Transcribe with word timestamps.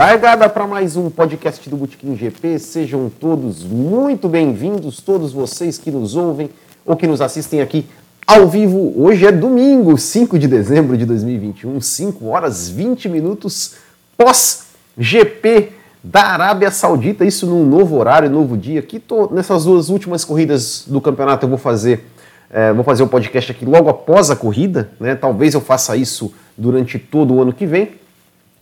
Largada 0.00 0.48
para 0.48 0.66
mais 0.66 0.96
um 0.96 1.10
podcast 1.10 1.68
do 1.68 1.76
Botequim 1.76 2.16
GP. 2.16 2.58
Sejam 2.58 3.12
todos 3.20 3.62
muito 3.62 4.30
bem-vindos, 4.30 5.02
todos 5.02 5.30
vocês 5.30 5.76
que 5.76 5.90
nos 5.90 6.16
ouvem 6.16 6.48
ou 6.86 6.96
que 6.96 7.06
nos 7.06 7.20
assistem 7.20 7.60
aqui 7.60 7.84
ao 8.26 8.48
vivo. 8.48 8.94
Hoje 8.96 9.26
é 9.26 9.30
domingo, 9.30 9.98
5 9.98 10.38
de 10.38 10.48
dezembro 10.48 10.96
de 10.96 11.04
2021, 11.04 11.82
5 11.82 12.26
horas 12.28 12.70
20 12.70 13.10
minutos 13.10 13.74
pós 14.16 14.68
GP 14.96 15.68
da 16.02 16.28
Arábia 16.28 16.70
Saudita. 16.70 17.22
Isso 17.22 17.44
num 17.44 17.66
novo 17.66 17.98
horário, 17.98 18.30
novo 18.30 18.56
dia. 18.56 18.80
Aqui 18.80 18.98
tô 18.98 19.28
nessas 19.30 19.66
duas 19.66 19.90
últimas 19.90 20.24
corridas 20.24 20.84
do 20.86 20.98
campeonato 21.02 21.44
eu 21.44 21.50
vou 21.50 21.58
fazer 21.58 22.06
é, 22.48 22.72
vou 22.72 22.82
fazer 22.82 23.02
o 23.02 23.06
um 23.06 23.08
podcast 23.10 23.52
aqui 23.52 23.66
logo 23.66 23.90
após 23.90 24.30
a 24.30 24.34
corrida, 24.34 24.90
né? 24.98 25.14
Talvez 25.14 25.52
eu 25.52 25.60
faça 25.60 25.94
isso 25.94 26.32
durante 26.56 26.98
todo 26.98 27.34
o 27.34 27.42
ano 27.42 27.52
que 27.52 27.66
vem. 27.66 27.99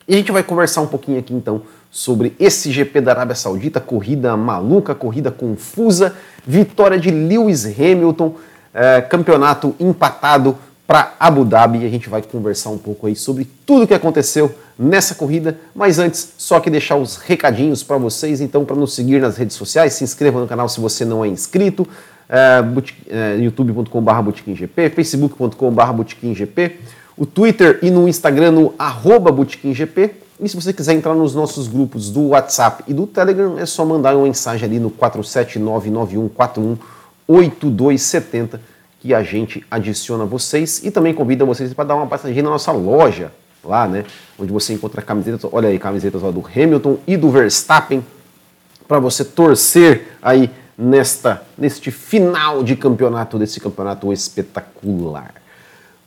E 0.09 0.15
a 0.15 0.17
gente 0.17 0.33
vai 0.33 0.43
conversar 0.43 0.81
um 0.81 0.87
pouquinho 0.87 1.19
aqui 1.19 1.35
então 1.35 1.61
sobre 1.91 2.35
esse 2.41 2.73
GP 2.73 3.03
da 3.03 3.13
Arábia 3.13 3.35
Saudita, 3.35 3.79
corrida 3.79 4.35
maluca, 4.39 4.95
corrida 4.95 5.31
confusa, 5.31 6.15
vitória 6.47 6.99
de 6.99 7.11
Lewis 7.11 7.67
Hamilton, 7.67 8.35
é, 8.73 9.03
campeonato 9.03 9.77
empatado 9.79 10.57
para 10.87 11.15
Abu 11.21 11.45
Dhabi. 11.45 11.81
E 11.81 11.87
a 11.87 11.91
gente 11.91 12.09
vai 12.09 12.23
conversar 12.23 12.71
um 12.71 12.79
pouco 12.79 13.07
aí 13.07 13.15
sobre 13.15 13.47
tudo 13.67 13.85
o 13.85 13.87
que 13.87 13.93
aconteceu 13.93 14.51
nessa 14.79 15.15
corrida. 15.15 15.59
Mas 15.75 15.99
antes, 15.99 16.33
só 16.39 16.59
que 16.59 16.71
deixar 16.71 16.97
os 16.97 17.19
recadinhos 17.19 17.83
para 17.83 17.99
vocês. 17.99 18.41
Então, 18.41 18.65
para 18.65 18.77
nos 18.77 18.95
seguir 18.95 19.21
nas 19.21 19.37
redes 19.37 19.57
sociais, 19.57 19.93
se 19.93 20.05
inscreva 20.05 20.41
no 20.41 20.49
canal 20.49 20.71
se 20.71 20.81
você 20.81 21.05
não 21.05 21.23
é 21.23 21.29
inscrito. 21.29 21.87
É, 22.31 22.63
é, 23.11 23.37
youtube.com.br 23.37 24.31
facebook.com.br 24.95 26.03
o 27.19 27.27
Twitter 27.27 27.81
e 27.83 27.91
no 27.91 28.09
Instagram 28.09 28.53
no 28.53 28.73
arroba. 28.79 29.35
E 30.41 30.49
se 30.49 30.55
você 30.55 30.73
quiser 30.73 30.95
entrar 30.95 31.15
nos 31.15 31.35
nossos 31.35 31.67
grupos 31.67 32.11
do 32.11 32.29
WhatsApp 32.29 32.85
e 32.87 32.95
do 32.95 33.07
Telegram, 33.07 33.59
é 33.59 33.67
só 33.67 33.85
mandar 33.85 34.15
uma 34.17 34.25
mensagem 34.25 34.69
ali 34.69 34.79
no 34.79 34.91
47991418270 37.29 38.61
que 39.01 39.13
a 39.13 39.23
gente 39.23 39.65
adiciona 39.71 40.25
vocês 40.25 40.81
e 40.85 40.91
também 40.91 41.13
convida 41.13 41.45
vocês 41.45 41.75
para 41.75 41.85
dar 41.85 41.97
uma 41.97 42.07
passadinha 42.07 42.43
na 42.43 42.51
nossa 42.51 42.73
loja 42.73 43.33
lá, 43.65 43.87
né? 43.87 44.05
Onde 44.39 44.53
você 44.53 44.73
encontra 44.73 45.03
camisetas, 45.03 45.49
olha 45.53 45.69
aí, 45.69 45.79
camisetas 45.79 46.21
do 46.23 46.45
Hamilton 46.55 46.99
e 47.07 47.17
do 47.17 47.31
Verstappen 47.31 48.05
para 48.87 48.99
você 48.99 49.25
torcer 49.25 50.17
aí 50.23 50.51
nesta 50.77 51.43
neste 51.57 51.91
final 51.91 52.63
de 52.63 52.77
campeonato 52.77 53.39
desse 53.39 53.59
campeonato 53.61 54.13
espetacular. 54.13 55.35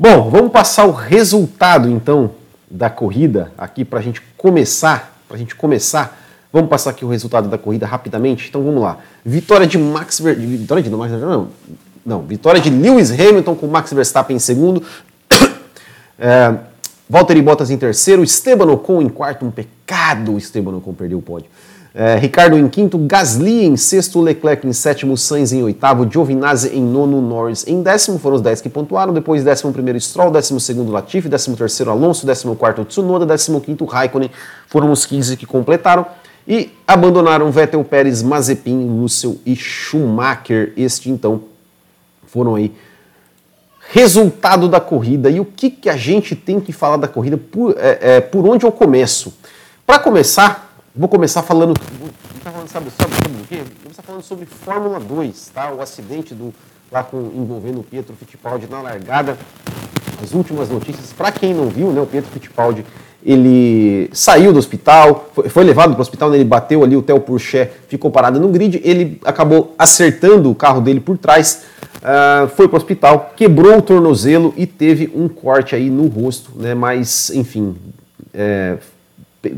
Bom, 0.02 0.32
vamos 0.32 0.52
passar 0.52 0.88
o 0.88 0.92
resultado 0.92 1.88
então 1.88 2.32
da 2.68 2.90
corrida 2.90 3.52
aqui 3.56 3.86
para 3.86 4.00
a 4.00 4.02
gente 4.02 4.20
começar. 4.36 5.16
Para 5.28 5.36
a 5.36 5.40
gente 5.40 5.54
começar, 5.54 6.20
vamos 6.52 6.72
passar 6.72 6.90
aqui 6.90 7.06
o 7.06 7.08
resultado 7.08 7.48
da 7.48 7.56
corrida 7.56 7.86
rapidamente. 7.86 8.50
Então 8.50 8.64
vamos 8.64 8.82
lá. 8.82 8.98
Vitória 9.24 9.68
de 9.68 9.78
Max 9.78 10.20
vitória 10.20 10.82
de 10.82 10.90
não, 10.90 10.98
não, 11.08 11.48
não, 12.04 12.22
vitória 12.24 12.60
de 12.60 12.72
Lewis 12.72 13.12
Hamilton 13.12 13.54
com 13.54 13.68
Max 13.68 13.94
Verstappen 13.94 14.38
em 14.38 14.40
segundo. 14.40 14.82
é, 16.18 16.56
Valtteri 17.08 17.44
Bottas 17.44 17.70
em 17.70 17.78
terceiro, 17.78 18.24
Esteban 18.24 18.72
Ocon 18.72 19.04
em 19.04 19.08
quarto, 19.08 19.46
um 19.46 19.52
pecado 19.52 20.36
Esteban 20.36 20.78
Ocon 20.78 20.96
perdeu 20.96 21.20
o 21.20 21.22
pódio. 21.22 21.48
É, 21.94 22.16
Ricardo 22.16 22.58
em 22.58 22.70
quinto, 22.70 22.98
Gasly 22.98 23.66
em 23.66 23.76
sexto, 23.76 24.22
Leclerc 24.22 24.66
em 24.66 24.72
sétimo, 24.72 25.18
Sainz 25.18 25.52
em 25.52 25.62
oitavo, 25.62 26.10
Giovinazzi 26.10 26.70
em 26.70 26.82
nono, 26.82 27.22
Norris 27.22 27.68
em 27.68 27.84
décimo, 27.84 28.18
foram 28.18 28.38
os 28.38 28.42
dez 28.42 28.62
que 28.62 28.70
pontuaram, 28.70 29.14
depois 29.14 29.44
décimo 29.44 29.74
primeiro 29.74 30.00
Stroll, 30.00 30.32
décimo 30.32 30.58
segundo 30.58 30.90
Latifi, 30.90 31.28
décimo 31.28 31.58
terceiro 31.58 31.92
Alonso, 31.92 32.26
décimo 32.26 32.56
quarto 32.56 32.86
Tsunoda, 32.86 33.26
décimo 33.26 33.60
quinto 33.60 33.84
Raikkonen, 33.84 34.32
foram 34.68 34.90
os 34.90 35.06
15 35.06 35.36
que 35.36 35.46
completaram 35.46 36.06
e 36.48 36.72
abandonaram 36.88 37.52
Vettel, 37.52 37.84
Pérez, 37.84 38.24
Mazepin, 38.24 38.88
Russell 39.02 39.38
e 39.46 39.54
Schumacher, 39.54 40.72
este 40.78 41.10
então 41.10 41.44
foram 42.26 42.56
aí 42.56 42.74
resultado 43.92 44.70
da 44.70 44.80
corrida. 44.80 45.30
E 45.30 45.42
o 45.42 45.46
que, 45.46 45.70
que 45.70 45.90
a 45.90 45.98
gente 45.98 46.36
tem 46.36 46.62
que 46.62 46.72
falar 46.72 46.96
da 46.96 47.08
corrida, 47.08 47.38
por, 47.38 47.76
é, 47.78 48.16
é, 48.16 48.22
por 48.22 48.48
onde 48.48 48.66
eu 48.66 48.72
começo? 48.72 49.34
Para 49.86 50.00
começar, 50.00 50.71
Vou 50.96 51.08
começar 51.08 51.42
falando. 51.42 51.74
Vou 52.00 52.10
sabe, 52.44 52.70
sabe, 52.70 52.92
sabe 52.92 53.34
do 53.34 53.48
quê? 53.48 53.58
Vou 53.58 53.84
começar 53.84 54.02
falando 54.02 54.24
sobre 54.24 54.46
Fórmula 54.46 55.00
2, 55.00 55.52
tá? 55.54 55.72
O 55.72 55.82
acidente 55.82 56.36
do, 56.36 56.54
lá 56.92 57.02
com, 57.02 57.32
envolvendo 57.34 57.80
o 57.80 57.84
Pietro 57.84 58.14
Fittipaldi 58.16 58.68
na 58.70 58.82
largada. 58.82 59.38
As 60.22 60.34
últimas 60.34 60.70
notícias, 60.70 61.14
para 61.14 61.32
quem 61.32 61.54
não 61.54 61.68
viu, 61.70 61.92
né, 61.92 62.02
o 62.02 62.06
Pietro 62.06 62.30
Fittipaldi 62.30 62.86
ele 63.24 64.10
saiu 64.12 64.52
do 64.52 64.60
hospital, 64.60 65.30
foi, 65.34 65.48
foi 65.48 65.64
levado 65.64 65.92
para 65.92 66.00
o 66.00 66.02
hospital, 66.02 66.30
né, 66.30 66.38
ele 66.38 66.44
bateu 66.44 66.84
ali, 66.84 66.96
o 66.96 67.02
Theo 67.02 67.20
Pourchet 67.20 67.72
ficou 67.88 68.12
parado 68.12 68.40
no 68.40 68.50
grid, 68.50 68.82
ele 68.84 69.20
acabou 69.24 69.76
acertando 69.78 70.50
o 70.50 70.56
carro 70.56 70.82
dele 70.82 71.00
por 71.00 71.18
trás, 71.18 71.64
uh, 71.98 72.48
foi 72.50 72.68
para 72.68 72.76
o 72.76 72.78
hospital, 72.78 73.34
quebrou 73.36 73.78
o 73.78 73.82
tornozelo 73.82 74.54
e 74.58 74.66
teve 74.66 75.12
um 75.16 75.28
corte 75.28 75.76
aí 75.76 75.90
no 75.90 76.08
rosto, 76.08 76.52
né, 76.56 76.74
mas 76.74 77.30
enfim, 77.30 77.76
é, 78.34 78.78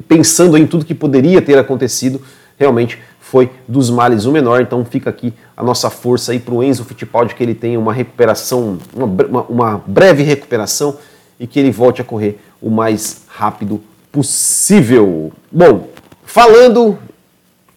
pensando 0.07 0.57
em 0.57 0.65
tudo 0.65 0.85
que 0.85 0.95
poderia 0.95 1.41
ter 1.41 1.57
acontecido, 1.57 2.21
realmente 2.57 2.99
foi 3.33 3.49
dos 3.67 3.89
males 3.89 4.25
o 4.25 4.31
menor. 4.31 4.61
Então 4.61 4.85
fica 4.85 5.09
aqui 5.09 5.33
a 5.57 5.63
nossa 5.63 5.89
força 5.89 6.31
aí 6.31 6.39
para 6.39 6.53
o 6.53 6.63
Enzo 6.63 6.85
Fittipaldi, 6.85 7.33
que 7.33 7.41
ele 7.41 7.55
tenha 7.55 7.79
uma 7.79 7.91
recuperação, 7.91 8.77
uma, 8.93 9.41
uma, 9.43 9.83
breve 9.87 10.21
recuperação 10.21 10.97
e 11.39 11.47
que 11.47 11.59
ele 11.59 11.71
volte 11.71 12.01
a 12.01 12.05
correr 12.05 12.39
o 12.61 12.69
mais 12.69 13.23
rápido 13.27 13.81
possível. 14.11 15.31
Bom, 15.51 15.89
falando 16.23 16.97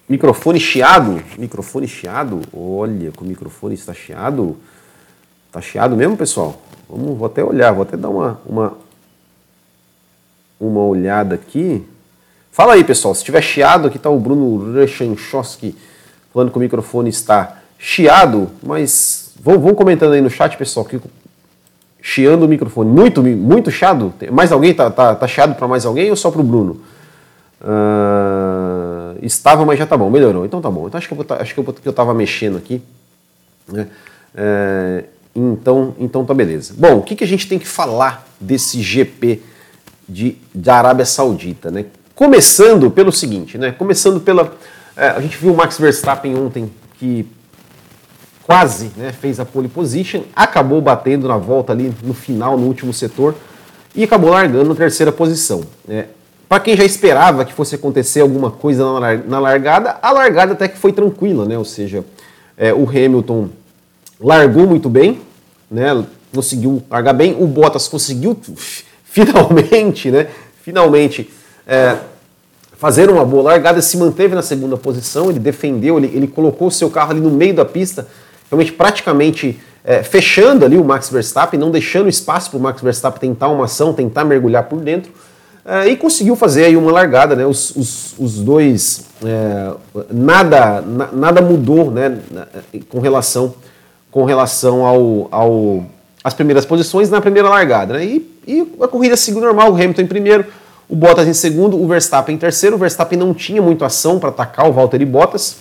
microfone 0.06 0.61
chiado, 0.61 1.23
microfone 1.38 1.88
chiado, 1.88 2.43
olha 2.53 3.11
que 3.11 3.23
o 3.23 3.27
microfone 3.27 3.75
está 3.75 3.94
chiado, 3.94 4.56
está 5.47 5.62
chiado 5.62 5.97
mesmo, 5.97 6.17
pessoal? 6.19 6.61
Vamos, 6.88 7.17
vou 7.17 7.27
até 7.27 7.43
olhar, 7.43 7.73
vou 7.73 7.83
até 7.83 7.97
dar 7.97 8.11
uma, 8.11 8.41
uma, 8.44 8.78
uma 10.61 10.81
olhada 10.84 11.34
aqui. 11.34 11.83
Fala 12.56 12.72
aí, 12.72 12.83
pessoal. 12.84 13.15
Se 13.15 13.22
tiver 13.22 13.43
chiado, 13.43 13.87
aqui 13.87 13.99
está 13.99 14.09
o 14.09 14.19
Bruno 14.19 14.72
Rechanchowski 14.72 15.77
falando 16.33 16.50
que 16.50 16.56
o 16.56 16.61
microfone 16.61 17.11
está 17.11 17.59
chiado, 17.78 18.49
mas 18.62 19.34
vão, 19.39 19.59
vão 19.59 19.75
comentando 19.75 20.15
aí 20.15 20.22
no 20.22 20.31
chat, 20.31 20.56
pessoal, 20.56 20.87
que 20.87 20.99
chiando 22.00 22.44
o 22.44 22.49
microfone. 22.49 22.89
Muito, 22.89 23.22
muito 23.22 23.71
chiado? 23.71 24.15
Mais 24.33 24.53
alguém? 24.53 24.72
Tá, 24.72 24.91
tá, 24.91 25.15
tá 25.15 25.28
chiado 25.28 25.55
para 25.55 25.69
mais 25.69 25.84
alguém 25.84 26.09
ou 26.09 26.17
só 26.17 26.31
para 26.31 26.41
o 26.41 26.44
Bruno? 26.44 26.81
Uh, 27.61 29.19
estava, 29.21 29.67
mas 29.67 29.78
já 29.78 29.84
tá 29.84 29.99
bom, 29.99 30.09
melhorou. 30.09 30.47
Então 30.47 30.62
tá 30.62 30.71
bom. 30.71 30.87
Então 30.87 30.97
acho 30.97 31.09
que 31.09 31.15
eu, 31.15 31.27
acho 31.38 31.53
que 31.53 31.61
eu, 31.61 31.65
que 31.75 31.87
eu 31.87 31.93
tava 31.93 32.15
mexendo 32.15 32.56
aqui. 32.56 32.81
Né? 33.69 33.87
Uh, 34.34 35.05
então, 35.34 35.94
então 35.99 36.25
tá 36.25 36.33
beleza. 36.33 36.73
Bom, 36.75 37.00
o 37.00 37.03
que, 37.03 37.17
que 37.17 37.25
a 37.25 37.28
gente 37.28 37.47
tem 37.47 37.59
que 37.59 37.69
falar 37.69 38.27
desse 38.41 38.81
GP 38.81 39.43
de, 40.09 40.38
da 40.55 40.77
Arábia 40.77 41.05
Saudita, 41.05 41.71
né? 41.71 41.84
Começando 42.16 42.91
pelo 42.91 43.12
seguinte, 43.12 43.59
né? 43.59 43.72
Começando 43.72 44.19
pela. 44.22 44.50
É, 44.97 45.09
a 45.09 45.21
gente 45.21 45.37
viu 45.37 45.53
o 45.53 45.56
Max 45.56 45.77
Verstappen 45.77 46.34
ontem 46.34 46.72
que 46.99 47.28
quase 48.43 48.91
né, 48.97 49.12
fez 49.12 49.38
a 49.38 49.44
pole 49.44 49.69
position, 49.69 50.22
acabou 50.34 50.81
batendo 50.81 51.28
na 51.28 51.37
volta 51.37 51.75
ali 51.75 51.94
no 52.03 52.15
final, 52.15 52.56
no 52.56 52.66
último 52.66 52.91
setor, 52.94 53.34
e 53.94 54.03
acabou 54.03 54.31
largando 54.31 54.71
na 54.71 54.75
terceira 54.75 55.12
posição. 55.12 55.62
Né? 55.87 56.06
Para 56.49 56.61
quem 56.61 56.75
já 56.75 56.85
esperava 56.85 57.44
que 57.44 57.52
fosse 57.52 57.75
acontecer 57.75 58.23
alguma 58.23 58.50
coisa 58.50 58.99
na 59.26 59.38
largada, 59.38 59.99
a 60.00 60.11
largada 60.11 60.55
até 60.55 60.69
que 60.69 60.79
foi 60.79 60.94
tranquila, 60.94 61.44
né? 61.44 61.58
Ou 61.58 61.67
seja, 61.67 62.02
é, 62.56 62.73
o 62.73 62.88
Hamilton 62.88 63.50
largou 64.19 64.67
muito 64.67 64.88
bem, 64.88 65.20
né? 65.70 66.02
Conseguiu 66.35 66.82
largar 66.88 67.12
bem, 67.12 67.37
o 67.38 67.46
Bottas 67.46 67.87
conseguiu 67.88 68.35
finalmente, 69.05 70.11
né? 70.11 70.29
Finalmente 70.62 71.31
é, 71.67 71.97
fazer 72.77 73.11
uma 73.11 73.25
boa 73.25 73.43
largada, 73.43 73.81
se 73.83 73.97
manteve 73.97 74.35
na 74.35 74.43
segunda 74.43 74.77
posição, 74.77 75.31
ele 75.31 75.39
defendeu, 75.39 75.99
ele, 75.99 76.11
ele 76.15 76.27
colocou 76.27 76.69
o 76.69 76.71
seu 76.71 76.91
carro 76.91 77.13
ali 77.13 77.21
no 77.21 77.31
meio 77.31 77.55
da 77.55 77.65
pista, 77.65 78.07
realmente 78.51 78.73
praticamente 78.73 79.59
é, 79.85 80.03
fechando 80.03 80.65
ali 80.65 80.77
o 80.77 80.85
Max 80.85 81.09
Verstappen, 81.11 81.59
não 81.59 81.71
deixando 81.71 82.09
espaço 82.09 82.51
para 82.51 82.59
o 82.59 82.61
Max 82.61 82.83
Verstappen 82.83 83.21
tentar 83.21 83.49
uma 83.49 83.65
ação, 83.65 83.93
tentar 83.93 84.25
mergulhar 84.25 84.65
por 84.65 84.81
dentro, 84.81 85.13
é, 85.65 85.89
e 85.89 85.97
conseguiu 85.97 86.37
fazer 86.37 86.65
aí 86.65 86.77
uma 86.77 86.93
largada, 86.93 87.35
né? 87.35 87.45
Os, 87.45 87.75
os, 87.75 88.15
os 88.19 88.39
dois, 88.39 89.07
é, 89.25 89.73
nada, 90.13 90.81
na, 90.81 91.09
nada 91.13 91.41
mudou, 91.43 91.91
né? 91.91 92.19
Com 92.89 93.01
relação, 93.01 93.53
com 94.11 94.25
relação 94.25 94.85
ao, 94.85 95.29
ao 95.31 95.87
as 96.23 96.35
primeiras 96.35 96.65
posições 96.65 97.11
na 97.11 97.21
primeira 97.21 97.49
largada, 97.49 97.95
né? 97.95 98.05
E, 98.05 98.37
e 98.47 98.73
a 98.81 98.87
corrida 98.87 99.17
seguiu 99.17 99.41
normal, 99.41 99.73
o 99.73 99.75
Hamilton 99.75 100.03
em 100.03 100.07
primeiro, 100.07 100.45
o 100.88 100.94
Bottas 100.94 101.27
em 101.27 101.33
segundo, 101.33 101.81
o 101.81 101.87
Verstappen 101.87 102.35
em 102.35 102.38
terceiro. 102.38 102.77
O 102.77 102.79
Verstappen 102.79 103.19
não 103.19 103.35
tinha 103.35 103.61
muito 103.61 103.85
ação 103.85 104.19
para 104.19 104.29
atacar 104.29 104.69
o 104.69 104.73
Valtteri 104.73 105.05
Bottas. 105.05 105.56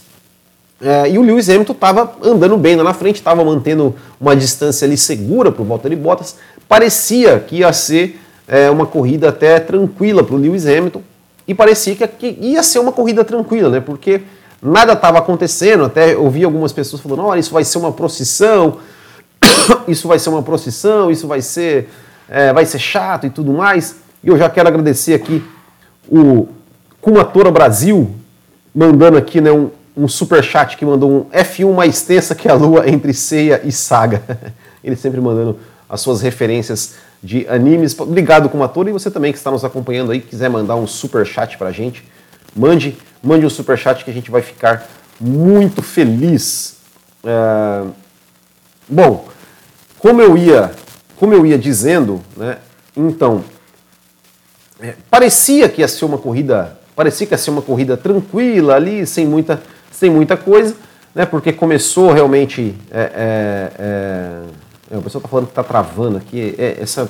É, 0.80 1.10
e 1.10 1.18
o 1.18 1.22
Lewis 1.22 1.50
Hamilton 1.50 1.74
estava 1.74 2.14
andando 2.22 2.58
bem 2.58 2.76
lá 2.76 2.84
na 2.84 2.94
frente, 2.94 3.16
estava 3.16 3.44
mantendo 3.44 3.96
uma 4.20 4.36
distância 4.36 4.86
ali 4.86 4.98
segura 4.98 5.52
para 5.52 5.62
o 5.62 5.66
Valtteri 5.66 5.96
Bottas. 5.96 6.36
Parecia 6.68 7.40
que 7.40 7.58
ia 7.58 7.72
ser 7.72 8.20
é, 8.48 8.70
uma 8.70 8.86
corrida 8.86 9.30
até 9.30 9.60
tranquila 9.60 10.24
para 10.24 10.36
o 10.36 10.38
Lewis 10.38 10.66
Hamilton. 10.66 11.02
e 11.48 11.54
parecia 11.54 11.96
que 11.96 12.38
ia 12.42 12.62
ser 12.64 12.80
uma 12.80 12.92
corrida 12.92 13.24
tranquila, 13.24 13.70
né? 13.70 13.80
Porque 13.80 14.22
nada 14.62 14.94
estava 14.94 15.20
acontecendo, 15.20 15.86
até 15.86 16.18
ouvi 16.18 16.44
algumas 16.44 16.74
pessoas 16.74 17.02
falando, 17.02 17.24
olha, 17.24 17.40
isso 17.40 17.54
vai 17.54 17.64
ser 17.64 17.78
uma 17.78 17.92
procissão, 17.92 18.80
isso 19.88 20.08
vai 20.08 20.20
ser 20.20 20.30
uma 20.30 20.42
procissão, 20.42 21.12
isso 21.12 21.28
vai 21.28 21.42
ser, 21.42 21.90
é, 22.28 22.52
vai 22.52 22.66
ser 22.66 22.80
chato 22.80 23.28
e 23.28 23.30
tudo 23.30 23.54
mais. 23.54 23.96
E 24.26 24.28
eu 24.28 24.40
já 24.40 24.50
quero 24.50 24.68
agradecer 24.68 25.14
aqui 25.14 25.44
o 26.10 26.48
Kumatora 27.00 27.52
Brasil, 27.52 28.10
mandando 28.74 29.18
aqui 29.18 29.40
né, 29.40 29.52
um, 29.52 29.70
um 29.96 30.08
super 30.08 30.44
chat 30.44 30.76
que 30.76 30.84
mandou 30.84 31.12
um 31.12 31.26
F1 31.26 31.72
mais 31.76 32.02
tensa 32.02 32.34
que 32.34 32.50
a 32.50 32.56
lua 32.56 32.90
entre 32.90 33.14
ceia 33.14 33.62
e 33.64 33.72
saga. 33.72 34.24
Ele 34.84 34.96
sempre 34.96 35.22
mandando 35.22 35.60
as 35.88 36.02
suas 36.02 36.22
referências 36.22 36.96
de 37.22 37.48
animes. 37.48 37.98
Obrigado, 38.00 38.50
Kumatora, 38.50 38.90
e 38.90 38.94
você 38.94 39.12
também 39.12 39.32
que 39.32 39.38
está 39.38 39.52
nos 39.52 39.64
acompanhando 39.64 40.12
aí, 40.12 40.20
quiser 40.20 40.50
mandar 40.50 40.76
um 40.76 40.88
super 40.88 41.24
chat 41.24 41.56
pra 41.56 41.72
gente, 41.72 42.04
mande, 42.56 42.98
mande 43.22 43.46
um 43.46 43.50
super 43.50 43.78
chat 43.78 44.04
que 44.04 44.10
a 44.10 44.14
gente 44.14 44.32
vai 44.32 44.42
ficar 44.42 44.88
muito 45.22 45.84
feliz. 45.84 46.78
É... 47.24 47.84
Bom, 48.90 49.28
como 50.00 50.20
eu 50.20 50.36
ia, 50.36 50.72
como 51.16 51.32
eu 51.32 51.46
ia 51.46 51.60
dizendo, 51.60 52.24
né? 52.36 52.58
Então, 52.98 53.44
é, 54.80 54.94
parecia 55.10 55.70
que 55.70 55.82
ia 55.82 55.88
ser 55.88 56.06
uma 56.06 56.18
corrida, 56.18 56.78
parecia 56.96 57.26
que 57.26 57.34
ia 57.34 57.38
ser 57.38 57.52
uma 57.52 57.62
corrida 57.62 57.96
tranquila 57.96 58.76
ali, 58.76 59.06
sem 59.06 59.26
muita, 59.26 59.62
sem 59.92 60.10
muita 60.10 60.36
coisa, 60.36 60.76
né? 61.14 61.26
Porque 61.26 61.54
começou 61.54 62.12
realmente, 62.12 62.76
é, 62.92 63.12
é, 63.16 64.42
é, 64.92 64.98
o 64.98 65.02
pessoal 65.02 65.20
está 65.20 65.30
falando 65.30 65.46
que 65.46 65.52
está 65.52 65.64
travando 65.64 66.18
aqui, 66.18 66.56
é, 66.58 66.78
essa, 66.82 67.10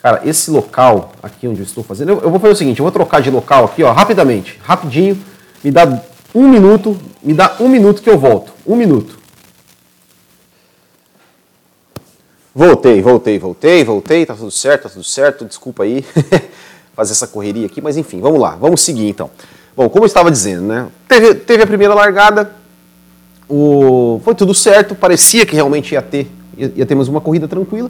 cara, 0.00 0.22
esse 0.24 0.50
local 0.50 1.12
aqui 1.22 1.48
onde 1.48 1.60
eu 1.60 1.66
estou 1.66 1.82
fazendo, 1.82 2.10
eu, 2.10 2.20
eu, 2.20 2.30
vou 2.30 2.38
fazer 2.38 2.52
o 2.52 2.56
seguinte, 2.56 2.78
eu 2.78 2.84
vou 2.84 2.92
trocar 2.92 3.20
de 3.20 3.30
local 3.30 3.64
aqui, 3.64 3.82
ó, 3.82 3.92
rapidamente, 3.92 4.58
rapidinho, 4.62 5.20
me 5.62 5.70
dá 5.70 6.00
um 6.34 6.48
minuto, 6.48 6.96
me 7.22 7.34
dá 7.34 7.56
um 7.58 7.68
minuto 7.68 8.00
que 8.00 8.08
eu 8.08 8.18
volto, 8.18 8.52
um 8.64 8.76
minuto. 8.76 9.19
Voltei, 12.52 13.00
voltei, 13.00 13.38
voltei, 13.38 13.84
voltei, 13.84 14.26
tá 14.26 14.34
tudo 14.34 14.50
certo, 14.50 14.82
tá 14.82 14.88
tudo 14.88 15.04
certo, 15.04 15.44
desculpa 15.44 15.84
aí 15.84 16.04
fazer 16.96 17.12
essa 17.12 17.28
correria 17.28 17.66
aqui, 17.66 17.80
mas 17.80 17.96
enfim, 17.96 18.20
vamos 18.20 18.40
lá, 18.40 18.56
vamos 18.60 18.80
seguir 18.80 19.08
então. 19.08 19.30
Bom, 19.76 19.88
como 19.88 20.04
eu 20.04 20.06
estava 20.08 20.32
dizendo, 20.32 20.62
né, 20.62 20.88
teve, 21.06 21.34
teve 21.34 21.62
a 21.62 21.66
primeira 21.66 21.94
largada, 21.94 22.50
o, 23.48 24.20
foi 24.24 24.34
tudo 24.34 24.52
certo, 24.52 24.96
parecia 24.96 25.46
que 25.46 25.54
realmente 25.54 25.94
ia 25.94 26.02
ter, 26.02 26.28
ia, 26.58 26.72
ia 26.74 26.86
termos 26.86 27.06
uma 27.06 27.20
corrida 27.20 27.46
tranquila, 27.46 27.88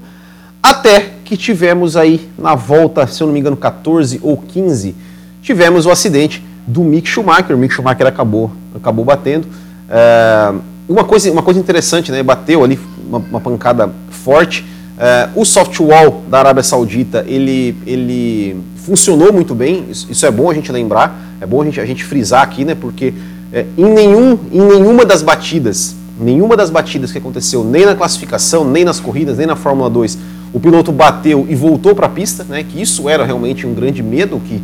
até 0.63 1.15
que 1.25 1.39
tivemos 1.39 1.97
aí 1.97 2.29
na 2.37 2.55
volta, 2.55 3.07
se 3.07 3.23
eu 3.23 3.29
não 3.29 3.33
me 3.33 3.41
engano, 3.41 3.57
14 3.57 4.21
ou 4.23 4.37
15, 4.37 4.95
tivemos 5.41 5.87
o 5.87 5.91
acidente 5.91 6.45
do 6.67 6.83
Mick 6.83 7.09
Schumacher, 7.09 7.57
o 7.57 7.59
Mick 7.59 7.73
Schumacher 7.73 8.07
acabou, 8.07 8.53
acabou 8.75 9.07
batendo, 9.07 9.49
é, 9.89 10.53
uma 10.91 11.05
coisa, 11.05 11.31
uma 11.31 11.43
coisa 11.43 11.61
interessante, 11.61 12.11
né, 12.11 12.21
bateu 12.21 12.65
ali 12.65 12.79
uma, 13.09 13.19
uma 13.19 13.41
pancada 13.41 13.91
forte. 14.11 14.65
Uh, 14.99 15.41
o 15.41 15.45
softwall 15.45 16.25
da 16.29 16.41
Arábia 16.41 16.63
Saudita 16.63 17.25
ele, 17.27 17.75
ele 17.87 18.61
funcionou 18.77 19.33
muito 19.33 19.55
bem, 19.55 19.87
isso, 19.89 20.09
isso, 20.11 20.27
é 20.27 20.31
bom 20.31 20.51
a 20.51 20.55
gente 20.55 20.71
lembrar, 20.71 21.19
é 21.41 21.47
bom 21.47 21.63
a 21.63 21.65
gente, 21.65 21.81
a 21.81 21.87
gente 21.87 22.05
frisar 22.05 22.43
aqui, 22.43 22.65
né? 22.65 22.75
Porque 22.75 23.15
é, 23.53 23.65
em, 23.79 23.85
nenhum, 23.85 24.39
em 24.53 24.61
nenhuma 24.61 25.07
das 25.07 25.23
batidas, 25.23 25.95
nenhuma 26.21 26.55
das 26.55 26.69
batidas 26.69 27.13
que 27.13 27.19
aconteceu, 27.19 27.65
nem 27.65 27.87
na 27.87 27.95
classificação, 27.95 28.69
nem 28.69 28.85
nas 28.85 29.01
corridas, 29.01 29.39
nem 29.39 29.47
na 29.47 29.57
Fórmula 29.57 29.89
2, 29.89 30.19
o 30.53 30.61
piloto 30.61 30.93
bateu 30.93 31.47
e 31.49 31.55
voltou 31.55 31.95
para 31.95 32.07
a 32.07 32.11
pista, 32.11 32.45
né? 32.45 32.63
Que 32.63 32.83
isso 32.83 33.09
era 33.09 33.25
realmente 33.25 33.67
um 33.67 33.73
grande 33.73 34.03
medo 34.03 34.39
que, 34.41 34.63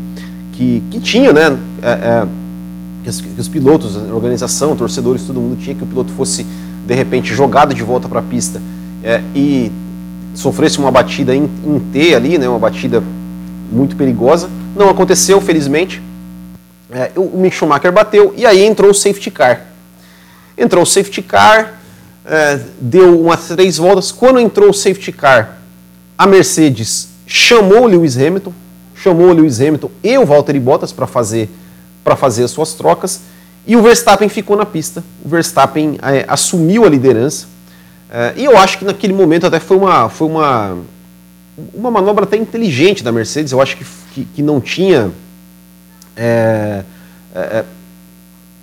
que, 0.53 0.83
que 0.91 1.01
tinha, 1.01 1.33
né? 1.33 1.57
É, 1.81 1.91
é, 1.91 2.27
que, 3.07 3.11
os, 3.11 3.21
que 3.21 3.41
os 3.41 3.47
pilotos, 3.47 3.97
a 3.97 4.13
organização, 4.13 4.75
torcedores, 4.75 5.23
todo 5.23 5.41
mundo 5.41 5.57
tinha 5.61 5.77
que 5.77 5.85
o 5.85 5.87
piloto 5.87 6.11
fosse 6.13 6.45
de 6.85 6.95
repente 6.95 7.33
jogado 7.33 7.73
de 7.73 7.83
volta 7.83 8.09
para 8.09 8.19
a 8.19 8.23
pista 8.23 8.61
é, 9.03 9.23
e 9.33 9.71
sofresse 10.35 10.79
uma 10.79 10.91
batida 10.91 11.35
em, 11.35 11.49
em 11.65 11.79
T 11.93 12.15
ali, 12.17 12.37
né, 12.37 12.49
uma 12.49 12.59
batida 12.59 13.01
muito 13.71 13.95
perigosa. 13.95 14.51
Não 14.75 14.91
aconteceu, 14.91 15.41
felizmente. 15.41 16.03
É, 16.91 17.13
o 17.17 17.39
Mick 17.39 17.55
Schumacher 17.55 17.93
bateu 17.93 18.35
e 18.37 18.45
aí 18.45 18.65
entrou 18.65 18.91
o 18.91 18.95
safety 18.95 19.31
car. 19.31 19.67
Entrou 20.59 20.83
o 20.83 20.87
safety 20.87 21.23
car, 21.23 21.75
é, 22.25 22.61
deu 22.81 23.21
umas 23.21 23.47
três 23.47 23.77
voltas. 23.77 24.11
Quando 24.11 24.41
entrou 24.41 24.71
o 24.71 24.75
safety 24.75 25.13
car, 25.13 25.59
a 26.19 26.27
Mercedes 26.27 27.09
chamou 27.25 27.85
o 27.85 27.87
Lewis 27.87 28.17
Hamilton, 28.17 28.53
chamou 28.97 29.29
o 29.29 29.33
Lewis 29.33 29.61
Hamilton 29.61 29.91
e 30.03 30.19
o 30.19 30.27
Valtteri 30.27 30.59
Bottas 30.59 30.91
para 30.93 31.07
fazer 31.07 31.49
para 32.07 32.15
fazer 32.15 32.45
as 32.45 32.53
suas 32.53 32.73
trocas 32.75 33.21
e 33.67 33.75
o 33.75 33.83
Verstappen 33.83 34.29
ficou 34.29 34.57
na 34.57 34.65
pista. 34.65 35.03
O 35.25 35.29
Verstappen 35.29 35.99
é, 36.01 36.25
assumiu 36.29 36.85
a 36.85 36.89
liderança 36.89 37.49
é, 38.09 38.35
e 38.37 38.45
eu 38.45 38.57
acho 38.57 38.79
que 38.79 38.85
naquele 38.85 39.13
momento 39.13 39.45
até 39.45 39.59
foi 39.59 39.77
uma, 39.77 40.09
foi 40.09 40.29
uma, 40.29 40.77
uma 41.75 41.91
manobra 41.91 42.23
até 42.23 42.37
inteligente 42.37 43.03
da 43.03 43.11
Mercedes. 43.11 43.51
Eu 43.51 43.61
acho 43.61 43.77
que, 43.77 43.85
que, 44.15 44.25
que 44.37 44.41
não 44.41 44.61
tinha. 44.61 45.11
É, 46.17 46.85
é, 47.35 47.41
é 47.41 47.65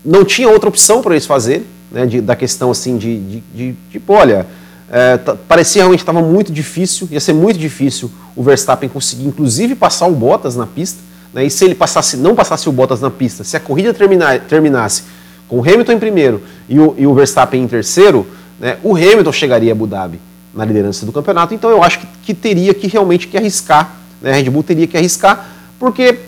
não 0.06 0.24
tinha 0.24 0.50
outra 0.50 0.69
opção 0.69 1.01
para 1.01 1.13
eles 1.13 1.25
fazerem, 1.25 1.66
né, 1.92 2.06
de, 2.06 2.19
da 2.19 2.36
questão 2.36 2.72
assim 2.72 2.98
de, 2.98 3.19
de, 3.19 3.44
de, 3.54 3.75
tipo, 3.89 4.12
olha, 4.12 4.46
é, 4.89 5.18
parecia 5.48 5.81
realmente 5.81 6.01
estava 6.01 6.22
muito 6.22 6.51
difícil, 6.51 7.07
ia 7.10 7.22
ser 7.22 7.31
muito 7.31 7.57
difícil 7.57 8.12
o 8.36 8.44
Verstappen 8.44 8.89
conseguir, 8.89 9.25
inclusive, 9.25 9.75
passar 9.75 10.07
o 10.07 10.12
Bottas 10.12 10.56
na 10.56 10.66
pista. 10.66 11.00
Né, 11.34 11.46
e 11.46 11.50
se 11.50 11.66
ele 11.66 11.76
passasse, 11.76 12.16
não 12.16 12.36
passasse 12.36 12.70
o 12.70 12.72
Bottas 12.72 13.02
na 13.02 13.10
pista, 13.10 13.44
se 13.44 13.58
a 13.58 13.60
corrida 13.60 13.94
terminar, 13.94 14.40
terminasse 14.42 15.04
com 15.48 15.60
o 15.60 15.62
Hamilton 15.62 15.94
em 15.94 16.00
primeiro 16.00 16.44
e 16.70 16.80
o, 16.80 16.94
e 16.98 17.08
o 17.08 17.14
Verstappen 17.14 17.62
em 17.62 17.68
terceiro, 17.68 18.28
né, 18.60 18.78
o 18.84 18.96
Hamilton 18.96 19.32
chegaria 19.32 19.72
a 19.72 19.74
Abu 19.74 19.88
Dhabi 19.88 20.20
na 20.54 20.64
liderança 20.64 21.06
do 21.06 21.12
campeonato. 21.12 21.54
Então 21.54 21.70
eu 21.72 21.84
acho 21.84 22.00
que, 22.00 22.08
que 22.24 22.34
teria 22.34 22.74
que 22.74 22.88
realmente 22.88 23.28
que 23.28 23.36
arriscar, 23.36 23.96
né, 24.22 24.32
a 24.32 24.36
Red 24.36 24.50
Bull 24.50 24.64
teria 24.64 24.86
que 24.86 24.96
arriscar, 24.96 25.50
porque 25.80 26.20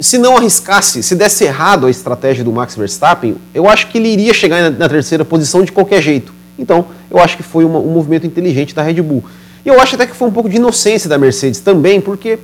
se 0.00 0.16
não 0.16 0.36
arriscasse, 0.36 1.02
se 1.02 1.14
desse 1.14 1.44
errado 1.44 1.86
a 1.86 1.90
estratégia 1.90 2.44
do 2.44 2.52
Max 2.52 2.74
Verstappen, 2.74 3.36
eu 3.52 3.68
acho 3.68 3.88
que 3.88 3.98
ele 3.98 4.08
iria 4.08 4.32
chegar 4.32 4.62
na, 4.62 4.70
na 4.70 4.88
terceira 4.88 5.24
posição 5.24 5.62
de 5.62 5.70
qualquer 5.72 6.00
jeito. 6.00 6.32
Então 6.58 6.86
eu 7.10 7.18
acho 7.18 7.36
que 7.36 7.42
foi 7.42 7.64
uma, 7.64 7.78
um 7.78 7.90
movimento 7.90 8.26
inteligente 8.26 8.74
da 8.74 8.82
Red 8.82 9.02
Bull. 9.02 9.22
E 9.64 9.68
eu 9.68 9.80
acho 9.80 9.94
até 9.94 10.06
que 10.06 10.16
foi 10.16 10.28
um 10.28 10.32
pouco 10.32 10.48
de 10.48 10.56
inocência 10.56 11.08
da 11.08 11.18
Mercedes 11.18 11.60
também, 11.60 12.00
porque 12.00 12.38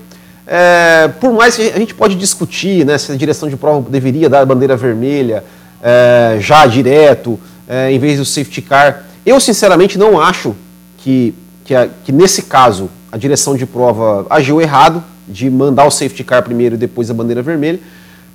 é, 0.50 1.08
por 1.20 1.30
mais 1.32 1.56
que 1.56 1.68
a 1.68 1.78
gente 1.78 1.94
pode 1.94 2.14
discutir 2.14 2.84
né, 2.86 2.96
se 2.96 3.12
a 3.12 3.16
direção 3.16 3.50
de 3.50 3.56
prova 3.56 3.90
deveria 3.90 4.30
dar 4.30 4.40
a 4.40 4.46
bandeira 4.46 4.76
vermelha 4.76 5.44
é, 5.82 6.38
já 6.40 6.66
direto, 6.66 7.38
é, 7.68 7.92
em 7.92 7.98
vez 7.98 8.18
do 8.18 8.24
safety 8.24 8.62
car. 8.62 9.04
Eu, 9.26 9.38
sinceramente, 9.38 9.98
não 9.98 10.18
acho 10.18 10.56
que, 10.96 11.34
que, 11.64 11.74
a, 11.74 11.86
que, 12.02 12.10
nesse 12.10 12.42
caso 12.42 12.88
a 13.12 13.18
direção 13.18 13.56
de 13.56 13.66
prova 13.66 14.26
agiu 14.30 14.58
errado 14.58 15.04
de 15.26 15.50
mandar 15.50 15.84
o 15.84 15.90
safety 15.90 16.24
car 16.24 16.42
primeiro 16.42 16.76
e 16.76 16.78
depois 16.78 17.10
a 17.10 17.14
bandeira 17.14 17.42
vermelha, 17.42 17.78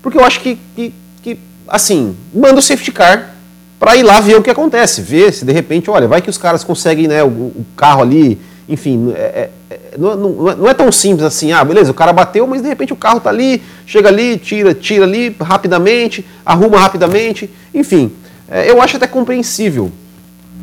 porque 0.01 0.17
eu 0.17 0.23
acho 0.23 0.39
que, 0.39 0.59
que, 0.75 0.93
que 1.23 1.39
assim, 1.67 2.15
manda 2.31 2.59
o 2.59 2.61
safety 2.61 2.91
car 2.91 3.33
para 3.79 3.95
ir 3.95 4.03
lá 4.03 4.19
ver 4.19 4.35
o 4.35 4.43
que 4.43 4.51
acontece, 4.51 5.01
ver 5.01 5.33
se 5.33 5.43
de 5.43 5.51
repente, 5.51 5.89
olha, 5.89 6.07
vai 6.07 6.21
que 6.21 6.29
os 6.29 6.37
caras 6.37 6.63
conseguem 6.63 7.07
né, 7.07 7.23
o, 7.23 7.27
o 7.27 7.65
carro 7.75 8.03
ali, 8.03 8.39
enfim, 8.69 9.11
é, 9.15 9.19
é, 9.19 9.49
não, 9.97 10.15
não, 10.15 10.55
não, 10.55 10.69
é 10.69 10.73
tão 10.73 10.91
simples 10.91 11.25
assim, 11.25 11.51
ah, 11.51 11.63
beleza, 11.63 11.91
o 11.91 11.93
cara 11.93 12.13
bateu, 12.13 12.45
mas 12.47 12.61
de 12.61 12.67
repente 12.67 12.93
o 12.93 12.95
carro 12.95 13.17
está 13.17 13.29
ali, 13.29 13.61
chega 13.85 14.09
ali, 14.09 14.37
tira, 14.37 14.73
tira 14.73 15.05
ali 15.05 15.35
rapidamente, 15.39 16.25
arruma 16.45 16.79
rapidamente, 16.79 17.49
enfim, 17.73 18.11
é, 18.49 18.69
eu 18.69 18.81
acho 18.81 18.97
até 18.97 19.07
compreensível 19.07 19.91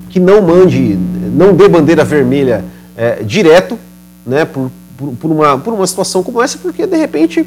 que 0.09 0.19
não 0.21 0.43
mande, 0.43 0.99
não 1.35 1.55
dê 1.55 1.69
bandeira 1.69 2.05
vermelha 2.05 2.65
é, 2.97 3.23
direto, 3.23 3.79
né, 4.27 4.45
por, 4.45 4.71
por, 4.97 5.13
por, 5.13 5.31
uma, 5.31 5.59
por 5.59 5.73
uma 5.73 5.87
situação 5.87 6.23
como 6.23 6.43
essa, 6.43 6.59
porque 6.59 6.87
de 6.87 6.97
repente 6.97 7.47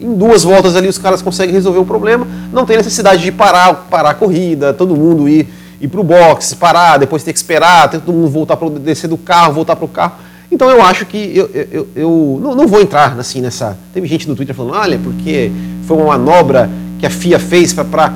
em 0.00 0.14
duas 0.14 0.42
voltas 0.42 0.74
ali 0.74 0.88
os 0.88 0.98
caras 0.98 1.22
conseguem 1.22 1.54
resolver 1.54 1.78
o 1.78 1.84
problema, 1.84 2.26
não 2.52 2.66
tem 2.66 2.76
necessidade 2.76 3.22
de 3.22 3.30
parar, 3.30 3.86
parar 3.88 4.10
a 4.10 4.14
corrida, 4.14 4.72
todo 4.72 4.96
mundo 4.96 5.28
ir, 5.28 5.48
ir 5.80 5.88
para 5.88 6.00
o 6.00 6.04
box, 6.04 6.54
parar, 6.54 6.98
depois 6.98 7.22
ter 7.22 7.32
que 7.32 7.38
esperar, 7.38 7.88
ter 7.88 8.00
todo 8.00 8.14
mundo 8.14 8.28
voltar 8.28 8.56
para 8.56 8.68
descer 8.70 9.08
do 9.08 9.16
carro, 9.16 9.52
voltar 9.52 9.76
para 9.76 9.84
o 9.84 9.88
carro. 9.88 10.14
Então 10.52 10.68
eu 10.68 10.82
acho 10.82 11.06
que 11.06 11.16
eu, 11.34 11.48
eu, 11.72 11.88
eu 11.96 12.40
não, 12.42 12.54
não, 12.54 12.68
vou 12.68 12.78
entrar 12.78 13.18
assim 13.18 13.40
nessa. 13.40 13.74
Teve 13.94 14.06
gente 14.06 14.28
no 14.28 14.36
Twitter 14.36 14.54
falando, 14.54 14.74
olha, 14.76 15.00
porque 15.02 15.50
foi 15.86 15.96
uma 15.96 16.18
manobra 16.18 16.68
que 17.00 17.06
a 17.06 17.10
FIA 17.10 17.38
fez 17.38 17.72
para 17.72 18.12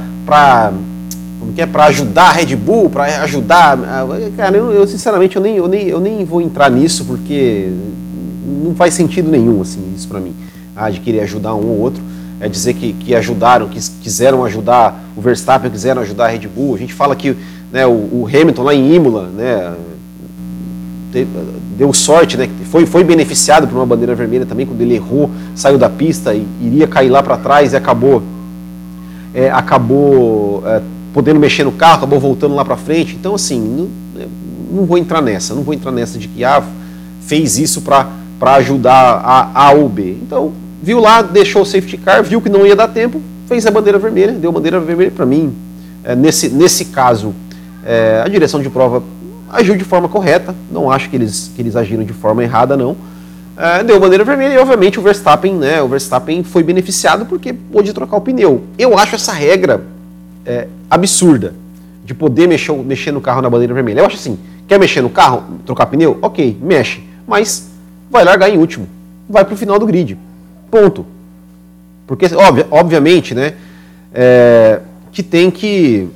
como 1.40 1.55
que 1.55 1.62
é 1.62 1.66
para 1.66 1.87
ajudar 1.87 2.25
a 2.25 2.33
Red 2.33 2.55
Bull, 2.55 2.90
para 2.90 3.23
ajudar. 3.23 3.78
Cara, 4.37 4.55
eu, 4.55 4.71
eu, 4.71 4.87
sinceramente 4.87 5.35
eu 5.35 5.40
nem, 5.40 5.57
eu, 5.57 5.66
nem, 5.66 5.88
eu 5.88 5.99
nem 5.99 6.26
vou 6.26 6.43
entrar 6.43 6.71
nisso 6.71 7.07
porque 7.07 7.71
não 8.62 8.75
faz 8.75 8.93
sentido 8.93 9.31
nenhum 9.31 9.62
assim 9.62 9.81
isso 9.97 10.07
para 10.07 10.21
mim. 10.21 10.35
Ah, 10.76 10.90
de 10.90 11.00
querer 11.00 11.21
ajudar 11.21 11.55
um 11.55 11.66
ou 11.66 11.81
outro, 11.81 12.02
é 12.38 12.50
dizer 12.50 12.75
que, 12.75 12.93
que 12.93 13.14
ajudaram, 13.14 13.66
que 13.66 13.81
quiseram 14.02 14.45
ajudar 14.45 15.02
o 15.16 15.23
Verstappen, 15.23 15.71
quiseram 15.71 16.02
ajudar 16.02 16.26
a 16.26 16.28
Red 16.28 16.47
Bull. 16.47 16.75
A 16.75 16.78
gente 16.78 16.93
fala 16.93 17.16
que 17.16 17.35
né, 17.73 17.87
o, 17.87 17.93
o 17.93 18.28
Hamilton 18.31 18.62
lá 18.62 18.75
em 18.75 18.95
Imola, 18.95 19.31
né, 19.35 19.75
deu 21.76 21.92
sorte, 21.92 22.36
né, 22.36 22.48
foi, 22.64 22.86
foi 22.86 23.04
beneficiado 23.04 23.66
por 23.66 23.76
uma 23.76 23.86
bandeira 23.86 24.14
vermelha 24.14 24.44
também, 24.44 24.66
quando 24.66 24.80
ele 24.80 24.94
errou, 24.94 25.30
saiu 25.54 25.78
da 25.78 25.88
pista 25.88 26.34
e 26.34 26.46
iria 26.60 26.86
cair 26.86 27.08
lá 27.08 27.22
para 27.22 27.36
trás 27.36 27.72
e 27.72 27.76
acabou, 27.76 28.22
é, 29.34 29.50
acabou 29.50 30.62
é, 30.66 30.82
podendo 31.12 31.40
mexer 31.40 31.64
no 31.64 31.72
carro, 31.72 31.96
acabou 31.96 32.20
voltando 32.20 32.54
lá 32.54 32.64
para 32.64 32.76
frente. 32.76 33.16
Então, 33.18 33.34
assim, 33.34 33.58
não, 33.58 33.88
não, 34.70 34.84
vou 34.84 34.98
entrar 34.98 35.22
nessa, 35.22 35.54
não 35.54 35.62
vou 35.62 35.72
entrar 35.72 35.90
nessa 35.90 36.18
de 36.18 36.28
que 36.28 36.44
ah, 36.44 36.62
fez 37.22 37.58
isso 37.58 37.80
para 37.80 38.06
ajudar 38.56 39.22
a 39.25 39.66
A 39.66 39.72
ou 39.72 39.88
B. 39.88 40.16
Então, 40.20 40.52
viu 40.82 41.00
lá, 41.00 41.22
deixou 41.22 41.62
o 41.62 41.64
safety 41.64 41.96
car, 41.96 42.22
viu 42.22 42.42
que 42.42 42.50
não 42.50 42.66
ia 42.66 42.76
dar 42.76 42.88
tempo, 42.88 43.20
fez 43.48 43.66
a 43.66 43.70
bandeira 43.70 43.98
vermelha, 43.98 44.32
deu 44.32 44.52
bandeira 44.52 44.78
vermelha 44.78 45.10
para 45.10 45.25
mim. 45.25 45.54
É, 46.04 46.14
nesse, 46.14 46.50
nesse 46.50 46.86
caso, 46.86 47.34
é, 47.84 48.22
a 48.25 48.28
direção 48.28 48.60
de 48.60 48.68
prova 48.68 49.02
agiu 49.56 49.76
de 49.76 49.84
forma 49.84 50.08
correta, 50.08 50.54
não 50.70 50.90
acho 50.90 51.08
que 51.08 51.16
eles, 51.16 51.50
que 51.54 51.62
eles 51.62 51.76
agiram 51.76 52.04
de 52.04 52.12
forma 52.12 52.42
errada, 52.42 52.76
não. 52.76 52.96
É, 53.56 53.82
deu 53.82 53.98
bandeira 53.98 54.22
vermelha 54.22 54.54
e, 54.54 54.58
obviamente, 54.58 54.98
o 54.98 55.02
Verstappen, 55.02 55.54
né, 55.54 55.80
o 55.80 55.88
Verstappen 55.88 56.44
foi 56.44 56.62
beneficiado 56.62 57.25
porque 57.25 57.52
pôde 57.52 57.92
trocar 57.92 58.18
o 58.18 58.20
pneu. 58.20 58.64
Eu 58.78 58.98
acho 58.98 59.14
essa 59.14 59.32
regra 59.32 59.82
é, 60.44 60.68
absurda 60.90 61.54
de 62.04 62.14
poder 62.14 62.46
mexer, 62.46 62.72
mexer 62.72 63.12
no 63.12 63.20
carro 63.20 63.40
na 63.40 63.48
bandeira 63.48 63.72
vermelha. 63.72 64.00
Eu 64.00 64.06
acho 64.06 64.16
assim, 64.16 64.38
quer 64.68 64.78
mexer 64.78 65.00
no 65.00 65.08
carro, 65.08 65.42
trocar 65.64 65.86
pneu? 65.86 66.18
Ok, 66.20 66.56
mexe, 66.60 67.02
mas 67.26 67.70
vai 68.10 68.25
largar 68.25 68.50
em 68.50 68.58
último, 68.58 68.86
vai 69.28 69.44
para 69.44 69.54
o 69.54 69.56
final 69.56 69.78
do 69.78 69.86
grid, 69.86 70.18
ponto. 70.70 71.06
Porque, 72.06 72.26
obviamente, 72.70 73.34
né, 73.34 73.54
é, 74.14 74.80
que 75.10 75.22
tem 75.22 75.50
que 75.50 76.08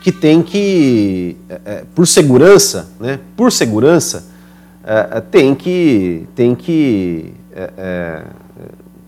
que 0.00 0.10
tem 0.10 0.42
que, 0.42 1.36
é, 1.48 1.60
é, 1.64 1.84
por 1.94 2.06
segurança, 2.06 2.90
né, 2.98 3.18
por 3.36 3.52
segurança, 3.52 4.24
é, 4.84 5.20
tem 5.20 5.54
que, 5.54 6.26
tem 6.34 6.54
que, 6.54 7.34
é, 7.54 8.22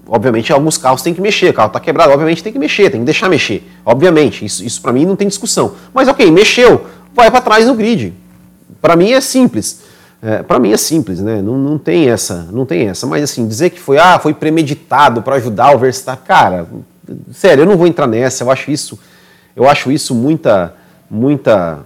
obviamente, 0.06 0.52
alguns 0.52 0.76
carros 0.76 1.02
tem 1.02 1.14
que 1.14 1.20
mexer, 1.20 1.50
o 1.50 1.54
carro 1.54 1.68
está 1.68 1.80
quebrado, 1.80 2.12
obviamente 2.12 2.42
tem 2.42 2.52
que 2.52 2.58
mexer, 2.58 2.90
tem 2.90 3.00
que 3.00 3.06
deixar 3.06 3.28
mexer, 3.28 3.66
obviamente, 3.84 4.44
isso, 4.44 4.62
isso 4.64 4.80
para 4.82 4.92
mim 4.92 5.06
não 5.06 5.16
tem 5.16 5.26
discussão. 5.26 5.74
Mas 5.94 6.08
ok, 6.08 6.30
mexeu, 6.30 6.86
vai 7.14 7.30
para 7.30 7.40
trás 7.40 7.66
no 7.66 7.74
grid. 7.74 8.12
Para 8.80 8.96
mim 8.96 9.12
é 9.12 9.20
simples. 9.20 9.80
É, 10.20 10.40
para 10.40 10.60
mim 10.60 10.70
é 10.70 10.76
simples, 10.76 11.20
né? 11.20 11.42
Não, 11.42 11.58
não 11.58 11.76
tem 11.76 12.08
essa, 12.08 12.48
não 12.52 12.64
tem 12.64 12.88
essa. 12.88 13.06
Mas 13.08 13.24
assim, 13.24 13.46
dizer 13.46 13.70
que 13.70 13.80
foi, 13.80 13.98
ah, 13.98 14.20
foi 14.20 14.32
premeditado 14.32 15.20
para 15.20 15.34
ajudar 15.34 15.74
o 15.74 15.78
Verstappen, 15.78 16.24
cara, 16.24 16.66
sério, 17.32 17.62
eu 17.62 17.66
não 17.66 17.76
vou 17.76 17.88
entrar 17.88 18.06
nessa. 18.06 18.44
Eu 18.44 18.50
acho 18.50 18.70
isso, 18.70 18.98
eu 19.56 19.68
acho 19.68 19.90
isso 19.90 20.14
muita, 20.14 20.74
muita 21.12 21.80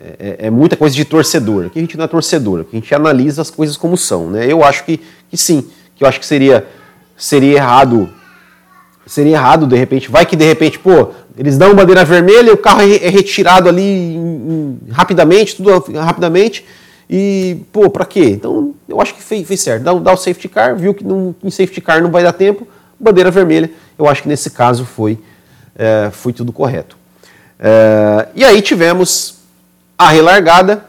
é, 0.00 0.16
é, 0.18 0.46
é, 0.46 0.50
muita 0.50 0.76
coisa 0.76 0.94
de 0.96 1.04
torcedor. 1.04 1.66
Aqui 1.66 1.78
a 1.78 1.82
gente 1.82 1.96
não 1.96 2.04
é 2.04 2.08
torcedor, 2.08 2.60
aqui 2.60 2.70
a 2.76 2.80
gente 2.80 2.94
analisa 2.94 3.42
as 3.42 3.50
coisas 3.50 3.76
como 3.76 3.96
são. 3.96 4.30
Né? 4.30 4.50
Eu 4.50 4.64
acho 4.64 4.84
que, 4.84 5.00
que 5.28 5.36
sim, 5.36 5.68
que 5.94 6.02
eu 6.02 6.08
acho 6.08 6.18
que 6.18 6.26
seria, 6.26 6.66
seria 7.16 7.56
errado. 7.56 8.08
Seria 9.06 9.36
errado, 9.36 9.66
de 9.66 9.74
repente, 9.74 10.10
vai 10.10 10.26
que 10.26 10.36
de 10.36 10.44
repente, 10.44 10.78
pô, 10.78 11.08
eles 11.36 11.56
dão 11.56 11.74
bandeira 11.74 12.04
vermelha, 12.04 12.52
o 12.52 12.58
carro 12.58 12.82
é, 12.82 12.96
é 12.96 13.08
retirado 13.08 13.66
ali 13.66 14.18
rapidamente, 14.90 15.56
tudo 15.56 15.70
rapidamente, 15.98 16.64
e, 17.08 17.62
pô, 17.72 17.88
pra 17.88 18.04
quê? 18.04 18.26
Então, 18.28 18.74
eu 18.86 19.00
acho 19.00 19.14
que 19.14 19.22
fez, 19.22 19.48
fez 19.48 19.60
certo. 19.62 19.82
Dá, 19.82 19.94
dá, 19.94 20.12
o 20.12 20.16
safety 20.16 20.46
car, 20.46 20.76
viu 20.76 20.92
que 20.92 21.02
não, 21.02 21.34
em 21.42 21.50
safety 21.50 21.80
car 21.80 22.02
não 22.02 22.10
vai 22.10 22.22
dar 22.22 22.34
tempo, 22.34 22.68
bandeira 23.00 23.30
vermelha. 23.30 23.70
Eu 23.98 24.06
acho 24.06 24.22
que 24.22 24.28
nesse 24.28 24.50
caso 24.50 24.84
foi, 24.84 25.18
é, 25.74 26.10
foi 26.12 26.34
tudo 26.34 26.52
correto. 26.52 26.97
É, 27.58 28.28
e 28.34 28.44
aí 28.44 28.62
tivemos 28.62 29.38
a 29.96 30.10
relargada. 30.10 30.84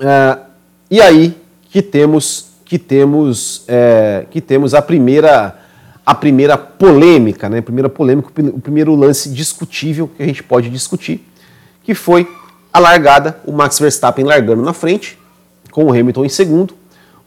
É, 0.00 0.38
e 0.90 1.00
aí 1.00 1.36
que 1.70 1.82
temos 1.82 2.48
que 2.64 2.78
temos 2.78 3.64
é, 3.66 4.26
que 4.30 4.40
temos 4.40 4.74
a 4.74 4.82
primeira 4.82 5.58
a 6.04 6.14
primeira 6.14 6.56
polêmica, 6.56 7.50
né? 7.50 7.58
A 7.58 7.62
primeira 7.62 7.88
polêmica, 7.88 8.28
o 8.28 8.60
primeiro 8.60 8.94
lance 8.94 9.28
discutível 9.28 10.08
que 10.08 10.22
a 10.22 10.26
gente 10.26 10.42
pode 10.42 10.70
discutir, 10.70 11.22
que 11.84 11.94
foi 11.94 12.26
a 12.72 12.78
largada, 12.78 13.38
o 13.44 13.52
Max 13.52 13.78
Verstappen 13.78 14.24
largando 14.24 14.62
na 14.62 14.72
frente, 14.72 15.18
com 15.70 15.84
o 15.84 15.90
Hamilton 15.90 16.24
em 16.24 16.28
segundo. 16.30 16.74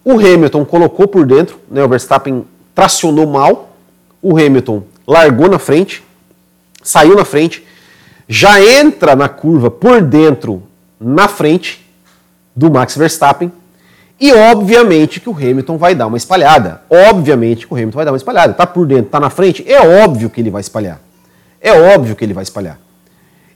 O 0.03 0.13
Hamilton 0.13 0.65
colocou 0.65 1.07
por 1.07 1.27
dentro, 1.27 1.59
né? 1.69 1.83
O 1.83 1.87
Verstappen 1.87 2.43
tracionou 2.73 3.27
mal, 3.27 3.75
o 4.19 4.35
Hamilton 4.35 4.83
largou 5.05 5.47
na 5.47 5.59
frente, 5.59 6.03
saiu 6.83 7.15
na 7.15 7.25
frente, 7.25 7.65
já 8.27 8.61
entra 8.61 9.15
na 9.15 9.27
curva 9.27 9.69
por 9.69 10.01
dentro, 10.01 10.63
na 10.99 11.27
frente 11.27 11.85
do 12.55 12.71
Max 12.71 12.95
Verstappen, 12.95 13.51
e 14.19 14.31
obviamente 14.31 15.19
que 15.19 15.27
o 15.27 15.35
Hamilton 15.35 15.77
vai 15.77 15.95
dar 15.95 16.05
uma 16.05 16.15
espalhada. 16.15 16.81
Obviamente 16.87 17.65
que 17.65 17.73
o 17.73 17.75
Hamilton 17.75 17.95
vai 17.95 18.05
dar 18.05 18.11
uma 18.11 18.17
espalhada. 18.17 18.53
Tá 18.53 18.67
por 18.67 18.85
dentro, 18.85 19.09
tá 19.09 19.19
na 19.19 19.31
frente, 19.31 19.65
é 19.67 20.03
óbvio 20.03 20.29
que 20.29 20.39
ele 20.39 20.51
vai 20.51 20.61
espalhar. 20.61 21.01
É 21.59 21.73
óbvio 21.73 22.15
que 22.15 22.23
ele 22.23 22.33
vai 22.33 22.43
espalhar. 22.43 22.79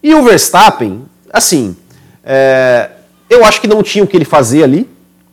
E 0.01 0.13
o 0.15 0.23
Verstappen, 0.23 1.03
assim, 1.31 1.75
é, 2.23 2.89
eu 3.29 3.45
acho 3.45 3.61
que 3.61 3.67
não 3.67 3.83
tinha 3.83 4.03
o 4.03 4.07
que 4.07 4.17
ele 4.17 4.25
fazer 4.25 4.63
ali, 4.63 4.89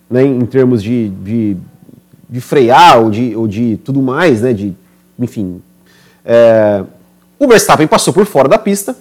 né, 0.08 0.22
em 0.22 0.44
termos 0.44 0.82
de, 0.82 1.08
de, 1.08 1.56
de 2.28 2.40
frear 2.40 2.98
ou 2.98 3.10
de, 3.10 3.34
ou 3.34 3.48
de 3.48 3.78
tudo 3.78 4.02
mais, 4.02 4.42
né, 4.42 4.52
de, 4.52 4.74
enfim. 5.18 5.62
É, 6.24 6.84
o 7.42 7.48
Verstappen 7.48 7.88
passou 7.88 8.14
por 8.14 8.24
fora 8.24 8.48
da 8.48 8.56
pista. 8.56 8.96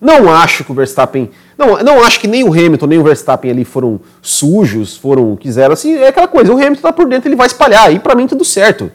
Não 0.00 0.32
acho 0.32 0.64
que 0.64 0.72
o 0.72 0.74
Verstappen. 0.74 1.30
Não, 1.58 1.76
não 1.82 2.02
acho 2.02 2.18
que 2.18 2.26
nem 2.26 2.42
o 2.42 2.52
Hamilton, 2.52 2.86
nem 2.86 2.98
o 2.98 3.02
Verstappen 3.02 3.50
ali 3.50 3.64
foram 3.64 4.00
sujos, 4.22 4.96
foram. 4.96 5.36
quiseram. 5.36 5.74
Assim, 5.74 5.94
é 5.94 6.08
aquela 6.08 6.28
coisa, 6.28 6.52
o 6.52 6.56
Hamilton 6.56 6.80
tá 6.80 6.92
por 6.92 7.06
dentro, 7.06 7.28
ele 7.28 7.36
vai 7.36 7.46
espalhar. 7.46 7.92
E 7.92 7.98
para 7.98 8.14
mim 8.14 8.26
tudo 8.26 8.44
certo. 8.44 8.90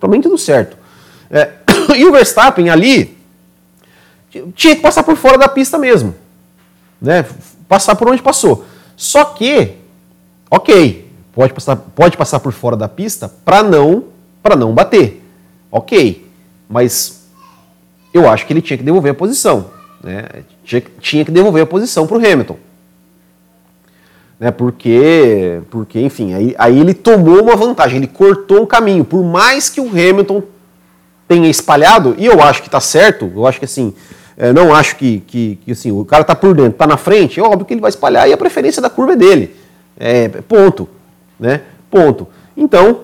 Para 0.00 0.08
mim 0.08 0.20
tudo 0.20 0.36
certo. 0.36 0.76
É, 1.30 1.50
e 1.96 2.04
o 2.04 2.12
Verstappen 2.12 2.70
ali 2.70 3.16
tinha 4.54 4.74
que 4.74 4.82
passar 4.82 5.04
por 5.04 5.16
fora 5.16 5.38
da 5.38 5.48
pista 5.48 5.78
mesmo. 5.78 6.14
Né? 7.00 7.24
Passar 7.68 7.94
por 7.94 8.08
onde 8.08 8.20
passou. 8.20 8.64
Só 8.96 9.24
que, 9.24 9.74
ok, 10.50 11.08
pode 11.32 11.52
passar, 11.52 11.76
pode 11.76 12.16
passar 12.16 12.40
por 12.40 12.52
fora 12.52 12.76
da 12.76 12.88
pista 12.88 13.28
para 13.44 13.62
não, 13.62 14.04
para 14.42 14.56
não 14.56 14.72
bater. 14.72 15.22
Ok, 15.70 16.28
mas 16.68 17.23
eu 18.14 18.28
acho 18.28 18.46
que 18.46 18.52
ele 18.52 18.62
tinha 18.62 18.78
que 18.78 18.84
devolver 18.84 19.10
a 19.10 19.14
posição. 19.14 19.70
Né? 20.02 20.24
Tinha, 20.64 20.82
tinha 21.00 21.24
que 21.24 21.32
devolver 21.32 21.64
a 21.64 21.66
posição 21.66 22.06
para 22.06 22.16
o 22.16 22.20
Hamilton. 22.24 22.56
Né? 24.38 24.52
Porque, 24.52 25.60
porque, 25.68 26.00
enfim, 26.00 26.32
aí, 26.32 26.54
aí 26.56 26.78
ele 26.78 26.94
tomou 26.94 27.42
uma 27.42 27.56
vantagem, 27.56 27.96
ele 27.96 28.06
cortou 28.06 28.62
um 28.62 28.66
caminho. 28.66 29.04
Por 29.04 29.24
mais 29.24 29.68
que 29.68 29.80
o 29.80 29.88
Hamilton 29.88 30.44
tenha 31.26 31.48
espalhado, 31.48 32.14
e 32.16 32.24
eu 32.24 32.40
acho 32.40 32.62
que 32.62 32.68
está 32.68 32.80
certo, 32.80 33.32
eu 33.34 33.46
acho 33.46 33.58
que 33.58 33.64
assim, 33.64 33.92
é, 34.36 34.52
não 34.52 34.72
acho 34.74 34.96
que, 34.96 35.20
que, 35.26 35.58
que, 35.64 35.72
assim, 35.72 35.90
o 35.90 36.04
cara 36.04 36.22
está 36.22 36.34
por 36.34 36.54
dentro, 36.54 36.72
está 36.72 36.86
na 36.86 36.96
frente, 36.96 37.40
é 37.40 37.42
óbvio 37.42 37.64
que 37.64 37.74
ele 37.74 37.80
vai 37.80 37.88
espalhar 37.88 38.28
e 38.28 38.32
a 38.32 38.36
preferência 38.36 38.80
da 38.80 38.90
curva 38.90 39.14
é 39.14 39.16
dele. 39.16 39.56
É, 39.98 40.28
ponto. 40.28 40.88
Né? 41.38 41.62
Ponto. 41.90 42.28
Então, 42.56 43.00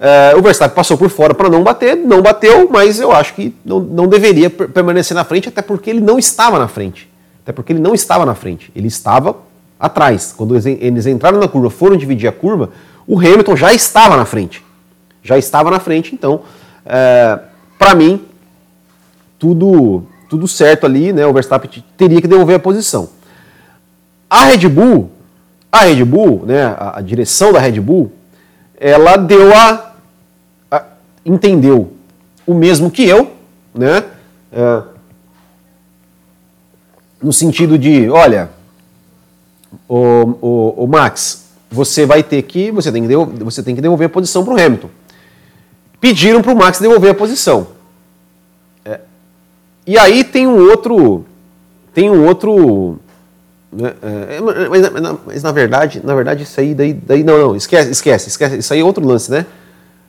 é, 0.00 0.34
o 0.36 0.42
Verstappen 0.42 0.76
passou 0.76 0.96
por 0.96 1.10
fora 1.10 1.34
para 1.34 1.50
não 1.50 1.64
bater, 1.64 1.96
não 1.96 2.22
bateu, 2.22 2.68
mas 2.70 3.00
eu 3.00 3.10
acho 3.10 3.34
que 3.34 3.54
não, 3.64 3.80
não 3.80 4.06
deveria 4.06 4.48
permanecer 4.48 5.14
na 5.14 5.24
frente, 5.24 5.48
até 5.48 5.60
porque 5.60 5.90
ele 5.90 6.00
não 6.00 6.18
estava 6.18 6.58
na 6.58 6.68
frente. 6.68 7.10
Até 7.42 7.52
porque 7.52 7.72
ele 7.72 7.80
não 7.80 7.94
estava 7.94 8.24
na 8.24 8.34
frente, 8.34 8.70
ele 8.76 8.86
estava 8.86 9.36
atrás. 9.80 10.32
Quando 10.36 10.54
eles 10.56 11.06
entraram 11.06 11.40
na 11.40 11.48
curva, 11.48 11.68
foram 11.68 11.96
dividir 11.96 12.28
a 12.28 12.32
curva, 12.32 12.70
o 13.06 13.18
Hamilton 13.18 13.56
já 13.56 13.72
estava 13.72 14.16
na 14.16 14.24
frente. 14.24 14.64
Já 15.22 15.36
estava 15.36 15.70
na 15.70 15.80
frente, 15.80 16.14
então, 16.14 16.42
é, 16.86 17.38
para 17.76 17.94
mim, 17.94 18.24
tudo, 19.36 20.04
tudo 20.28 20.46
certo 20.46 20.86
ali, 20.86 21.12
né? 21.12 21.26
O 21.26 21.32
Verstappen 21.32 21.82
teria 21.96 22.20
que 22.20 22.28
devolver 22.28 22.56
a 22.56 22.60
posição. 22.60 23.08
A 24.30 24.44
Red 24.44 24.68
Bull, 24.68 25.10
a 25.72 25.80
Red 25.80 26.04
Bull, 26.04 26.44
né, 26.46 26.64
a, 26.64 26.98
a 26.98 27.00
direção 27.00 27.52
da 27.52 27.58
Red 27.58 27.80
Bull, 27.80 28.12
ela 28.78 29.16
deu 29.16 29.54
a 29.56 29.87
entendeu 31.28 31.92
o 32.46 32.54
mesmo 32.54 32.90
que 32.90 33.04
eu, 33.04 33.30
né? 33.74 34.04
É, 34.50 34.82
no 37.22 37.32
sentido 37.32 37.76
de, 37.76 38.08
olha, 38.08 38.50
o, 39.88 39.96
o, 40.40 40.84
o, 40.84 40.86
Max, 40.86 41.44
você 41.70 42.06
vai 42.06 42.22
ter 42.22 42.40
que, 42.42 42.70
você 42.70 42.90
tem 42.90 43.02
que 43.02 43.08
devolver, 43.08 43.44
você 43.44 43.62
tem 43.62 43.74
que 43.74 43.80
devolver 43.82 44.06
a 44.06 44.10
posição 44.10 44.44
para 44.44 44.54
o 44.54 44.60
Hamilton. 44.60 44.88
Pediram 46.00 46.40
para 46.40 46.52
o 46.52 46.56
Max 46.56 46.78
devolver 46.78 47.10
a 47.10 47.14
posição. 47.14 47.68
É, 48.84 49.00
e 49.86 49.98
aí 49.98 50.24
tem 50.24 50.46
um 50.46 50.58
outro, 50.70 51.24
tem 51.92 52.08
um 52.08 52.24
outro, 52.24 52.98
né, 53.70 53.94
é, 54.00 54.40
mas, 54.40 54.90
mas, 54.90 55.18
mas, 55.26 55.42
na 55.42 55.52
verdade, 55.52 56.00
na 56.02 56.14
verdade 56.14 56.44
isso 56.44 56.58
aí 56.58 56.74
daí, 56.74 56.92
daí 56.94 57.24
não, 57.24 57.36
não, 57.36 57.56
esquece, 57.56 57.90
esquece, 57.90 58.28
esquece, 58.28 58.58
isso 58.58 58.72
aí 58.72 58.80
é 58.80 58.84
outro 58.84 59.06
lance, 59.06 59.30
né? 59.30 59.44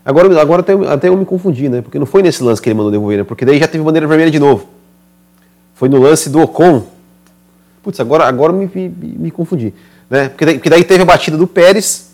Agora, 0.09 0.41
agora 0.41 0.61
até, 0.61 0.73
até 0.87 1.07
eu 1.07 1.15
me 1.15 1.23
confundi, 1.23 1.69
né? 1.69 1.83
Porque 1.83 1.99
não 1.99 2.05
foi 2.07 2.23
nesse 2.23 2.41
lance 2.41 2.59
que 2.59 2.67
ele 2.67 2.73
mandou 2.73 2.91
devolver, 2.91 3.19
né? 3.19 3.23
Porque 3.23 3.45
daí 3.45 3.59
já 3.59 3.67
teve 3.67 3.83
bandeira 3.83 4.07
vermelha 4.07 4.31
de 4.31 4.39
novo. 4.39 4.67
Foi 5.75 5.87
no 5.87 6.01
lance 6.01 6.31
do 6.31 6.39
Ocon. 6.41 6.83
Putz, 7.83 7.99
agora, 7.99 8.25
agora 8.25 8.51
me, 8.51 8.67
me, 8.73 8.89
me 8.89 9.29
confundi. 9.29 9.71
né? 10.09 10.29
Porque 10.29 10.45
daí, 10.45 10.55
porque 10.55 10.69
daí 10.71 10.83
teve 10.83 11.03
a 11.03 11.05
batida 11.05 11.37
do 11.37 11.45
Pérez, 11.45 12.09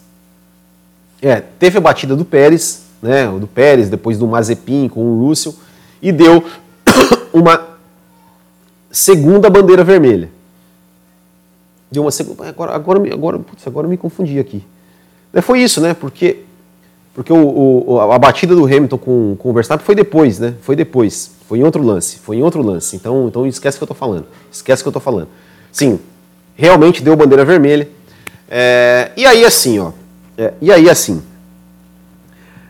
é, 1.22 1.42
teve 1.58 1.78
a 1.78 1.82
batida 1.82 2.18
do 2.18 2.26
Pérez, 2.26 2.84
né? 3.02 3.28
Do 3.40 3.48
Pérez, 3.48 3.88
depois 3.88 4.18
do 4.18 4.28
Mazepin 4.28 4.90
com 4.90 5.00
o 5.00 5.26
Russell, 5.26 5.56
e 6.02 6.12
deu 6.12 6.44
uma 7.32 7.66
segunda 8.92 9.50
bandeira 9.50 9.86
vermelha. 9.86 10.30
Deu 11.90 12.04
uma 12.04 12.12
segunda. 12.12 12.50
Agora, 12.50 12.76
agora, 12.76 13.14
agora, 13.14 13.40
putz, 13.40 13.66
agora 13.66 13.88
me 13.88 13.96
confundi 13.96 14.38
aqui. 14.38 14.62
Foi 15.42 15.62
isso, 15.62 15.80
né? 15.80 15.94
Porque, 15.94 16.45
porque 17.16 17.32
o, 17.32 17.84
o, 17.88 18.02
a 18.02 18.20
batida 18.20 18.54
do 18.54 18.66
Hamilton 18.66 18.98
com, 18.98 19.36
com 19.40 19.50
o 19.50 19.54
Verstappen 19.54 19.86
foi 19.86 19.96
depois, 19.96 20.38
né? 20.38 20.54
Foi 20.62 20.76
depois. 20.76 21.32
Foi 21.48 21.60
em 21.60 21.64
outro 21.64 21.82
lance. 21.82 22.20
Foi 22.20 22.36
em 22.36 22.44
outro 22.44 22.62
lance. 22.62 22.98
Então, 22.98 23.28
então 23.30 23.48
esquece 23.48 23.78
o 23.78 23.80
que 23.80 23.84
eu 23.84 23.88
tô 23.88 23.94
falando. 23.94 24.26
Esquece 24.52 24.82
o 24.82 24.84
que 24.84 24.90
eu 24.90 24.94
tô 24.94 25.00
falando. 25.00 25.30
Sim, 25.72 25.98
realmente 26.58 27.02
deu 27.02 27.16
bandeira 27.16 27.46
vermelha. 27.46 27.88
É, 28.50 29.12
e 29.16 29.26
aí 29.26 29.46
assim, 29.46 29.80
ó. 29.80 29.94
É, 30.38 30.54
e 30.62 30.70
aí 30.70 30.90
assim. 30.90 31.24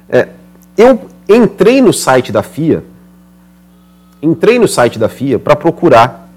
É, 0.08 0.28
eu 0.78 1.02
entrei 1.28 1.82
no 1.82 1.92
site 1.92 2.32
da 2.32 2.44
FIA. 2.44 2.84
Entrei 4.22 4.60
no 4.60 4.68
site 4.68 5.00
da 5.00 5.10
FIA 5.10 5.40
para 5.40 5.56
procurar 5.56 6.30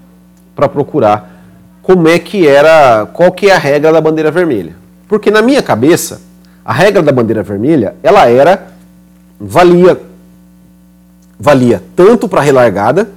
para 0.55 0.67
procurar 0.67 1.41
como 1.81 2.07
é 2.07 2.19
que 2.19 2.45
era, 2.45 3.05
qual 3.13 3.31
que 3.31 3.49
é 3.49 3.55
a 3.55 3.57
regra 3.57 3.93
da 3.93 4.01
bandeira 4.01 4.29
vermelha. 4.29 4.75
Porque 5.07 5.31
na 5.31 5.41
minha 5.41 5.63
cabeça, 5.63 6.21
a 6.69 6.73
regra 6.73 7.01
da 7.01 7.11
bandeira 7.11 7.41
vermelha, 7.41 7.95
ela 8.03 8.29
era 8.29 8.67
valia 9.39 9.99
valia 11.39 11.81
tanto 11.95 12.29
para 12.29 12.41
relargada 12.41 13.09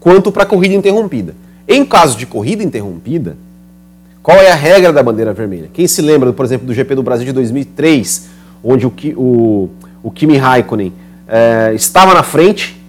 quanto 0.00 0.32
para 0.32 0.46
corrida 0.46 0.74
interrompida. 0.74 1.34
Em 1.68 1.84
caso 1.84 2.16
de 2.16 2.24
corrida 2.24 2.62
interrompida, 2.62 3.36
qual 4.22 4.38
é 4.38 4.50
a 4.50 4.54
regra 4.54 4.90
da 4.90 5.02
bandeira 5.02 5.34
vermelha? 5.34 5.68
Quem 5.70 5.86
se 5.86 6.00
lembra, 6.00 6.32
por 6.32 6.46
exemplo, 6.46 6.66
do 6.66 6.72
GP 6.72 6.94
do 6.94 7.02
Brasil 7.02 7.26
de 7.26 7.32
2003, 7.32 8.28
onde 8.64 8.86
o, 8.86 8.92
o, 9.18 9.68
o 10.02 10.10
Kimi 10.10 10.38
Raikkonen 10.38 10.94
é, 11.28 11.74
estava 11.74 12.14
na 12.14 12.22
frente, 12.22 12.82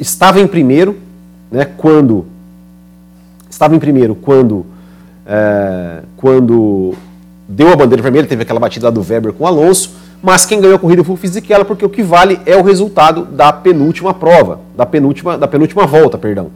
estava 0.00 0.40
em 0.40 0.48
primeiro, 0.48 0.98
né, 1.48 1.64
quando 1.64 2.26
estava 3.48 3.76
em 3.76 3.78
primeiro 3.78 4.16
quando 4.16 4.66
é, 5.24 6.00
quando 6.16 6.96
deu 7.48 7.72
a 7.72 7.76
bandeira 7.76 8.02
vermelha, 8.02 8.26
teve 8.26 8.42
aquela 8.42 8.60
batida 8.60 8.90
do 8.90 9.00
Weber 9.00 9.32
com 9.32 9.44
o 9.44 9.46
Alonso, 9.46 9.96
mas 10.22 10.44
quem 10.44 10.60
ganhou 10.60 10.76
a 10.76 10.78
corrida 10.78 11.02
foi 11.02 11.14
o 11.14 11.18
Fisichella, 11.18 11.64
porque 11.64 11.84
o 11.84 11.88
que 11.88 12.02
vale 12.02 12.38
é 12.44 12.56
o 12.56 12.62
resultado 12.62 13.24
da 13.24 13.50
penúltima 13.52 14.12
prova, 14.12 14.60
da 14.76 14.84
penúltima, 14.84 15.38
da 15.38 15.48
penúltima 15.48 15.86
volta, 15.86 16.18
perdão, 16.18 16.50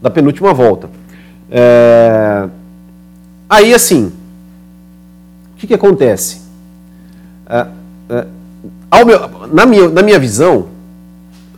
da 0.00 0.10
penúltima 0.10 0.54
volta. 0.54 0.88
É... 1.50 2.46
Aí, 3.48 3.74
assim, 3.74 4.12
o 5.54 5.58
que, 5.58 5.66
que 5.66 5.74
acontece? 5.74 6.42
É, 7.48 7.66
é, 8.10 9.04
meu, 9.04 9.30
na, 9.52 9.64
minha, 9.64 9.88
na 9.88 10.02
minha 10.02 10.18
visão, 10.18 10.66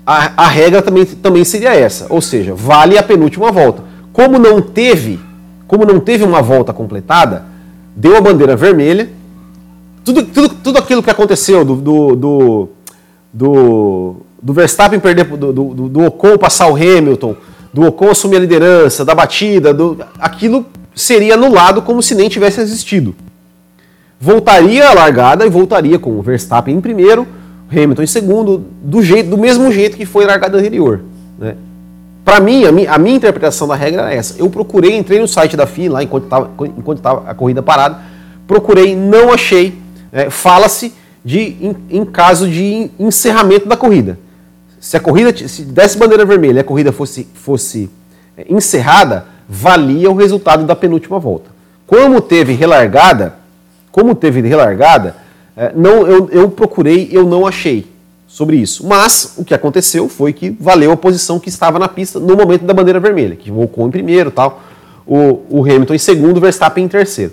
a, 0.07 0.45
a 0.45 0.49
regra 0.49 0.81
também, 0.81 1.05
também 1.05 1.45
seria 1.45 1.75
essa, 1.75 2.07
ou 2.09 2.21
seja, 2.21 2.55
vale 2.55 2.97
a 2.97 3.03
penúltima 3.03 3.51
volta. 3.51 3.83
Como 4.13 4.39
não 4.39 4.63
teve, 4.63 5.19
como 5.67 5.85
não 5.85 5.99
teve 5.99 6.25
uma 6.25 6.41
volta 6.41 6.73
completada, 6.73 7.45
deu 7.99 8.17
a 8.17 8.21
bandeira 8.21 8.55
vermelha. 8.55 9.11
Tudo, 10.05 10.23
tudo, 10.23 10.49
tudo 10.63 10.79
aquilo 10.79 11.03
que 11.03 11.11
aconteceu 11.11 11.65
do, 11.65 11.75
do, 11.75 12.17
do, 12.17 12.69
do, 13.33 14.17
do 14.41 14.53
Verstappen 14.53 15.01
perder 15.01 15.25
do, 15.25 15.53
do, 15.53 15.89
do 15.89 16.05
Ocon 16.05 16.39
passar 16.39 16.69
o 16.69 16.77
Hamilton, 16.77 17.35
do 17.75 17.85
Ocon 17.85 18.11
assumir 18.11 18.37
a 18.37 18.41
liderança, 18.41 19.05
da 19.05 19.15
batida, 19.15 19.75
do, 19.75 19.99
aquilo 20.19 20.65
seria 20.95 21.35
anulado 21.35 21.83
como 21.83 22.01
se 22.01 22.15
nem 22.15 22.29
tivesse 22.29 22.61
existido. 22.61 23.15
Voltaria 24.21 24.89
a 24.89 24.95
largada 24.95 25.45
e 25.45 25.51
voltaria 25.51 25.99
com 25.99 26.19
o 26.19 26.23
Verstappen 26.23 26.77
em 26.77 26.81
primeiro, 26.81 27.27
Hamilton 27.71 28.03
em 28.03 28.07
segundo, 28.07 28.65
do, 28.81 29.03
jeito, 29.03 29.29
do 29.29 29.37
mesmo 29.37 29.71
jeito 29.73 29.97
que 29.97 30.07
foi 30.07 30.25
a 30.25 30.29
largada 30.29 30.57
anterior. 30.59 31.01
Né? 31.39 31.57
Para 32.29 32.41
mim, 32.41 32.67
a 32.67 32.71
minha, 32.71 32.93
a 32.93 32.99
minha, 32.99 33.17
interpretação 33.17 33.67
da 33.67 33.75
regra 33.75 34.03
era 34.03 34.13
essa. 34.13 34.39
Eu 34.39 34.51
procurei, 34.51 34.95
entrei 34.95 35.19
no 35.19 35.27
site 35.27 35.57
da 35.57 35.67
FIA 35.67 35.91
lá 35.91 36.03
enquanto 36.03 36.25
estava 36.25 36.51
enquanto 36.77 37.01
tava 37.01 37.23
a 37.27 37.33
corrida 37.33 37.63
parada, 37.63 38.01
procurei, 38.47 38.95
não 38.95 39.33
achei. 39.33 39.79
É, 40.13 40.29
Fala-se 40.29 40.93
de 41.25 41.57
em, 41.59 41.77
em, 41.89 42.05
caso 42.05 42.47
de 42.47 42.91
encerramento 42.99 43.67
da 43.67 43.79
corrida. 43.79 44.19
Se 44.79 44.95
a 44.95 45.01
corrida 45.01 45.35
se 45.49 45.63
desse 45.63 45.97
bandeira 45.97 46.27
vermelha 46.27 46.59
e 46.59 46.61
a 46.61 46.65
corrida 46.65 46.93
fosse, 46.93 47.27
fosse 47.33 47.89
é, 48.37 48.45
encerrada, 48.51 49.25
valia 49.49 50.11
o 50.11 50.15
resultado 50.15 50.67
da 50.67 50.77
penúltima 50.77 51.19
volta. 51.19 51.49
Como 51.87 52.21
teve 52.21 52.53
relargada, 52.53 53.37
como 53.91 54.15
teve 54.15 54.43
relargada, 54.43 55.17
é, 55.57 55.73
não, 55.75 56.07
eu, 56.07 56.29
eu 56.31 56.51
procurei, 56.51 57.09
eu 57.11 57.25
não 57.27 57.47
achei 57.47 57.87
sobre 58.29 58.57
isso. 58.57 58.87
Mas 58.87 59.33
o 59.39 59.45
que 59.45 59.55
aconteceu 59.55 60.09
foi 60.09 60.35
que 60.35 60.51
valeu 60.51 60.93
a 60.93 60.97
posição 60.97 61.41
que 61.41 61.49
estava 61.49 61.79
na 61.79 61.89
pista 61.89 62.21
no 62.21 62.37
momento 62.37 62.65
da 62.65 62.75
bandeira 62.75 63.01
vermelha, 63.01 63.35
que 63.35 63.51
o 63.51 63.63
Ocon 63.63 63.89
em 63.89 63.91
primeiro, 63.91 64.31
tal, 64.31 64.63
o, 65.07 65.43
o 65.49 65.63
Hamilton 65.65 65.95
em 65.95 65.99
segundo, 65.99 66.39
Verstappen 66.39 66.85
em 66.85 66.89
terceiro. 66.89 67.33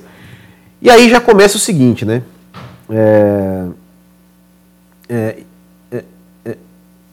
E 0.81 0.89
aí 0.89 1.09
já 1.09 1.19
começa 1.19 1.57
o 1.57 1.59
seguinte, 1.59 2.05
né? 2.05 2.23
É, 2.89 3.65
é, 5.09 5.37
é, 5.91 6.03
é 6.45 6.57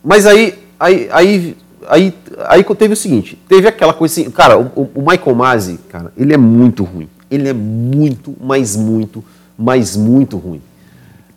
mas 0.04 0.26
aí, 0.26 0.54
aí, 0.78 1.08
aí, 1.10 1.56
aí, 1.88 2.14
aí 2.46 2.64
teve 2.64 2.94
o 2.94 2.96
seguinte, 2.96 3.36
teve 3.48 3.66
aquela 3.66 3.92
coisa 3.92 4.20
assim, 4.20 4.30
cara, 4.30 4.58
o, 4.58 4.90
o 4.94 5.00
Michael 5.00 5.34
Masi, 5.34 5.80
cara, 5.88 6.12
ele 6.16 6.32
é 6.32 6.38
muito 6.38 6.84
ruim. 6.84 7.08
Ele 7.28 7.48
é 7.48 7.54
muito, 7.54 8.36
mas 8.38 8.76
muito, 8.76 9.24
mas 9.56 9.96
muito 9.96 10.36
ruim. 10.36 10.60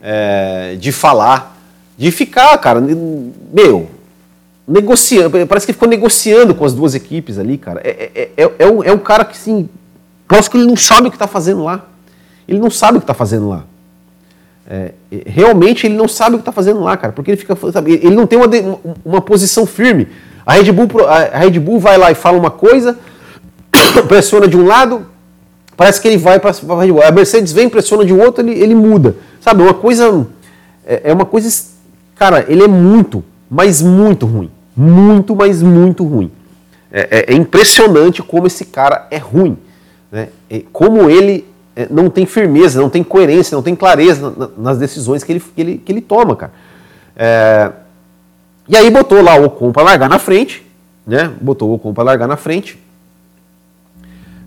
É, 0.01 0.75
de 0.77 0.91
falar 0.91 1.54
de 1.97 2.11
ficar, 2.11 2.57
cara, 2.57 2.81
meu, 2.81 3.89
negociando. 4.67 5.47
Parece 5.47 5.65
que 5.65 5.73
ficou 5.73 5.87
negociando 5.87 6.53
com 6.53 6.65
as 6.65 6.73
duas 6.73 6.93
equipes 6.93 7.37
ali, 7.37 7.57
cara. 7.57 7.81
É, 7.83 8.11
é, 8.15 8.43
é, 8.43 8.51
é, 8.59 8.67
um, 8.67 8.83
é 8.83 8.91
um 8.91 8.97
cara 8.97 9.23
que, 9.23 9.33
assim, 9.33 9.69
parece 10.27 10.49
que 10.49 10.57
ele 10.57 10.65
não 10.65 10.75
sabe 10.75 11.07
o 11.07 11.11
que 11.11 11.15
está 11.15 11.27
fazendo 11.27 11.63
lá. 11.63 11.85
Ele 12.47 12.59
não 12.59 12.69
sabe 12.69 12.97
o 12.97 13.01
que 13.01 13.03
está 13.03 13.13
fazendo 13.13 13.47
lá. 13.47 13.63
É, 14.67 14.93
realmente 15.27 15.85
ele 15.85 15.95
não 15.95 16.07
sabe 16.07 16.35
o 16.35 16.39
que 16.39 16.41
está 16.41 16.51
fazendo 16.51 16.79
lá, 16.79 16.97
cara, 16.97 17.13
porque 17.13 17.31
ele 17.31 17.37
fica, 17.37 17.55
sabe, 17.71 17.93
ele 17.93 18.15
não 18.15 18.25
tem 18.25 18.39
uma, 18.39 18.47
uma 19.05 19.21
posição 19.21 19.65
firme. 19.65 20.07
A 20.43 20.53
Red, 20.53 20.71
Bull, 20.71 21.07
a 21.07 21.37
Red 21.37 21.59
Bull 21.59 21.79
vai 21.79 21.97
lá 21.97 22.11
e 22.11 22.15
fala 22.15 22.37
uma 22.37 22.49
coisa, 22.49 22.97
pressiona 24.07 24.47
de 24.47 24.57
um 24.57 24.65
lado, 24.65 25.05
parece 25.77 26.01
que 26.01 26.07
ele 26.07 26.17
vai 26.17 26.39
para 26.39 26.49
a 26.49 26.81
Red 26.81 26.91
Bull. 26.91 27.03
A 27.03 27.11
Mercedes 27.11 27.53
vem, 27.53 27.69
pressiona 27.69 28.03
de 28.03 28.13
outro, 28.13 28.43
ele, 28.43 28.59
ele 28.59 28.73
muda. 28.73 29.15
Sabe, 29.39 29.61
uma 29.61 29.73
coisa 29.73 30.25
é, 30.85 31.01
é 31.05 31.13
uma 31.13 31.25
coisa 31.25 31.47
Cara, 32.15 32.45
ele 32.47 32.63
é 32.63 32.67
muito, 32.67 33.23
mas 33.49 33.81
muito 33.81 34.25
ruim. 34.25 34.49
Muito, 34.75 35.35
mas 35.35 35.61
muito 35.61 36.03
ruim. 36.03 36.31
É, 36.91 37.25
é, 37.29 37.33
é 37.33 37.35
impressionante 37.35 38.23
como 38.23 38.47
esse 38.47 38.65
cara 38.65 39.07
é 39.11 39.17
ruim. 39.17 39.57
Né? 40.11 40.29
como 40.71 41.09
ele 41.09 41.45
é, 41.75 41.87
não 41.91 42.09
tem 42.09 42.25
firmeza, 42.25 42.79
não 42.79 42.89
tem 42.89 43.03
coerência, 43.03 43.53
não 43.53 43.61
tem 43.61 43.75
clareza 43.75 44.33
nas 44.57 44.77
decisões 44.77 45.23
que 45.23 45.33
ele, 45.33 45.39
que 45.39 45.61
ele, 45.61 45.77
que 45.77 45.91
ele 45.91 46.01
toma, 46.01 46.35
cara. 46.35 46.53
É, 47.17 47.71
e 48.67 48.77
aí 48.77 48.89
botou 48.89 49.21
lá 49.21 49.35
o 49.35 49.45
Ocon 49.45 49.71
para 49.71 49.83
largar 49.83 50.09
na 50.09 50.17
frente, 50.17 50.65
né? 51.05 51.31
Botou 51.41 51.69
o 51.69 51.73
Ocon 51.73 51.93
para 51.93 52.03
largar 52.03 52.27
na 52.27 52.37
frente. 52.37 52.79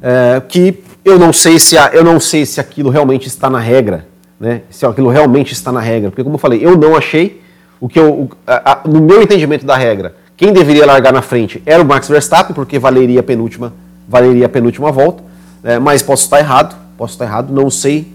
É, 0.00 0.40
que 0.48 0.82
eu 1.04 1.18
não 1.18 1.32
sei 1.32 1.58
se 1.58 1.76
a, 1.76 1.88
eu 1.92 2.02
não 2.02 2.18
sei 2.18 2.46
se 2.46 2.60
aquilo 2.60 2.88
realmente 2.88 3.28
está 3.28 3.50
na 3.50 3.58
regra, 3.58 4.06
né? 4.40 4.62
Se 4.70 4.86
aquilo 4.86 5.10
realmente 5.10 5.52
está 5.52 5.70
na 5.70 5.80
regra, 5.80 6.10
porque 6.10 6.24
como 6.24 6.36
eu 6.36 6.40
falei, 6.40 6.64
eu 6.64 6.78
não 6.78 6.96
achei 6.96 7.42
o 7.80 7.88
que 7.88 7.98
eu, 7.98 8.30
a, 8.46 8.72
a, 8.72 8.88
no 8.88 9.00
meu 9.00 9.22
entendimento 9.22 9.64
da 9.64 9.76
regra, 9.76 10.14
quem 10.36 10.52
deveria 10.52 10.86
largar 10.86 11.12
na 11.12 11.22
frente 11.22 11.62
era 11.64 11.82
o 11.82 11.86
Max 11.86 12.08
Verstappen, 12.08 12.54
porque 12.54 12.78
valeria 12.78 13.20
a 13.20 13.22
penúltima, 13.22 13.72
valeria 14.08 14.46
a 14.46 14.48
penúltima 14.48 14.90
volta. 14.90 15.22
É, 15.62 15.78
mas 15.78 16.02
posso 16.02 16.24
estar 16.24 16.38
errado, 16.38 16.76
posso 16.96 17.14
estar 17.14 17.24
errado, 17.24 17.52
não 17.52 17.68
sei 17.68 18.12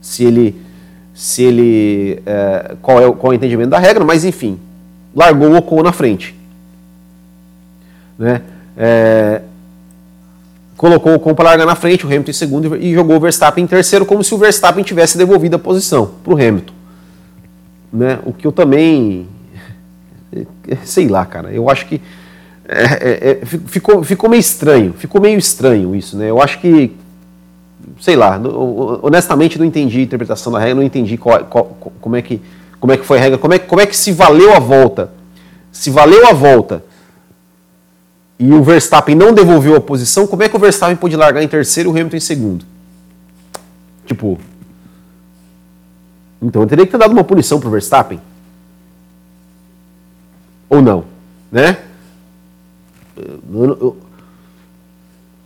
se 0.00 0.24
ele, 0.24 0.60
se 1.12 1.42
ele 1.42 2.22
é, 2.24 2.76
qual, 2.80 3.00
é, 3.00 3.12
qual 3.12 3.32
é 3.32 3.34
o 3.34 3.36
entendimento 3.36 3.70
da 3.70 3.78
regra, 3.78 4.04
mas 4.04 4.24
enfim, 4.24 4.58
largou 5.14 5.48
o 5.50 5.56
Ocon 5.56 5.82
na 5.82 5.92
frente. 5.92 6.34
Né? 8.16 8.42
É, 8.76 9.42
colocou 10.76 11.12
o 11.12 11.16
Ocon 11.16 11.34
para 11.34 11.50
largar 11.50 11.66
na 11.66 11.74
frente, 11.74 12.06
o 12.06 12.08
Hamilton 12.08 12.30
em 12.30 12.34
segundo 12.34 12.76
e 12.76 12.94
jogou 12.94 13.16
o 13.16 13.20
Verstappen 13.20 13.64
em 13.64 13.66
terceiro, 13.66 14.06
como 14.06 14.22
se 14.22 14.32
o 14.34 14.38
Verstappen 14.38 14.84
tivesse 14.84 15.18
devolvido 15.18 15.56
a 15.56 15.58
posição 15.58 16.12
para 16.22 16.32
o 16.32 16.36
Hamilton 16.36 16.73
né? 17.94 18.18
O 18.24 18.32
que 18.32 18.46
eu 18.46 18.50
também, 18.50 19.28
sei 20.84 21.06
lá, 21.06 21.24
cara, 21.24 21.52
eu 21.52 21.70
acho 21.70 21.86
que 21.86 22.00
é, 22.66 22.82
é, 22.82 23.30
é, 23.30 23.46
ficou, 23.46 24.02
ficou 24.02 24.28
meio 24.28 24.40
estranho, 24.40 24.92
ficou 24.94 25.20
meio 25.20 25.38
estranho 25.38 25.94
isso, 25.94 26.16
né? 26.16 26.30
Eu 26.30 26.42
acho 26.42 26.58
que, 26.60 26.96
sei 28.00 28.16
lá, 28.16 28.40
honestamente 29.02 29.58
não 29.58 29.64
entendi 29.64 30.00
a 30.00 30.02
interpretação 30.02 30.52
da 30.52 30.58
regra, 30.58 30.74
não 30.74 30.82
entendi 30.82 31.16
qual, 31.16 31.44
qual, 31.44 31.64
como, 32.00 32.16
é 32.16 32.22
que, 32.22 32.40
como 32.80 32.92
é 32.92 32.96
que 32.96 33.04
foi 33.04 33.18
a 33.18 33.20
regra, 33.20 33.38
como 33.38 33.54
é, 33.54 33.58
como 33.58 33.80
é 33.80 33.86
que 33.86 33.96
se 33.96 34.12
valeu 34.12 34.54
a 34.54 34.58
volta. 34.58 35.10
Se 35.70 35.90
valeu 35.90 36.26
a 36.28 36.32
volta 36.32 36.84
e 38.38 38.52
o 38.52 38.62
Verstappen 38.62 39.14
não 39.14 39.32
devolveu 39.32 39.76
a 39.76 39.80
posição, 39.80 40.26
como 40.26 40.42
é 40.42 40.48
que 40.48 40.56
o 40.56 40.58
Verstappen 40.58 40.96
pôde 40.96 41.16
largar 41.16 41.42
em 41.42 41.48
terceiro 41.48 41.90
e 41.90 41.92
o 41.92 41.96
Hamilton 41.96 42.16
em 42.16 42.20
segundo? 42.20 42.64
Tipo, 44.06 44.38
então 46.44 46.62
eu 46.62 46.68
teria 46.68 46.84
que 46.84 46.92
ter 46.92 46.98
dado 46.98 47.12
uma 47.12 47.24
punição 47.24 47.58
pro 47.58 47.70
Verstappen. 47.70 48.20
Ou 50.68 50.82
não, 50.82 51.04
né? 51.50 51.78
Eu, 53.16 53.64
eu, 53.64 53.96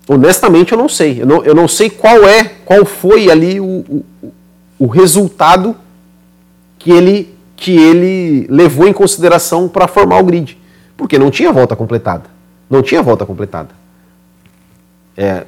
honestamente 0.08 0.72
eu 0.72 0.78
não 0.78 0.88
sei. 0.88 1.22
Eu 1.22 1.26
não, 1.26 1.44
eu 1.44 1.54
não 1.54 1.68
sei 1.68 1.88
qual 1.88 2.24
é, 2.24 2.44
qual 2.64 2.84
foi 2.84 3.30
ali 3.30 3.60
o, 3.60 3.64
o, 3.64 4.04
o 4.78 4.86
resultado 4.86 5.76
que 6.78 6.90
ele, 6.90 7.34
que 7.56 7.76
ele 7.76 8.46
levou 8.48 8.88
em 8.88 8.92
consideração 8.92 9.68
para 9.68 9.86
formar 9.86 10.18
o 10.18 10.24
grid. 10.24 10.58
Porque 10.96 11.18
não 11.18 11.30
tinha 11.30 11.52
volta 11.52 11.76
completada. 11.76 12.24
Não 12.68 12.82
tinha 12.82 13.02
volta 13.02 13.24
completada. 13.24 13.70
É, 15.16 15.44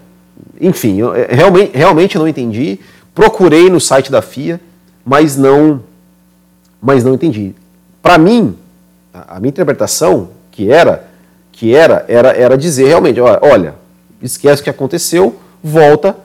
enfim, 0.61 0.99
eu 0.99 1.15
é, 1.15 1.27
realmente, 1.31 1.77
realmente 1.77 2.19
não 2.19 2.29
entendi. 2.29 2.79
Procurei 3.15 3.69
no 3.69 3.81
site 3.81 4.11
da 4.11 4.23
FIA, 4.23 4.61
mas 5.05 5.37
não, 5.37 5.83
mas 6.81 7.05
não 7.05 7.15
entendi. 7.15 7.55
Para 8.03 8.19
mim, 8.19 8.57
a, 9.13 9.39
minha 9.41 9.51
interpretação 9.51 10.31
que 10.51 10.71
era 10.71 11.09
que 11.53 11.75
era 11.75 12.05
era 12.09 12.31
era 12.31 12.57
dizer 12.57 12.89
realmente, 12.89 13.21
olha, 13.21 13.75
esquece 14.23 14.61
o 14.61 14.65
que 14.65 14.71
aconteceu, 14.71 15.37
volta, 15.63 16.17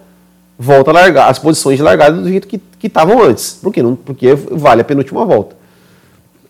volta 0.57 0.91
a 0.91 0.93
largar 0.93 1.29
as 1.29 1.39
posições 1.39 1.77
de 1.77 1.83
largada 1.83 2.21
do 2.21 2.27
jeito 2.27 2.47
que 2.47 2.61
estavam 2.83 3.21
antes. 3.21 3.59
Por 3.61 3.73
quê? 3.73 3.81
Não, 3.81 3.95
porque 3.95 4.33
vale 4.35 4.81
a 4.81 4.85
penúltima 4.85 5.25
volta. 5.25 5.55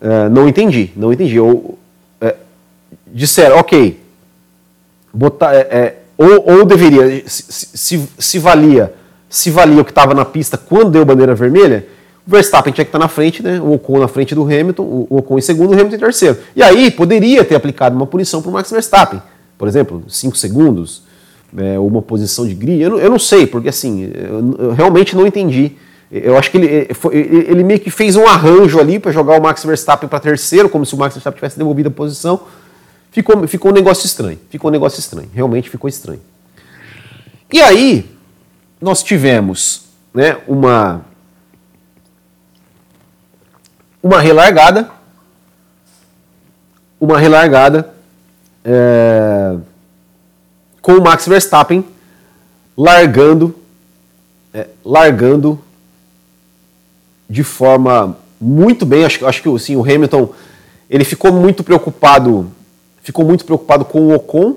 É, 0.00 0.28
não 0.28 0.46
entendi, 0.46 0.90
não 0.94 1.12
entendi. 1.12 1.40
Ou, 1.40 1.78
é, 2.20 2.36
disseram, 3.06 3.56
ok, 3.56 4.00
botar, 5.12 5.54
é, 5.54 5.60
é 5.60 5.96
ou, 6.18 6.58
ou 6.58 6.64
deveria, 6.64 7.22
se, 7.26 7.68
se, 7.76 8.08
se, 8.18 8.38
valia 8.38 8.94
se 9.28 9.50
valia 9.50 9.82
o 9.82 9.84
que 9.84 9.90
estava 9.90 10.14
na 10.14 10.24
pista 10.24 10.56
quando 10.56 10.90
deu 10.90 11.04
bandeira 11.04 11.34
vermelha, 11.34 11.86
Verstappen 12.26 12.72
tinha 12.72 12.84
que 12.84 12.88
estar 12.88 12.98
tá 12.98 13.04
na 13.04 13.08
frente, 13.08 13.42
né? 13.42 13.60
o 13.60 13.74
Ocon 13.74 14.00
na 14.00 14.08
frente 14.08 14.34
do 14.34 14.42
Hamilton, 14.42 14.82
o 14.82 15.16
Ocon 15.18 15.38
em 15.38 15.42
segundo, 15.42 15.70
o 15.70 15.72
Hamilton 15.74 15.94
em 15.96 15.98
terceiro. 15.98 16.38
E 16.56 16.62
aí 16.62 16.90
poderia 16.90 17.44
ter 17.44 17.54
aplicado 17.54 17.94
uma 17.94 18.06
punição 18.06 18.42
para 18.42 18.50
o 18.50 18.52
Max 18.52 18.70
Verstappen, 18.70 19.22
por 19.56 19.68
exemplo, 19.68 20.02
5 20.08 20.36
segundos, 20.36 21.02
é, 21.56 21.78
uma 21.78 22.02
posição 22.02 22.46
de 22.46 22.54
grid, 22.54 22.82
eu 22.82 22.98
eu 22.98 23.10
não 23.10 23.18
sei, 23.18 23.46
porque 23.46 23.68
assim, 23.68 24.10
eu, 24.12 24.56
eu, 24.58 24.72
realmente 24.72 25.14
não 25.14 25.26
entendi. 25.26 25.72
Eu 26.10 26.36
acho 26.36 26.50
que 26.50 26.56
ele, 26.56 26.66
é, 26.66 26.88
ele 27.12 27.64
meio 27.64 27.80
que 27.80 27.90
fez 27.90 28.16
um 28.16 28.26
arranjo 28.26 28.78
ali 28.78 28.98
para 28.98 29.10
jogar 29.12 29.38
o 29.38 29.42
Max 29.42 29.64
Verstappen 29.64 30.08
para 30.08 30.20
terceiro, 30.20 30.68
como 30.68 30.84
se 30.84 30.94
o 30.94 30.98
Max 30.98 31.14
Verstappen 31.14 31.36
tivesse 31.36 31.58
devolvido 31.58 31.88
a 31.88 31.92
posição. 31.92 32.40
Ficou, 33.10 33.48
ficou 33.48 33.70
um 33.70 33.74
negócio 33.74 34.06
estranho. 34.06 34.38
Ficou 34.50 34.68
um 34.68 34.72
negócio 34.72 35.00
estranho. 35.00 35.28
Realmente 35.32 35.70
ficou 35.70 35.88
estranho. 35.88 36.20
E 37.52 37.60
aí, 37.60 38.04
nós 38.80 39.02
tivemos 39.02 39.86
né, 40.12 40.36
uma, 40.46 41.04
uma 44.06 44.20
relargada. 44.20 44.88
Uma 47.00 47.18
relargada. 47.18 47.92
É, 48.64 49.56
com 50.80 50.92
o 50.92 51.02
Max 51.02 51.26
Verstappen 51.26 51.84
largando, 52.76 53.54
é, 54.54 54.68
largando 54.84 55.60
de 57.28 57.42
forma 57.42 58.16
muito 58.40 58.86
bem. 58.86 59.04
Acho, 59.04 59.26
acho 59.26 59.42
que 59.42 59.52
assim, 59.52 59.74
o 59.74 59.82
Hamilton 59.82 60.32
ele 60.88 61.04
ficou 61.04 61.32
muito 61.32 61.64
preocupado, 61.64 62.50
ficou 63.02 63.24
muito 63.24 63.44
preocupado 63.44 63.84
com 63.84 64.02
o 64.02 64.14
Ocon 64.14 64.56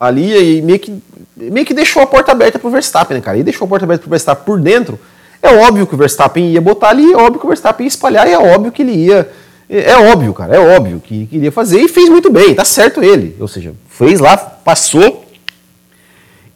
ali 0.00 0.58
e 0.58 0.62
meio 0.62 0.80
que, 0.80 1.00
meio 1.36 1.64
que 1.64 1.74
deixou 1.74 2.02
a 2.02 2.06
porta 2.08 2.32
aberta 2.32 2.58
para 2.58 2.66
o 2.66 2.72
Verstappen, 2.72 3.16
né, 3.16 3.22
cara? 3.22 3.38
E 3.38 3.44
deixou 3.44 3.66
a 3.66 3.68
porta 3.68 3.84
aberta 3.84 4.02
para 4.02 4.08
o 4.08 4.10
Verstappen 4.10 4.44
por 4.44 4.60
dentro. 4.60 4.98
É 5.44 5.54
óbvio 5.58 5.86
que 5.86 5.94
o 5.94 5.98
Verstappen 5.98 6.52
ia 6.52 6.60
botar 6.60 6.88
ali, 6.88 7.12
é 7.12 7.16
óbvio 7.16 7.38
que 7.38 7.44
o 7.44 7.48
Verstappen 7.48 7.84
ia 7.84 7.88
espalhar, 7.88 8.26
e 8.26 8.32
é 8.32 8.38
óbvio 8.38 8.72
que 8.72 8.80
ele 8.80 8.92
ia. 8.92 9.30
É, 9.68 9.90
é 9.90 10.10
óbvio, 10.10 10.32
cara, 10.32 10.56
é 10.56 10.74
óbvio 10.74 10.98
que, 10.98 11.28
ele 11.30 11.44
ia 11.44 11.52
fazer 11.52 11.80
e 11.80 11.88
fez 11.88 12.08
muito 12.08 12.32
bem, 12.32 12.54
tá 12.54 12.64
certo 12.64 13.02
ele. 13.04 13.36
Ou 13.38 13.46
seja, 13.46 13.74
fez 13.90 14.20
lá, 14.20 14.38
passou 14.38 15.26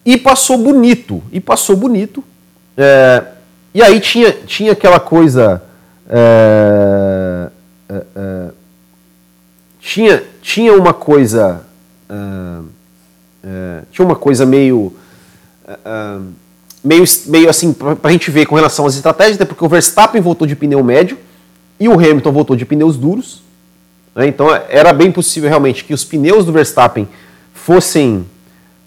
e 0.07 0.16
passou 0.16 0.57
bonito. 0.57 1.22
E 1.31 1.38
passou 1.38 1.77
bonito. 1.77 2.24
É, 2.79 3.24
e 3.74 3.83
aí 3.83 4.01
tinha, 4.01 4.33
tinha 4.33 4.72
aquela 4.72 4.98
coisa. 4.98 5.62
É, 6.09 7.51
é, 7.90 8.03
é 8.16 8.48
tinha, 9.79 10.22
tinha 10.40 10.72
uma 10.72 10.94
coisa. 10.94 11.61
É, 13.44 13.83
tinha 13.92 14.07
uma 14.07 14.16
coisa 14.16 14.46
meio. 14.46 14.96
Meio, 16.82 17.04
meio 17.26 17.48
assim, 17.48 17.72
para 17.72 17.96
a 18.02 18.10
gente 18.10 18.30
ver 18.30 18.46
com 18.46 18.54
relação 18.54 18.86
às 18.86 18.94
estratégias, 18.94 19.36
porque 19.36 19.64
o 19.64 19.68
Verstappen 19.68 20.20
voltou 20.20 20.46
de 20.46 20.56
pneu 20.56 20.82
médio 20.82 21.18
e 21.78 21.88
o 21.88 21.94
Hamilton 21.94 22.32
voltou 22.32 22.56
de 22.56 22.64
pneus 22.64 22.96
duros. 22.96 23.42
Né? 24.14 24.26
Então 24.26 24.48
era 24.68 24.92
bem 24.92 25.10
possível 25.10 25.48
realmente 25.48 25.84
que 25.84 25.94
os 25.94 26.04
pneus 26.04 26.44
do 26.44 26.52
Verstappen 26.52 27.08
fossem 27.52 28.26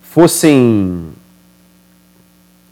fossem 0.02 1.10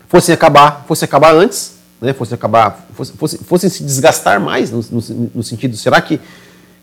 fossem 0.07 0.33
acabar, 0.33 0.83
fossem 0.87 1.05
acabar 1.05 1.35
antes, 1.35 1.77
né, 2.01 2.13
fossem 2.13 2.33
acabar, 2.33 2.87
fossem, 2.93 3.39
fossem 3.45 3.69
se 3.69 3.83
desgastar 3.83 4.41
mais 4.41 4.71
no, 4.71 4.83
no, 4.89 5.31
no, 5.35 5.43
sentido, 5.43 5.77
será 5.77 6.01
que, 6.01 6.19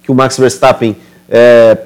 que 0.03 0.13
o 0.13 0.15
Max 0.15 0.39
Verstappen 0.39 0.97
é, 1.29 1.77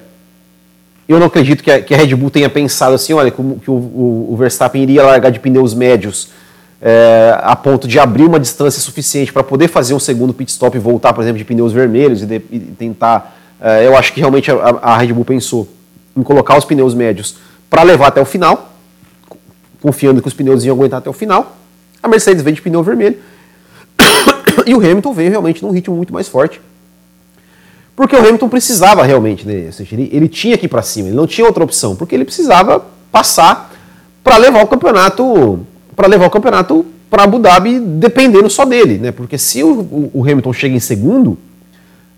eu 1.08 1.18
não 1.18 1.26
acredito 1.26 1.64
que 1.64 1.70
a, 1.70 1.80
que 1.80 1.94
a, 1.94 1.96
Red 1.96 2.14
Bull 2.14 2.30
tenha 2.30 2.48
pensado 2.50 2.94
assim, 2.94 3.14
olha, 3.14 3.30
que, 3.30 3.40
o, 3.40 3.60
o, 3.66 4.28
o 4.32 4.36
Verstappen 4.36 4.82
iria 4.82 5.02
largar 5.02 5.30
de 5.30 5.40
pneus 5.40 5.72
médios 5.74 6.28
é, 6.83 7.38
a 7.43 7.55
ponto 7.55 7.87
de 7.87 7.99
abrir 7.99 8.25
uma 8.25 8.40
distância 8.40 8.81
suficiente 8.81 9.33
para 9.33 9.43
poder 9.43 9.69
fazer 9.69 9.93
um 9.93 9.99
segundo 9.99 10.33
pit 10.33 10.51
stop 10.51 10.77
e 10.77 10.81
voltar, 10.81 11.12
por 11.12 11.23
exemplo, 11.23 11.38
de 11.38 11.45
pneus 11.45 11.73
vermelhos 11.73 12.23
e, 12.23 12.27
de, 12.27 12.43
e 12.51 12.59
tentar. 12.79 13.37
É, 13.61 13.87
eu 13.87 13.97
acho 13.97 14.12
que 14.12 14.21
realmente 14.21 14.51
a, 14.51 14.55
a 14.81 14.97
Red 14.97 15.12
Bull 15.12 15.25
pensou 15.25 15.69
em 16.16 16.23
colocar 16.23 16.57
os 16.57 16.64
pneus 16.64 16.95
médios 16.95 17.37
para 17.69 17.83
levar 17.83 18.09
até 18.09 18.21
o 18.21 18.25
final, 18.25 18.73
confiando 19.83 20.23
que 20.23 20.29
os 20.29 20.35
pneus 20.35 20.64
iam 20.64 20.75
aguentar 20.75 20.99
até 20.99 21.11
o 21.11 21.12
final. 21.12 21.57
A 22.03 22.09
Mercedes 22.09 22.43
veio 22.43 22.57
de 22.57 22.62
pneu 22.62 22.83
vermelho. 22.83 23.19
e 24.66 24.75
o 24.75 24.79
Hamilton 24.79 25.12
veio 25.12 25.31
realmente 25.31 25.62
num 25.62 25.71
ritmo 25.71 25.95
muito 25.95 26.12
mais 26.12 26.29
forte. 26.29 26.61
Porque 27.95 28.16
o 28.16 28.19
Hamilton 28.19 28.49
precisava 28.49 29.05
realmente, 29.05 29.47
né? 29.47 29.69
Ele, 29.93 30.09
ele 30.11 30.29
tinha 30.29 30.57
que 30.57 30.64
ir 30.64 30.69
para 30.69 30.81
cima, 30.81 31.09
ele 31.09 31.16
não 31.16 31.27
tinha 31.27 31.47
outra 31.47 31.62
opção, 31.62 31.95
porque 31.95 32.14
ele 32.14 32.25
precisava 32.25 32.83
passar 33.12 33.71
para 34.25 34.38
levar 34.38 34.64
o 34.64 34.66
campeonato 34.66 35.66
para 36.00 36.08
levar 36.08 36.28
o 36.28 36.30
campeonato 36.30 36.86
para 37.10 37.24
Abu 37.24 37.38
Dhabi 37.38 37.78
dependendo 37.78 38.48
só 38.48 38.64
dele, 38.64 38.96
né? 38.96 39.12
Porque 39.12 39.36
se 39.36 39.62
o, 39.62 40.10
o, 40.14 40.22
Hamilton 40.22 40.50
chega 40.54 40.74
em 40.74 40.80
segundo, 40.80 41.36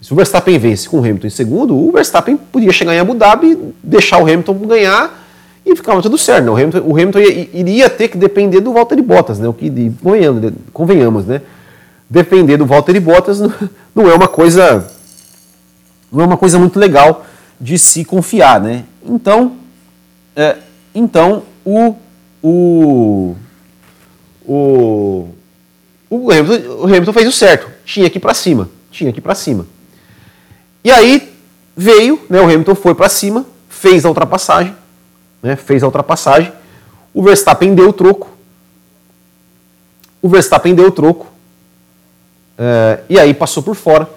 se 0.01 0.13
o 0.13 0.15
Verstappen 0.15 0.57
vence 0.57 0.89
com 0.89 0.99
o 0.99 1.01
Hamilton 1.01 1.27
em 1.27 1.31
segundo, 1.31 1.77
o 1.77 1.91
Verstappen 1.91 2.37
podia 2.37 2.71
chegar 2.71 2.95
em 2.95 3.01
Abu 3.01 3.13
Dhabi, 3.15 3.59
deixar 3.83 4.19
o 4.19 4.23
Hamilton 4.23 4.55
ganhar 4.55 5.27
e 5.67 5.75
ficava 5.75 6.01
tudo 6.01 6.17
certo. 6.17 6.45
Né? 6.45 6.51
O 6.53 6.55
Hamilton, 6.55 6.79
o 6.85 6.93
Hamilton 6.93 7.19
ia, 7.19 7.49
iria 7.53 7.91
ter 7.91 8.07
que 8.07 8.17
depender 8.17 8.61
do 8.61 8.73
Valtteri 8.73 9.03
Bottas, 9.03 9.41
né? 9.41 9.49
O 9.49 9.53
que 9.53 9.69
convenhamos, 10.01 10.53
convenhamos, 10.73 11.27
né? 11.27 11.43
Depender 12.09 12.59
do 12.59 12.67
Valtteri 12.67 13.01
Bottas 13.01 13.41
não 13.93 14.09
é 14.09 14.15
uma 14.15 14.29
coisa 14.29 14.87
não 16.13 16.23
é 16.23 16.25
uma 16.25 16.37
coisa 16.37 16.57
muito 16.57 16.79
legal 16.79 17.27
de 17.61 17.77
se 17.81 18.05
confiar, 18.05 18.61
né? 18.61 18.85
Então, 19.05 19.55
é, 20.37 20.59
então 20.95 21.43
o 21.65 21.97
o 22.43 23.37
o 24.47 25.29
o 26.11 26.31
Hamilton, 26.31 26.69
o 26.75 26.85
Hamilton 26.85 27.13
fez 27.13 27.29
o 27.29 27.33
certo, 27.33 27.71
tinha 27.85 28.11
que 28.11 28.19
ir 28.19 28.21
para 28.21 28.35
cima, 28.35 28.69
tinha 28.91 29.11
ir 29.11 29.21
para 29.21 29.35
cima. 29.35 29.67
E 30.85 30.91
aí 30.91 31.33
veio, 31.77 32.21
né? 32.29 32.41
O 32.41 32.45
Hamilton 32.45 32.75
foi 32.75 32.95
para 32.95 33.09
cima, 33.09 33.47
fez 33.69 34.05
a 34.05 34.09
ultrapassagem 34.09 34.75
né, 35.43 35.57
fez 35.57 35.83
a 35.83 35.87
ultrapassagem. 35.87 36.53
O 37.13 37.23
Verstappen 37.23 37.75
deu 37.75 37.89
o 37.89 37.93
troco. 37.93 38.31
O 40.21 40.29
Verstappen 40.29 40.75
deu 40.75 40.87
o 40.87 40.93
troco. 40.93 41.27
É, 42.57 43.01
e 43.09 43.19
aí 43.19 43.35
passou 43.35 43.63
por 43.63 43.75
fora. 43.75 44.09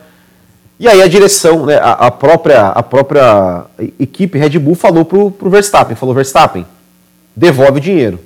E 0.80 0.88
aí 0.88 1.02
a 1.02 1.08
direção, 1.08 1.66
né, 1.66 1.78
a, 1.78 1.94
a, 1.94 2.12
própria, 2.12 2.68
a 2.68 2.84
própria 2.84 3.66
equipe 4.00 4.38
Red 4.38 4.60
Bull 4.60 4.76
falou 4.76 5.04
pro, 5.04 5.32
pro 5.32 5.50
Verstappen, 5.50 5.96
falou, 5.96 6.14
Verstappen, 6.14 6.66
devolve 7.36 7.80
o 7.80 7.82
dinheiro. 7.82 8.20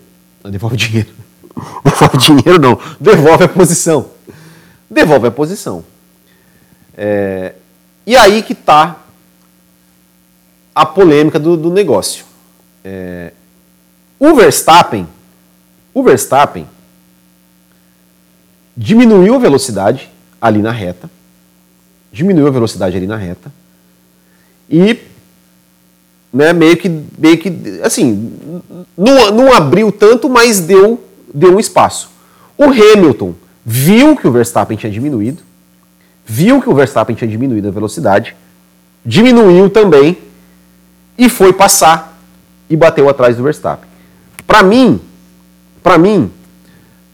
Devolve 0.44 0.76
o 0.76 0.78
dinheiro. 0.78 1.10
Devolve 1.84 2.16
o 2.16 2.20
dinheiro 2.20 2.60
não, 2.60 2.80
devolve 3.00 3.44
a 3.44 3.50
posição. 3.50 4.10
Devolve 4.90 5.28
a 5.28 5.32
posição. 5.32 5.84
É, 6.98 7.54
e 8.06 8.16
aí 8.16 8.42
que 8.42 8.54
está 8.54 8.98
a 10.74 10.86
polêmica 10.86 11.40
do, 11.40 11.58
do 11.58 11.70
negócio. 11.70 12.26
É, 12.84 13.34
o 14.20 14.34
Verstappen, 14.36 15.08
o 15.94 16.04
Verstappen 16.04 16.68
diminuiu 18.76 19.36
a 19.36 19.40
velocidade 19.40 20.10
ali 20.42 20.62
na 20.62 20.72
reta, 20.72 21.10
diminuiu 22.12 22.48
a 22.48 22.52
velocidade 22.52 22.96
ali 22.96 23.08
na 23.08 23.18
reta 23.18 23.52
e 24.70 24.98
né, 26.32 26.54
meio 26.54 26.78
que, 26.78 26.90
meio 27.18 27.38
que 27.38 27.82
assim, 27.84 28.32
não, 28.98 29.32
não 29.32 29.54
abriu 29.54 29.92
tanto, 29.92 30.30
mas 30.30 30.60
deu, 30.60 31.04
deu 31.34 31.56
um 31.56 31.60
espaço. 31.60 32.10
O 32.58 32.66
Hamilton 32.66 33.34
viu 33.66 34.16
que 34.16 34.28
o 34.28 34.32
Verstappen 34.32 34.78
tinha 34.78 34.92
diminuído, 34.92 35.42
viu 36.26 36.62
que 36.62 36.70
o 36.70 36.74
Verstappen 36.74 37.16
tinha 37.16 37.30
diminuído 37.30 37.68
a 37.68 37.72
velocidade, 37.72 38.36
diminuiu 39.06 39.70
também 39.70 40.18
e 41.18 41.30
foi 41.30 41.54
passar 41.54 42.20
e 42.70 42.76
bateu 42.76 43.10
atrás 43.10 43.36
do 43.38 43.44
Verstappen. 43.44 43.90
Para 44.46 44.64
mim, 44.64 45.00
para 45.84 45.98
mim, 45.98 46.32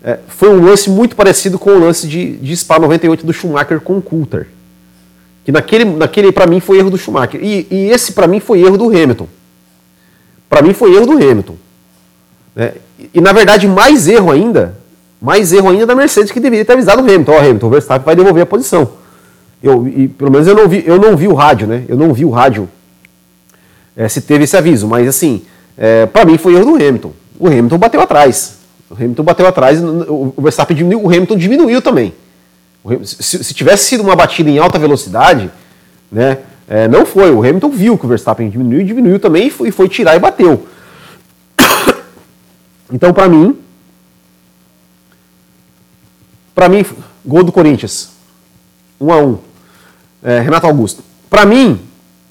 é, 0.04 0.19
foi 0.28 0.49
um 0.49 0.63
lance 0.63 0.89
muito 0.89 1.15
parecido 1.15 1.58
com 1.58 1.71
o 1.71 1.80
lance 1.80 2.08
de, 2.08 2.38
de 2.38 2.56
Spa 2.56 2.78
98 2.78 3.25
do 3.25 3.34
Schumacher 3.34 3.80
com 3.82 3.97
o 3.97 4.01
Coulter. 4.01 4.47
Que 5.43 5.51
naquele, 5.51 5.86
naquele 5.86 6.32
para 6.32 6.47
mim, 6.47 6.60
foi 6.60 6.78
erro 6.80 6.89
do 6.89 6.97
Schumacher. 6.97 7.43
E, 7.43 7.67
e 7.69 7.89
esse, 7.89 8.13
para 8.13 8.28
mim, 8.28 8.39
foi 8.39 8.62
erro 8.62 8.78
do 8.78 8.86
Hamilton. 8.86 9.28
Para 10.49 10.62
mim, 10.62 10.73
foi 10.73 10.95
erro 10.95 11.06
do 11.06 11.13
Hamilton. 11.13 11.56
Né? 12.56 12.73
E, 13.13 13.19
na 13.19 13.34
verdade, 13.34 13.67
mais 13.67 14.08
erro 14.08 14.31
ainda, 14.31 14.77
mais 15.21 15.51
erro 15.51 15.69
ainda 15.69 15.86
da 15.86 15.95
Mercedes, 15.95 16.31
que 16.31 16.39
deveria 16.39 16.63
ter 16.63 16.73
avisado 16.73 17.01
o 17.01 17.05
Hamilton. 17.05 17.31
Ó, 17.31 17.36
oh, 17.36 17.39
Hamilton, 17.39 17.67
o 17.67 17.69
Verstappen 17.69 18.05
vai 18.05 18.15
devolver 18.15 18.43
a 18.43 18.45
posição. 18.45 18.89
Eu, 19.62 19.88
e, 19.88 20.08
pelo 20.08 20.31
menos 20.31 20.47
eu 20.47 20.55
não, 20.55 20.67
vi, 20.67 20.84
eu 20.86 20.99
não 20.99 21.15
vi 21.17 21.27
o 21.27 21.34
rádio, 21.34 21.67
né? 21.67 21.84
Eu 21.88 21.97
não 21.97 22.13
vi 22.13 22.23
o 22.23 22.29
rádio 22.29 22.69
é, 23.95 24.08
se 24.08 24.21
teve 24.21 24.43
esse 24.43 24.55
aviso. 24.55 24.88
Mas, 24.88 25.08
assim, 25.08 25.43
é, 25.77 26.05
para 26.05 26.25
mim, 26.25 26.38
foi 26.38 26.53
erro 26.55 26.65
do 26.65 26.75
Hamilton. 26.75 27.12
O 27.39 27.47
Hamilton 27.47 27.77
bateu 27.77 28.01
atrás. 28.01 28.58
O 28.89 28.93
Hamilton 28.93 29.23
bateu 29.23 29.47
atrás, 29.47 29.81
o 29.84 30.34
Verstappen 30.38 30.77
diminuiu, 30.77 31.03
o 31.03 31.08
Hamilton 31.08 31.38
diminuiu 31.38 31.81
também. 31.81 32.13
Se, 33.03 33.43
se, 33.43 33.53
tivesse 33.53 33.86
sido 33.86 34.03
uma 34.03 34.15
batida 34.15 34.47
em 34.47 34.60
alta 34.60 34.77
velocidade, 34.77 35.49
né, 36.12 36.38
é, 36.67 36.88
não 36.88 37.03
foi. 37.03 37.31
O 37.31 37.39
Hamilton 37.39 37.69
viu 37.69 37.97
que 37.97 38.05
o 38.05 38.08
Verstappen 38.08 38.47
diminuiu, 38.47 38.86
diminuiu 38.86 39.19
também 39.19 39.47
e 39.47 39.49
foi, 39.49 39.71
foi 39.71 39.89
tirar 39.89 40.15
e 40.15 40.19
bateu. 40.19 40.67
Então, 42.91 43.13
para 43.13 43.28
mim, 43.28 43.58
para 46.54 46.69
mim, 46.69 46.86
gol 47.26 47.43
do 47.43 47.52
Corinthians, 47.52 48.12
1 49.00 49.06
um 49.06 49.13
a 49.13 49.17
1 49.17 49.28
um. 49.28 49.38
é, 50.24 50.39
Renato 50.39 50.67
Augusto. 50.67 51.04
Para 51.30 51.45
mim, 51.45 51.82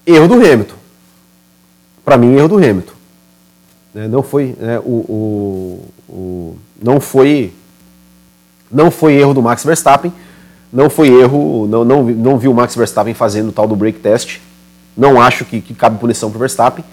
erro 0.07 0.29
do 0.29 0.35
Hamilton. 0.35 0.75
Para 2.05 2.17
mim, 2.17 2.35
erro 2.37 2.49
do 2.49 2.57
Hamilton. 2.57 2.93
É, 3.95 4.09
não 4.09 4.23
foi 4.23 4.57
né, 4.59 4.79
o, 4.81 4.83
o, 4.83 5.93
o, 6.09 6.59
não 6.83 7.01
foi 7.01 7.53
não 8.71 8.91
foi 8.91 9.15
erro 9.15 9.33
do 9.33 9.41
Max 9.41 9.63
Verstappen, 9.63 10.13
não 10.73 10.91
foi 10.91 11.09
erro, 11.09 11.69
não, 11.69 11.85
não, 11.85 12.03
não 12.03 12.37
vi 12.37 12.49
o 12.49 12.55
Max 12.55 12.75
Verstappen 12.75 13.15
fazendo 13.15 13.51
o 13.51 13.53
tal 13.53 13.69
do 13.69 13.77
break 13.77 14.01
test. 14.01 14.41
Não 14.97 15.21
acho 15.21 15.45
que, 15.45 15.61
que 15.61 15.75
cabe 15.75 15.99
punição 15.99 16.29
para 16.29 16.37
o 16.37 16.41
Verstappen, 16.41 16.85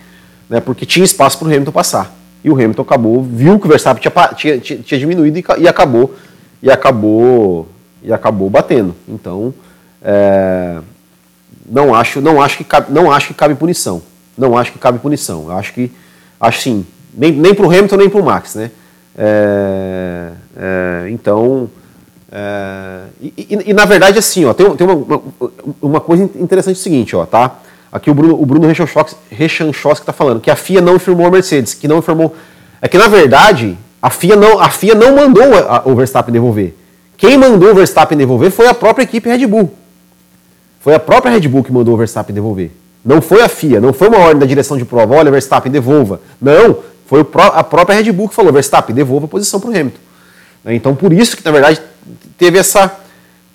né, 0.47 0.60
porque 0.60 0.86
tinha 0.86 1.04
espaço 1.04 1.39
para 1.39 1.47
o 1.47 1.50
Hamilton 1.50 1.71
passar. 1.71 2.13
E 2.43 2.49
o 2.49 2.56
Hamilton 2.56 2.82
acabou, 2.82 3.21
viu 3.21 3.60
que 3.60 3.65
o 3.65 3.69
Verstappen 3.69 4.01
tinha, 4.36 4.58
tinha, 4.60 4.80
tinha 4.80 4.99
diminuído 4.99 5.38
e, 5.38 5.43
e, 5.60 5.67
acabou 5.67 6.15
e 6.62 6.71
acabou 6.71 7.67
e 8.04 8.12
acabou 8.12 8.49
batendo. 8.49 8.95
Então, 9.08 9.54
é, 10.01 10.80
não 11.69 11.93
acho, 11.93 12.19
não 12.19 12.41
acho 12.41 12.58
que 12.58 12.63
cabe, 12.63 12.91
não 12.91 13.12
acho 13.12 13.27
que 13.27 13.34
cabe 13.34 13.56
punição. 13.56 14.01
Não 14.38 14.58
acho 14.58 14.71
que 14.71 14.80
cabe 14.80 14.99
punição. 14.99 15.45
Eu 15.49 15.58
acho 15.58 15.73
que 15.73 15.91
acho 16.39 16.62
sim, 16.62 16.86
nem, 17.13 17.32
nem 17.32 17.54
para 17.54 17.65
o 17.65 17.69
Hamilton 17.69 17.97
nem 17.97 18.10
para 18.10 18.19
o 18.19 18.25
Max, 18.25 18.56
né? 18.56 18.71
É, 19.15 20.32
é, 20.58 21.10
então, 21.12 21.69
é, 22.32 23.01
e, 23.21 23.34
e, 23.38 23.69
e, 23.69 23.73
na 23.73 23.86
verdade 23.86 24.17
assim, 24.17 24.45
ó, 24.45 24.54
tem, 24.54 24.73
tem 24.75 24.88
uma, 24.88 24.95
uma, 24.95 25.21
uma, 25.82 25.99
coisa 25.99 26.23
interessante 26.23 26.77
o 26.77 26.80
seguinte, 26.80 27.15
ó, 27.15 27.25
tá? 27.25 27.60
Aqui 27.91 28.10
o 28.10 28.13
Bruno, 28.13 28.41
o 28.41 28.45
Bruno 28.45 28.67
Rechanchowski 28.67 30.04
está 30.04 30.13
falando 30.13 30.39
que 30.39 30.49
a 30.49 30.56
FIA 30.56 30.80
não 30.80 30.95
informou 30.95 31.27
a 31.27 31.32
Mercedes, 31.32 31.73
que 31.73 31.88
não 31.88 31.97
informou. 31.97 32.36
É 32.82 32.88
que 32.88 32.97
na 32.97 33.08
verdade 33.08 33.77
a 34.01 34.10
FIA 34.10 34.36
não, 34.36 34.60
a 34.60 34.69
FIA 34.69 34.95
não 34.95 35.15
mandou 35.15 35.43
a, 35.54 35.84
o 35.86 35.95
Verstappen 35.95 36.32
devolver. 36.32 36.75
Quem 37.17 37.38
mandou 37.38 37.71
o 37.71 37.75
Verstappen 37.75 38.17
devolver 38.17 38.49
foi 38.49 38.67
a 38.67 38.73
própria 38.73 39.04
equipe 39.04 39.30
Red 39.30 39.45
Bull. 39.45 39.73
Foi 40.80 40.95
a 40.95 40.99
própria 40.99 41.32
Red 41.32 41.47
Bull 41.47 41.63
que 41.63 41.71
mandou 41.71 41.93
o 41.93 41.97
Verstappen 41.97 42.34
devolver. 42.34 42.71
Não 43.04 43.21
foi 43.21 43.41
a 43.41 43.49
FIA, 43.49 43.80
não 43.80 43.93
foi 43.93 44.08
uma 44.08 44.19
ordem 44.19 44.39
da 44.39 44.45
direção 44.45 44.77
de 44.77 44.86
prova, 44.86 45.15
olha, 45.15 45.32
Verstappen, 45.32 45.71
devolva. 45.71 46.21
Não, 46.39 46.77
foi 47.08 47.21
a 47.54 47.63
própria 47.63 47.95
Red 47.95 48.12
Bull 48.12 48.30
que 48.30 48.36
falou, 48.36 48.54
Verstappen, 48.54 48.95
devolva 48.95 49.25
a 49.25 49.30
posição 49.30 49.60
para 49.60 49.69
o 49.69 49.71
Hamilton. 49.71 49.99
Né, 50.63 50.75
então, 50.75 50.95
por 50.95 51.12
isso 51.12 51.36
que, 51.36 51.43
na 51.43 51.51
verdade, 51.51 51.82
teve 52.38 52.58
essa... 52.58 52.95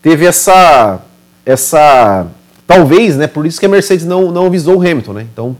Teve 0.03 0.27
essa... 0.27 1.01
essa 1.44 2.27
talvez, 2.66 3.16
né, 3.16 3.26
por 3.26 3.46
isso 3.46 3.61
que 3.61 3.66
a 3.66 3.68
Mercedes 3.68 4.05
não, 4.05 4.33
não 4.33 4.46
avisou 4.46 4.76
o 4.76 4.81
Hamilton, 4.81 5.12
né? 5.12 5.26
Então, 5.33 5.57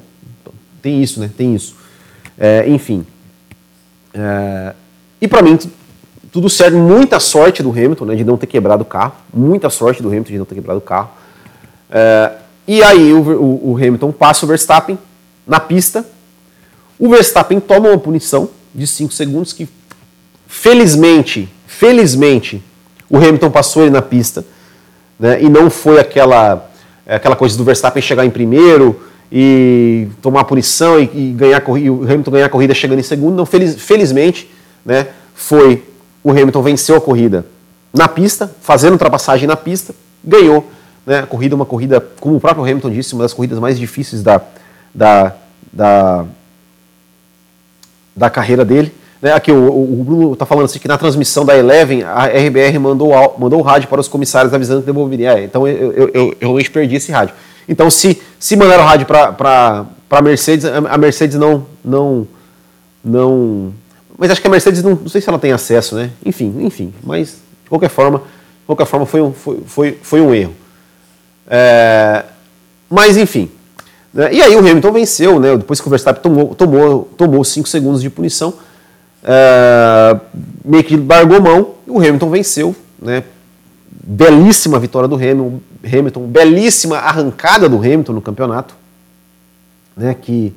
tem 0.83 1.03
isso, 1.03 1.21
né? 1.21 1.31
Tem 1.37 1.55
isso. 1.55 1.77
É, 2.39 2.69
enfim. 2.69 3.07
É, 4.13 4.75
e 5.21 5.29
para 5.29 5.43
mim, 5.43 5.59
tudo 6.33 6.49
certo. 6.49 6.77
Muita 6.77 7.19
sorte 7.19 7.63
do 7.63 7.71
Hamilton, 7.71 8.05
né, 8.05 8.15
de 8.15 8.25
não 8.25 8.37
ter 8.37 8.47
quebrado 8.47 8.83
o 8.83 8.87
carro. 8.87 9.15
Muita 9.33 9.71
sorte 9.71 10.03
do 10.03 10.09
Hamilton 10.09 10.33
de 10.33 10.39
não 10.39 10.45
ter 10.45 10.55
quebrado 10.55 10.79
o 10.79 10.83
carro. 10.83 11.11
É, 11.91 12.33
e 12.69 12.83
aí 12.83 13.13
o, 13.13 13.21
o, 13.21 13.73
o 13.73 13.77
Hamilton 13.77 14.13
passa 14.13 14.45
o 14.45 14.49
Verstappen 14.49 14.99
na 15.47 15.61
pista. 15.61 16.05
O 16.99 17.09
Verstappen 17.09 17.61
toma 17.61 17.89
uma 17.89 17.99
punição 17.99 18.51
de 18.75 18.87
5 18.87 19.13
segundos 19.13 19.53
que 19.53 19.69
felizmente, 20.47 21.49
felizmente, 21.67 22.63
o 23.09 23.17
Hamilton 23.17 23.51
passou 23.51 23.83
ele 23.83 23.91
na 23.91 24.03
pista, 24.03 24.45
né? 25.19 25.43
E 25.43 25.49
não 25.49 25.71
foi 25.71 26.01
aquela 26.01 26.66
aquela 27.15 27.37
coisa 27.37 27.57
do 27.57 27.65
Verstappen 27.65 28.03
chegar 28.03 28.25
em 28.25 28.31
primeiro 28.31 29.01
e 29.31 30.09
tomar 30.21 30.41
a 30.41 30.45
punição 30.45 30.99
e, 30.99 31.05
e 31.15 31.33
ganhar 31.33 31.63
e 31.79 31.91
o 31.91 32.03
Hamilton 32.03 32.31
ganhar 32.31 32.47
a 32.47 32.51
corrida 32.51 32.75
chegando 32.75 32.99
em 32.99 33.05
segundo. 33.05 33.37
Não, 33.37 33.47
feliz, 33.47 33.77
felizmente, 33.77 34.51
né? 34.85 35.09
Foi 35.35 35.85
o 36.23 36.31
Hamilton 36.31 36.63
venceu 36.63 36.97
a 36.97 37.01
corrida 37.01 37.47
na 37.93 38.09
pista, 38.09 38.51
fazendo 38.61 38.93
ultrapassagem 38.93 39.47
na 39.47 39.57
pista, 39.57 39.95
ganhou 40.25 40.69
né? 41.07 41.21
A 41.21 41.27
corrida 41.27 41.55
é 41.55 41.57
uma 41.57 41.65
corrida, 41.65 42.01
como 42.19 42.37
o 42.37 42.41
próprio 42.41 42.65
Hamilton 42.65 42.91
disse, 42.91 43.15
uma 43.15 43.23
das 43.23 43.33
corridas 43.33 43.61
mais 43.61 43.79
difíceis 43.79 44.23
da, 44.23 44.41
da, 44.93 45.37
da, 45.73 46.27
da 48.15 48.29
carreira 48.29 48.65
dele. 48.65 48.93
Né? 49.21 49.33
Aqui 49.33 49.51
o, 49.51 49.67
o 49.67 50.05
Bruno 50.05 50.33
está 50.33 50.45
falando 50.45 50.67
assim 50.67 50.79
que 50.79 50.89
na 50.89 50.99
transmissão 50.99 51.45
da 51.45 51.57
Eleven, 51.57 52.03
a 52.03 52.27
RBR 52.27 52.79
mandou, 52.79 53.13
mandou 53.39 53.61
o 53.61 53.63
rádio 53.63 53.89
para 53.89 54.01
os 54.01 54.09
comissários 54.09 54.53
avisando 54.53 54.81
que 54.81 54.87
devolveria. 54.87 55.39
É, 55.39 55.45
então 55.45 55.67
eu, 55.67 55.93
eu, 55.93 55.93
eu, 55.93 56.11
eu 56.15 56.35
realmente 56.41 56.71
perdi 56.71 56.97
esse 56.97 57.11
rádio. 57.11 57.35
Então 57.69 57.91
se, 57.91 58.21
se 58.39 58.57
mandaram 58.57 58.85
o 58.85 58.87
rádio 58.87 59.07
para 59.07 59.87
a 60.11 60.23
Mercedes, 60.23 60.65
a 60.65 60.99
Mercedes 60.99 61.37
não, 61.39 61.67
não, 61.85 62.27
não... 63.05 63.73
Mas 64.19 64.31
acho 64.31 64.41
que 64.41 64.47
a 64.47 64.51
Mercedes 64.51 64.83
não, 64.83 64.93
não 64.93 65.09
sei 65.09 65.21
se 65.21 65.29
ela 65.29 65.39
tem 65.39 65.53
acesso, 65.53 65.95
né? 65.95 66.11
Enfim, 66.25 66.55
enfim. 66.61 66.93
Mas 67.03 67.39
de 67.65 67.69
qualquer 67.69 67.91
forma, 67.91 68.19
de 68.19 68.67
qualquer 68.67 68.87
forma 68.87 69.05
foi 69.05 69.21
um, 69.21 69.33
foi, 69.33 69.61
foi, 69.67 69.99
foi 70.03 70.21
um 70.21 70.35
erro. 70.35 70.55
É, 71.49 72.25
mas 72.89 73.17
enfim. 73.17 73.51
Né? 74.13 74.33
E 74.33 74.43
aí 74.43 74.57
o 74.57 74.61
Hamilton 74.61 74.93
venceu, 74.93 75.39
né? 75.39 75.57
depois 75.57 75.81
que 75.81 75.87
o 75.87 75.91
Verstappen 75.91 76.23
tomou, 76.23 76.55
tomou, 76.55 77.09
tomou 77.17 77.45
cinco 77.45 77.69
segundos 77.69 78.01
de 78.01 78.09
punição, 78.09 78.55
é, 79.27 80.17
meio 80.65 80.85
que 80.85 80.97
largou 80.97 81.43
mão, 81.43 81.75
e 81.85 81.91
o 81.91 81.99
Hamilton 81.99 82.31
venceu. 82.31 82.77
Né? 83.03 83.25
Belíssima 83.91 84.79
vitória 84.79 85.09
do 85.09 85.17
Hamilton, 85.17 85.61
Hamilton, 85.85 86.21
belíssima 86.29 86.99
arrancada 86.99 87.69
do 87.69 87.77
Hamilton 87.77 88.13
no 88.13 88.23
campeonato, 88.23 88.77
né? 89.97 90.15
que, 90.15 90.55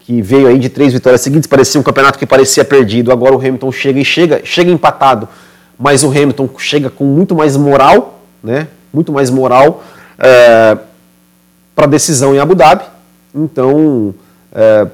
que 0.00 0.22
veio 0.22 0.46
aí 0.46 0.58
de 0.58 0.68
três 0.68 0.92
vitórias 0.92 1.20
seguintes, 1.20 1.48
parecia 1.48 1.80
um 1.80 1.84
campeonato 1.84 2.16
que 2.16 2.26
parecia 2.26 2.64
perdido, 2.64 3.10
agora 3.10 3.34
o 3.34 3.38
Hamilton 3.38 3.72
chega 3.72 3.98
e 3.98 4.04
chega, 4.04 4.40
chega 4.44 4.70
empatado, 4.70 5.28
mas 5.76 6.04
o 6.04 6.08
Hamilton 6.08 6.48
chega 6.58 6.88
com 6.88 7.04
muito 7.04 7.34
mais 7.34 7.56
moral, 7.56 8.20
né? 8.42 8.68
muito 8.92 9.12
mais 9.12 9.30
moral, 9.30 9.82
é, 10.18 10.78
para 11.74 11.86
decisão 11.86 12.34
em 12.34 12.38
Abu 12.38 12.54
Dhabi. 12.54 12.84
Então, 13.34 14.14
é, 14.52 14.86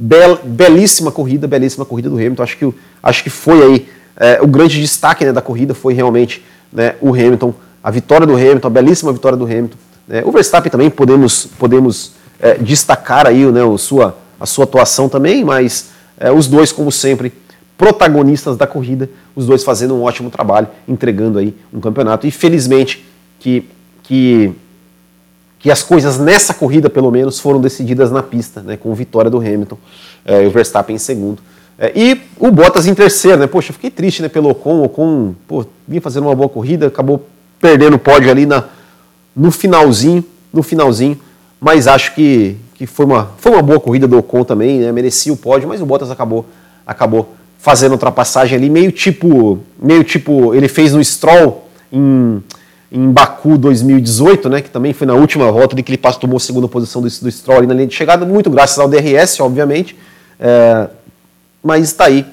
bel, 0.00 0.38
belíssima 0.42 1.12
corrida, 1.12 1.46
belíssima 1.46 1.84
corrida 1.84 2.08
do 2.08 2.16
Hamilton. 2.16 2.42
Acho 2.42 2.56
que, 2.56 2.74
acho 3.02 3.22
que 3.22 3.30
foi 3.30 3.62
aí 3.62 3.88
é, 4.16 4.40
o 4.40 4.46
grande 4.46 4.80
destaque 4.80 5.24
né, 5.24 5.32
da 5.32 5.42
corrida 5.42 5.74
foi 5.74 5.94
realmente 5.94 6.44
né, 6.72 6.94
o 7.00 7.10
Hamilton, 7.10 7.54
a 7.82 7.90
vitória 7.90 8.26
do 8.26 8.34
Hamilton, 8.34 8.66
a 8.66 8.70
belíssima 8.70 9.12
vitória 9.12 9.36
do 9.36 9.44
Hamilton. 9.44 9.76
Né. 10.08 10.22
O 10.24 10.32
Verstappen 10.32 10.70
também 10.70 10.90
podemos, 10.90 11.46
podemos 11.58 12.12
é, 12.40 12.54
destacar 12.54 13.26
aí 13.26 13.44
né, 13.46 13.62
o 13.62 13.76
sua, 13.76 14.16
a 14.38 14.46
sua 14.46 14.64
atuação 14.64 15.08
também, 15.08 15.44
mas 15.44 15.90
é, 16.18 16.30
os 16.32 16.46
dois, 16.46 16.72
como 16.72 16.90
sempre, 16.90 17.32
protagonistas 17.76 18.56
da 18.56 18.66
corrida, 18.66 19.08
os 19.36 19.46
dois 19.46 19.62
fazendo 19.62 19.94
um 19.94 20.02
ótimo 20.02 20.30
trabalho, 20.30 20.68
entregando 20.86 21.38
aí 21.38 21.54
um 21.72 21.80
campeonato. 21.80 22.26
E 22.26 22.30
felizmente 22.30 23.06
que 23.38 23.66
que, 24.10 24.52
que 25.60 25.70
as 25.70 25.82
coisas 25.82 26.18
nessa 26.18 26.54
corrida, 26.54 26.90
pelo 26.90 27.10
menos, 27.10 27.38
foram 27.38 27.60
decididas 27.60 28.10
na 28.10 28.22
pista, 28.22 28.62
né, 28.62 28.76
com 28.76 28.92
vitória 28.94 29.30
do 29.30 29.38
Hamilton 29.38 29.78
é, 30.24 30.42
e 30.42 30.46
o 30.46 30.50
Verstappen 30.50 30.96
em 30.96 30.98
segundo. 30.98 31.40
É, 31.78 31.92
e 31.94 32.20
o 32.38 32.50
Bottas 32.50 32.86
em 32.86 32.94
terceiro, 32.94 33.38
né? 33.38 33.46
Poxa, 33.46 33.72
fiquei 33.72 33.90
triste 33.90 34.20
né, 34.20 34.28
pelo 34.28 34.50
Ocon. 34.50 34.80
O 34.80 34.84
Ocon 34.84 35.34
pô, 35.48 35.64
vinha 35.88 36.00
fazendo 36.00 36.24
uma 36.24 36.34
boa 36.34 36.48
corrida, 36.48 36.88
acabou 36.88 37.26
perdendo 37.58 37.94
o 37.94 37.98
pódio 37.98 38.30
ali 38.30 38.44
na, 38.44 38.64
no 39.34 39.50
finalzinho, 39.50 40.22
no 40.52 40.62
finalzinho. 40.62 41.18
Mas 41.58 41.86
acho 41.86 42.14
que, 42.14 42.56
que 42.74 42.86
foi, 42.86 43.06
uma, 43.06 43.30
foi 43.38 43.52
uma 43.52 43.62
boa 43.62 43.80
corrida 43.80 44.06
do 44.06 44.18
Ocon 44.18 44.44
também, 44.44 44.78
né? 44.78 44.92
merecia 44.92 45.32
o 45.32 45.36
pódio, 45.36 45.68
mas 45.68 45.80
o 45.80 45.86
Bottas 45.86 46.10
acabou, 46.10 46.44
acabou 46.86 47.34
fazendo 47.58 47.92
ultrapassagem 47.92 48.56
ali, 48.58 48.68
meio 48.68 48.92
tipo, 48.92 49.58
meio 49.82 50.04
tipo, 50.04 50.54
ele 50.54 50.68
fez 50.68 50.92
no 50.92 51.02
Stroll 51.02 51.66
em, 51.92 52.42
em 52.90 53.12
Baku 53.12 53.56
2018, 53.56 54.48
né, 54.48 54.60
que 54.60 54.70
também 54.70 54.92
foi 54.92 55.06
na 55.06 55.14
última 55.14 55.50
volta 55.50 55.76
de 55.76 55.82
que 55.82 55.90
ele 55.90 55.98
passou, 55.98 56.20
tomou 56.20 56.36
a 56.36 56.40
segunda 56.40 56.66
posição 56.66 57.00
do, 57.00 57.08
do 57.08 57.30
Stroll 57.30 57.58
ali 57.58 57.66
na 57.66 57.74
linha 57.74 57.86
de 57.86 57.94
chegada, 57.94 58.26
muito 58.26 58.50
graças 58.50 58.78
ao 58.78 58.88
DRS, 58.88 59.38
obviamente, 59.40 59.96
é, 60.38 60.88
mas 61.62 61.84
está 61.84 62.06
aí, 62.06 62.26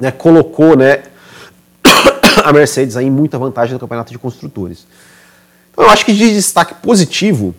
né, 0.00 0.10
colocou, 0.10 0.76
né, 0.76 1.02
a 2.44 2.52
Mercedes 2.52 2.96
aí 2.96 3.06
em 3.06 3.10
muita 3.10 3.38
vantagem 3.38 3.74
no 3.74 3.78
campeonato 3.78 4.12
de 4.12 4.18
construtores. 4.18 4.86
Então 5.72 5.84
eu 5.84 5.90
acho 5.90 6.04
que 6.04 6.12
de 6.12 6.32
destaque 6.32 6.74
positivo, 6.74 7.54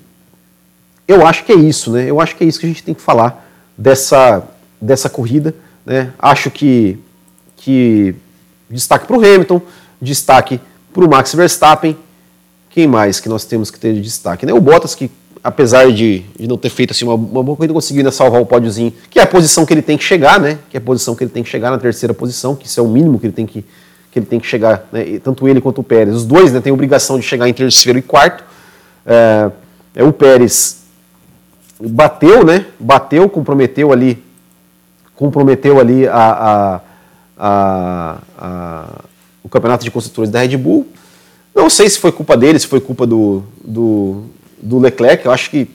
eu 1.08 1.26
acho 1.26 1.46
que 1.46 1.52
é 1.52 1.56
isso, 1.56 1.92
né, 1.92 2.10
eu 2.10 2.20
acho 2.20 2.36
que 2.36 2.44
é 2.44 2.48
isso 2.48 2.60
que 2.60 2.66
a 2.66 2.70
gente 2.70 2.84
tem 2.84 2.94
que 2.94 3.02
falar 3.02 3.46
dessa, 3.78 4.44
dessa 4.82 5.10
corrida, 5.10 5.56
né? 5.86 6.14
Acho 6.20 6.52
que, 6.52 7.00
que 7.58 8.14
destaque 8.70 9.08
para 9.08 9.18
o 9.18 9.20
Hamilton, 9.20 9.62
destaque 10.02 10.60
para 10.94 11.06
o 11.06 11.10
Max 11.10 11.34
Verstappen. 11.34 11.98
Quem 12.70 12.88
mais 12.88 13.20
que 13.20 13.28
nós 13.28 13.46
temos 13.46 13.72
que 13.72 13.80
ter 13.80 13.94
de 13.94 14.02
destaque? 14.02 14.46
Né? 14.46 14.54
O 14.54 14.62
Bottas, 14.62 14.96
que 14.96 15.10
apesar 15.44 15.92
de, 15.92 16.20
de 16.38 16.48
não 16.48 16.58
ter 16.58 16.70
feito 16.70 16.92
assim, 16.92 17.06
uma, 17.06 17.16
uma 17.16 17.44
boa 17.44 17.56
corrida, 17.56 17.74
conseguiu 17.74 18.02
ainda 18.02 18.12
salvar 18.12 18.42
o 18.42 18.46
pódiozinho, 18.46 18.94
que 19.10 19.20
é 19.20 19.24
a 19.24 19.28
posição 19.28 19.66
que 19.66 19.74
ele 19.74 19.82
tem 19.82 19.98
que 19.98 20.04
chegar, 20.04 20.40
né? 20.40 20.60
Que 20.70 20.78
é 20.78 20.80
a 20.80 20.82
posição 20.82 21.16
que 21.16 21.24
ele 21.24 21.32
tem 21.32 21.44
que 21.44 21.50
chegar 21.50 21.72
na 21.72 21.78
terceira 21.78 22.14
posição, 22.14 22.56
que 22.56 22.68
isso 22.68 22.80
é 22.80 22.84
o 22.84 22.88
mínimo 22.88 23.20
que 23.20 23.26
ele 23.26 23.34
tem 23.34 23.46
que, 23.46 23.66
que, 24.12 24.20
ele 24.20 24.26
tem 24.26 24.40
que 24.40 24.48
chegar, 24.48 24.88
né? 24.92 25.20
tanto 25.24 25.48
ele 25.48 25.62
quanto 25.62 25.80
o 25.80 25.84
Pérez. 25.84 26.16
Os 26.16 26.26
dois 26.26 26.52
né, 26.52 26.60
têm 26.60 26.72
a 26.72 26.74
obrigação 26.74 27.18
de 27.18 27.26
chegar 27.26 27.48
em 27.48 27.54
terceiro 27.54 27.98
e 27.98 28.02
quarto. 28.02 28.44
É, 29.06 29.50
é 29.96 30.04
o 30.04 30.12
Pérez 30.12 30.80
bateu, 31.80 32.44
né? 32.44 32.66
Bateu, 32.80 33.30
comprometeu 33.30 33.92
ali 33.94 34.22
comprometeu 35.20 35.82
ali 35.82 36.08
a, 36.08 36.82
a, 37.38 38.18
a, 38.40 38.88
o 39.44 39.50
campeonato 39.50 39.84
de 39.84 39.92
construtores 39.92 40.32
da 40.32 40.40
Red 40.40 40.56
Bull. 40.56 40.88
Não 41.70 41.76
sei 41.76 41.88
se 41.88 42.00
foi 42.00 42.12
culpa 42.12 42.36
dele, 42.36 42.58
se 42.58 42.66
foi 42.66 42.82
culpa 42.82 43.06
do, 43.06 43.44
do, 43.64 44.24
do 44.60 44.80
Leclerc. 44.80 45.24
Eu 45.24 45.32
acho 45.32 45.52
que 45.52 45.70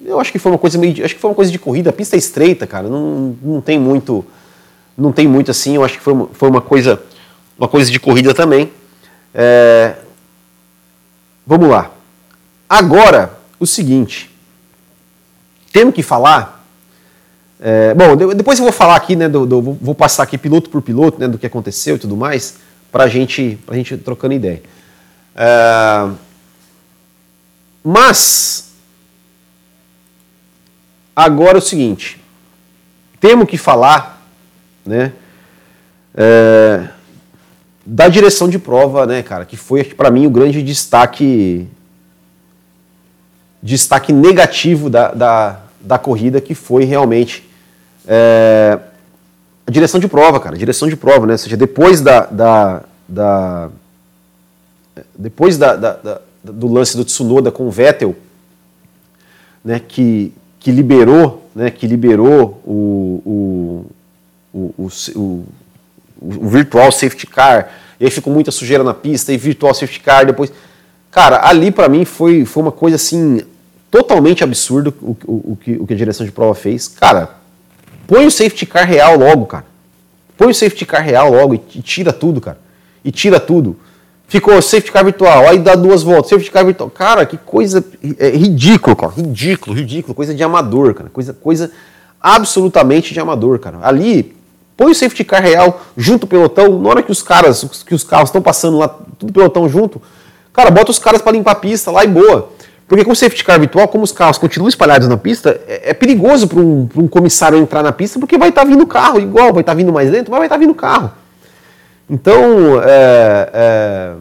eu 0.00 0.20
acho 0.20 0.30
que 0.30 0.38
foi 0.38 0.52
uma 0.52 0.58
coisa 0.58 0.78
meio, 0.78 1.04
acho 1.04 1.12
que 1.12 1.20
foi 1.20 1.28
uma 1.28 1.34
coisa 1.34 1.50
de 1.50 1.58
corrida. 1.58 1.90
A 1.90 1.92
pista 1.92 2.14
é 2.14 2.18
estreita, 2.20 2.68
cara. 2.68 2.88
Não, 2.88 3.36
não 3.42 3.60
tem 3.60 3.76
muito, 3.76 4.24
não 4.96 5.10
tem 5.10 5.26
muito 5.26 5.50
assim. 5.50 5.74
Eu 5.74 5.82
acho 5.82 5.98
que 5.98 6.04
foi 6.04 6.12
uma, 6.12 6.28
foi 6.32 6.48
uma 6.48 6.60
coisa, 6.60 7.02
uma 7.58 7.66
coisa 7.66 7.90
de 7.90 7.98
corrida 7.98 8.32
também. 8.32 8.70
É, 9.34 9.96
vamos 11.44 11.68
lá. 11.68 11.90
Agora, 12.68 13.36
o 13.58 13.66
seguinte. 13.66 14.30
Temos 15.72 15.96
que 15.96 16.02
falar 16.04 16.64
é, 17.58 17.92
bom, 17.92 18.14
depois 18.36 18.60
eu 18.60 18.64
vou 18.64 18.72
falar 18.72 18.94
aqui, 18.94 19.16
né, 19.16 19.28
do, 19.28 19.44
do, 19.44 19.60
vou 19.60 19.96
passar 19.96 20.22
aqui 20.22 20.38
piloto 20.38 20.70
por 20.70 20.80
piloto, 20.80 21.18
né, 21.18 21.26
do 21.26 21.38
que 21.38 21.46
aconteceu 21.46 21.96
e 21.96 21.98
tudo 21.98 22.16
mais, 22.16 22.58
para 22.92 23.08
gente, 23.08 23.58
a 23.66 23.74
gente 23.74 23.96
trocando 23.96 24.34
ideia. 24.34 24.62
É, 25.36 26.10
mas, 27.82 28.72
agora 31.14 31.58
é 31.58 31.58
o 31.58 31.62
seguinte, 31.62 32.20
temos 33.20 33.48
que 33.48 33.58
falar, 33.58 34.22
né, 34.86 35.12
é, 36.14 36.88
da 37.84 38.08
direção 38.08 38.48
de 38.48 38.58
prova, 38.58 39.04
né, 39.04 39.22
cara, 39.22 39.44
que 39.44 39.56
foi 39.56 39.84
para 39.84 40.10
mim 40.10 40.26
o 40.26 40.30
grande 40.30 40.62
destaque, 40.62 41.68
destaque 43.62 44.12
negativo 44.12 44.88
da, 44.88 45.12
da, 45.12 45.60
da 45.80 45.98
corrida, 45.98 46.40
que 46.40 46.54
foi 46.54 46.84
realmente 46.84 47.48
é, 48.06 48.78
a 49.66 49.70
direção 49.70 49.98
de 49.98 50.08
prova, 50.08 50.38
cara, 50.40 50.56
direção 50.56 50.88
de 50.88 50.96
prova, 50.96 51.26
né? 51.26 51.32
Ou 51.32 51.38
seja, 51.38 51.56
depois 51.56 52.00
da, 52.00 52.26
da, 52.26 52.82
da 53.08 53.70
depois 55.16 55.58
da, 55.58 55.76
da, 55.76 56.20
do 56.42 56.72
lance 56.72 56.96
do 56.96 57.04
Tsunoda 57.04 57.50
com 57.50 57.66
o 57.66 57.70
Vettel, 57.70 58.14
né, 59.64 59.80
que, 59.80 60.32
que 60.60 60.70
liberou, 60.70 61.48
né, 61.54 61.70
que 61.70 61.86
liberou 61.86 62.60
o, 62.64 63.86
o, 64.52 64.70
o, 64.78 64.90
o, 65.14 65.44
o 66.20 66.48
virtual 66.48 66.92
safety 66.92 67.26
car, 67.26 67.70
e 67.98 68.04
aí 68.04 68.10
ficou 68.10 68.32
muita 68.32 68.50
sujeira 68.50 68.84
na 68.84 68.94
pista, 68.94 69.32
e 69.32 69.36
virtual 69.36 69.74
safety 69.74 70.00
car, 70.00 70.26
depois... 70.26 70.52
Cara, 71.10 71.46
ali 71.48 71.70
para 71.70 71.88
mim 71.88 72.04
foi, 72.04 72.44
foi 72.44 72.62
uma 72.62 72.72
coisa 72.72 72.96
assim, 72.96 73.40
totalmente 73.88 74.42
absurdo 74.42 74.92
o, 75.00 75.16
o, 75.24 75.52
o, 75.52 75.56
que, 75.56 75.72
o 75.74 75.86
que 75.86 75.94
a 75.94 75.96
direção 75.96 76.26
de 76.26 76.32
prova 76.32 76.56
fez. 76.56 76.88
Cara, 76.88 77.36
Põe 78.06 78.26
o 78.26 78.30
safety 78.30 78.66
car 78.66 78.86
real 78.86 79.16
logo, 79.16 79.46
cara. 79.46 79.64
Põe 80.36 80.50
o 80.50 80.54
safety 80.54 80.84
car 80.84 81.02
real 81.02 81.30
logo 81.30 81.54
e 81.54 81.58
tira 81.58 82.12
tudo, 82.12 82.40
cara. 82.40 82.58
E 83.04 83.10
tira 83.10 83.40
tudo. 83.40 83.78
Ficou 84.34 84.60
safety 84.60 84.90
car 84.90 85.04
virtual, 85.04 85.48
aí 85.48 85.60
dá 85.60 85.76
duas 85.76 86.02
voltas, 86.02 86.28
safety 86.28 86.50
car 86.50 86.66
virtual. 86.66 86.90
Cara, 86.90 87.24
que 87.24 87.36
coisa 87.36 87.84
é, 88.18 88.30
ridículo, 88.30 88.96
cara. 88.96 89.12
Ridículo, 89.12 89.76
ridículo. 89.76 90.12
Coisa 90.12 90.34
de 90.34 90.42
amador, 90.42 90.92
cara. 90.92 91.08
Coisa, 91.08 91.32
coisa 91.32 91.70
absolutamente 92.20 93.14
de 93.14 93.20
amador, 93.20 93.60
cara. 93.60 93.78
Ali, 93.80 94.34
põe 94.76 94.90
o 94.90 94.94
safety 94.94 95.22
car 95.22 95.40
real 95.40 95.82
junto 95.96 96.24
ao 96.24 96.28
pelotão, 96.28 96.80
na 96.80 96.88
hora 96.88 97.00
que 97.04 97.12
os 97.12 97.22
caras, 97.22 97.62
que 97.86 97.94
os 97.94 98.02
carros 98.02 98.30
estão 98.30 98.42
passando 98.42 98.76
lá, 98.76 98.88
tudo 99.16 99.32
pelotão 99.32 99.68
junto, 99.68 100.02
cara, 100.52 100.68
bota 100.68 100.90
os 100.90 100.98
caras 100.98 101.22
para 101.22 101.30
limpar 101.30 101.52
a 101.52 101.54
pista 101.54 101.92
lá 101.92 102.02
e 102.02 102.08
boa. 102.08 102.50
Porque 102.88 103.04
com 103.04 103.12
o 103.12 103.16
safety 103.16 103.44
car 103.44 103.60
virtual, 103.60 103.86
como 103.86 104.02
os 104.02 104.10
carros 104.10 104.36
continuam 104.36 104.68
espalhados 104.68 105.06
na 105.06 105.16
pista, 105.16 105.60
é, 105.68 105.90
é 105.90 105.94
perigoso 105.94 106.48
para 106.48 106.58
um, 106.58 106.88
um, 106.96 107.06
comissário 107.06 107.56
entrar 107.56 107.84
na 107.84 107.92
pista, 107.92 108.18
porque 108.18 108.36
vai 108.36 108.48
estar 108.48 108.62
tá 108.62 108.66
vindo 108.66 108.84
carro 108.84 109.20
igual, 109.20 109.52
vai 109.52 109.60
estar 109.60 109.74
tá 109.74 109.76
vindo 109.76 109.92
mais 109.92 110.10
lento, 110.10 110.28
mas 110.28 110.38
vai 110.38 110.46
estar 110.48 110.56
tá 110.56 110.60
vindo 110.60 110.74
carro. 110.74 111.12
Então, 112.08 112.82
é, 112.82 113.50
é, 113.52 114.14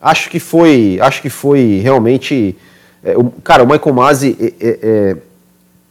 acho 0.00 0.28
que 0.30 0.40
foi, 0.40 0.98
acho 1.00 1.22
que 1.22 1.30
foi 1.30 1.80
realmente, 1.82 2.56
é, 3.02 3.16
o, 3.16 3.30
cara, 3.42 3.62
o 3.62 3.66
Michael 3.68 3.94
Masi, 3.94 4.36
é, 4.60 4.78
é, 4.82 5.16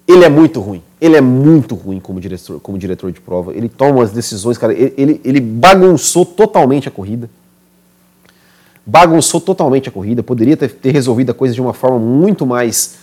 ele 0.08 0.26
é 0.26 0.30
muito 0.30 0.60
ruim. 0.60 0.82
Ele 1.02 1.16
é 1.16 1.22
muito 1.22 1.76
ruim 1.76 2.00
como 2.00 2.20
diretor, 2.20 2.60
como 2.60 2.78
diretor 2.78 3.12
de 3.12 3.22
prova. 3.22 3.54
Ele 3.54 3.70
toma 3.70 4.04
as 4.04 4.12
decisões, 4.12 4.58
cara. 4.58 4.74
Ele, 4.74 4.94
ele, 4.98 5.22
ele 5.24 5.40
bagunçou 5.40 6.26
totalmente 6.26 6.90
a 6.90 6.92
corrida 6.92 7.30
bagunçou 8.90 9.40
totalmente 9.40 9.88
a 9.88 9.92
corrida, 9.92 10.24
poderia 10.24 10.58
ter, 10.58 10.72
ter 10.72 10.92
resolvido 10.92 11.30
a 11.30 11.34
coisa 11.34 11.54
de 11.54 11.62
uma 11.62 11.74
forma 11.74 12.00
muito 12.00 12.46
mais, 12.46 12.96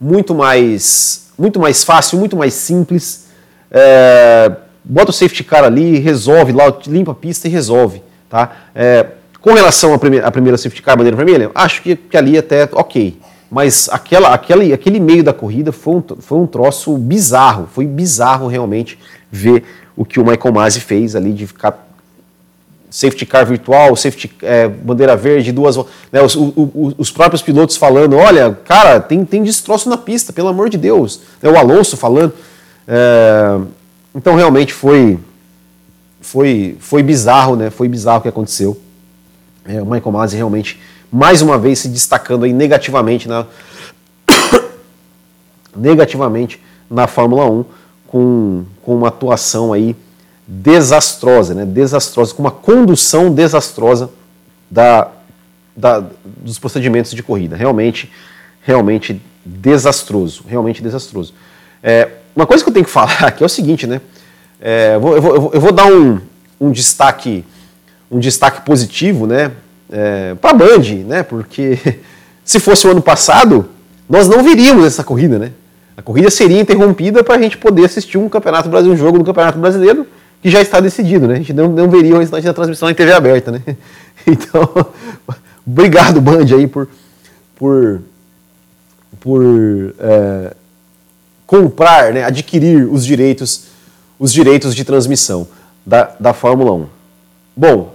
muito 0.00 0.34
mais, 0.34 1.32
muito 1.36 1.58
mais 1.58 1.82
fácil, 1.82 2.18
muito 2.18 2.36
mais 2.36 2.54
simples. 2.54 3.26
É, 3.70 4.52
bota 4.84 5.10
o 5.10 5.14
safety 5.14 5.44
car 5.44 5.64
ali, 5.64 5.98
resolve 5.98 6.52
lá, 6.52 6.72
limpa 6.86 7.12
a 7.12 7.14
pista 7.14 7.48
e 7.48 7.50
resolve, 7.50 8.02
tá? 8.28 8.50
É, 8.74 9.06
com 9.40 9.52
relação 9.52 9.92
à 9.92 9.98
primeira, 9.98 10.26
à 10.26 10.30
primeira 10.30 10.56
safety 10.56 10.82
car, 10.82 10.96
bandeira 10.96 11.16
vermelha, 11.16 11.50
acho 11.54 11.82
que, 11.82 11.96
que 11.96 12.16
ali 12.16 12.38
até 12.38 12.68
ok. 12.72 13.18
Mas 13.50 13.88
aquela, 13.92 14.32
aquele, 14.32 14.72
aquele 14.72 14.98
meio 14.98 15.22
da 15.22 15.32
corrida 15.32 15.72
foi 15.72 15.96
um, 15.96 16.02
foi 16.20 16.38
um 16.38 16.46
troço 16.46 16.96
bizarro. 16.96 17.68
Foi 17.70 17.84
bizarro 17.84 18.46
realmente 18.46 18.98
ver 19.30 19.62
o 19.94 20.06
que 20.06 20.18
o 20.18 20.24
Michael 20.24 20.54
Masi 20.54 20.80
fez 20.80 21.14
ali 21.14 21.32
de 21.32 21.46
ficar 21.46 21.86
safety 22.90 23.26
car 23.26 23.44
virtual, 23.44 23.96
safety 23.96 24.30
é, 24.42 24.68
bandeira 24.68 25.16
verde, 25.16 25.50
duas, 25.50 25.76
né, 26.10 26.22
os, 26.22 26.36
os, 26.98 27.10
próprios 27.10 27.42
pilotos 27.42 27.76
falando, 27.76 28.16
olha, 28.16 28.56
cara, 28.64 29.00
tem, 29.00 29.24
tem 29.24 29.42
destroço 29.42 29.88
na 29.88 29.96
pista, 29.96 30.32
pelo 30.32 30.48
amor 30.48 30.70
de 30.70 30.78
Deus. 30.78 31.20
É, 31.42 31.48
o 31.48 31.56
Alonso 31.56 31.96
falando. 31.96 32.32
É, 32.86 33.58
então 34.14 34.34
realmente 34.34 34.72
foi, 34.72 35.18
foi, 36.20 36.76
foi 36.80 37.02
bizarro, 37.02 37.56
né? 37.56 37.70
Foi 37.70 37.88
bizarro 37.88 38.18
o 38.18 38.22
que 38.22 38.28
aconteceu. 38.28 38.80
É, 39.64 39.80
o 39.80 39.86
Michael 39.86 40.12
Masi 40.12 40.36
realmente, 40.36 40.80
mais 41.10 41.40
uma 41.40 41.56
vez, 41.56 41.78
se 41.80 41.88
destacando 41.88 42.44
aí 42.44 42.52
negativamente 42.52 43.28
na 43.28 43.46
negativamente 45.74 46.60
na 46.90 47.06
Fórmula 47.06 47.50
1 47.50 47.64
com, 48.06 48.64
com 48.82 48.96
uma 48.96 49.08
atuação 49.08 49.72
aí 49.72 49.96
desastrosa, 50.46 51.54
né? 51.54 51.64
desastrosa, 51.64 52.34
com 52.34 52.42
uma 52.42 52.50
condução 52.50 53.32
desastrosa 53.32 54.10
da, 54.70 55.10
da, 55.74 56.04
dos 56.24 56.58
procedimentos 56.58 57.12
de 57.12 57.22
corrida. 57.22 57.56
Realmente, 57.56 58.12
realmente 58.60 59.22
desastroso, 59.44 60.44
realmente 60.46 60.82
desastroso. 60.82 61.32
É, 61.82 62.10
uma 62.34 62.46
coisa 62.46 62.62
que 62.62 62.70
eu 62.70 62.74
tenho 62.74 62.84
que 62.84 62.90
falar 62.90 63.24
aqui 63.24 63.42
é 63.42 63.46
o 63.46 63.48
seguinte, 63.48 63.86
né? 63.86 64.00
É, 64.60 64.94
eu, 64.94 65.00
vou, 65.00 65.16
eu, 65.16 65.22
vou, 65.22 65.50
eu, 65.54 65.60
vou, 65.60 65.72
dar 65.72 65.86
um, 65.86 66.20
um 66.60 66.70
destaque 66.70 67.44
um 68.12 68.18
destaque 68.18 68.60
positivo, 68.60 69.26
né? 69.26 69.50
É, 69.90 70.34
para 70.34 70.50
a 70.50 70.54
Band, 70.54 71.04
né? 71.06 71.22
Porque 71.22 71.78
se 72.44 72.60
fosse 72.60 72.86
o 72.86 72.90
ano 72.90 73.00
passado, 73.00 73.68
nós 74.08 74.28
não 74.28 74.42
viríamos 74.42 74.84
essa 74.84 75.02
corrida, 75.02 75.38
né? 75.38 75.52
A 75.96 76.02
corrida 76.02 76.30
seria 76.30 76.60
interrompida 76.60 77.24
para 77.24 77.36
a 77.36 77.40
gente 77.40 77.56
poder 77.56 77.86
assistir 77.86 78.18
um 78.18 78.28
Campeonato 78.28 78.68
Brasileiro, 78.68 79.00
um 79.00 79.04
jogo 79.04 79.18
no 79.18 79.24
Campeonato 79.24 79.58
Brasileiro 79.58 80.06
que 80.42 80.50
já 80.50 80.60
está 80.60 80.80
decidido, 80.80 81.28
né? 81.28 81.34
A 81.34 81.38
gente 81.38 81.52
não, 81.52 81.68
não 81.68 81.88
veria 81.88 82.14
o 82.16 82.18
restante 82.18 82.44
da 82.44 82.52
transmissão 82.52 82.90
em 82.90 82.94
TV 82.94 83.12
aberta, 83.12 83.50
né? 83.50 83.62
Então, 84.24 84.68
obrigado, 85.66 86.20
Band, 86.20 86.44
aí, 86.54 86.68
por, 86.68 86.88
por, 87.56 88.02
por 89.18 89.42
é, 89.98 90.54
comprar, 91.52 92.14
né, 92.14 92.24
adquirir 92.24 92.88
os 92.90 93.04
direitos, 93.04 93.64
os 94.18 94.32
direitos 94.32 94.74
de 94.74 94.86
transmissão. 94.86 95.46
da, 95.84 96.14
da 96.18 96.32
Fórmula 96.32 96.72
1. 96.72 96.86
Bom, 97.54 97.94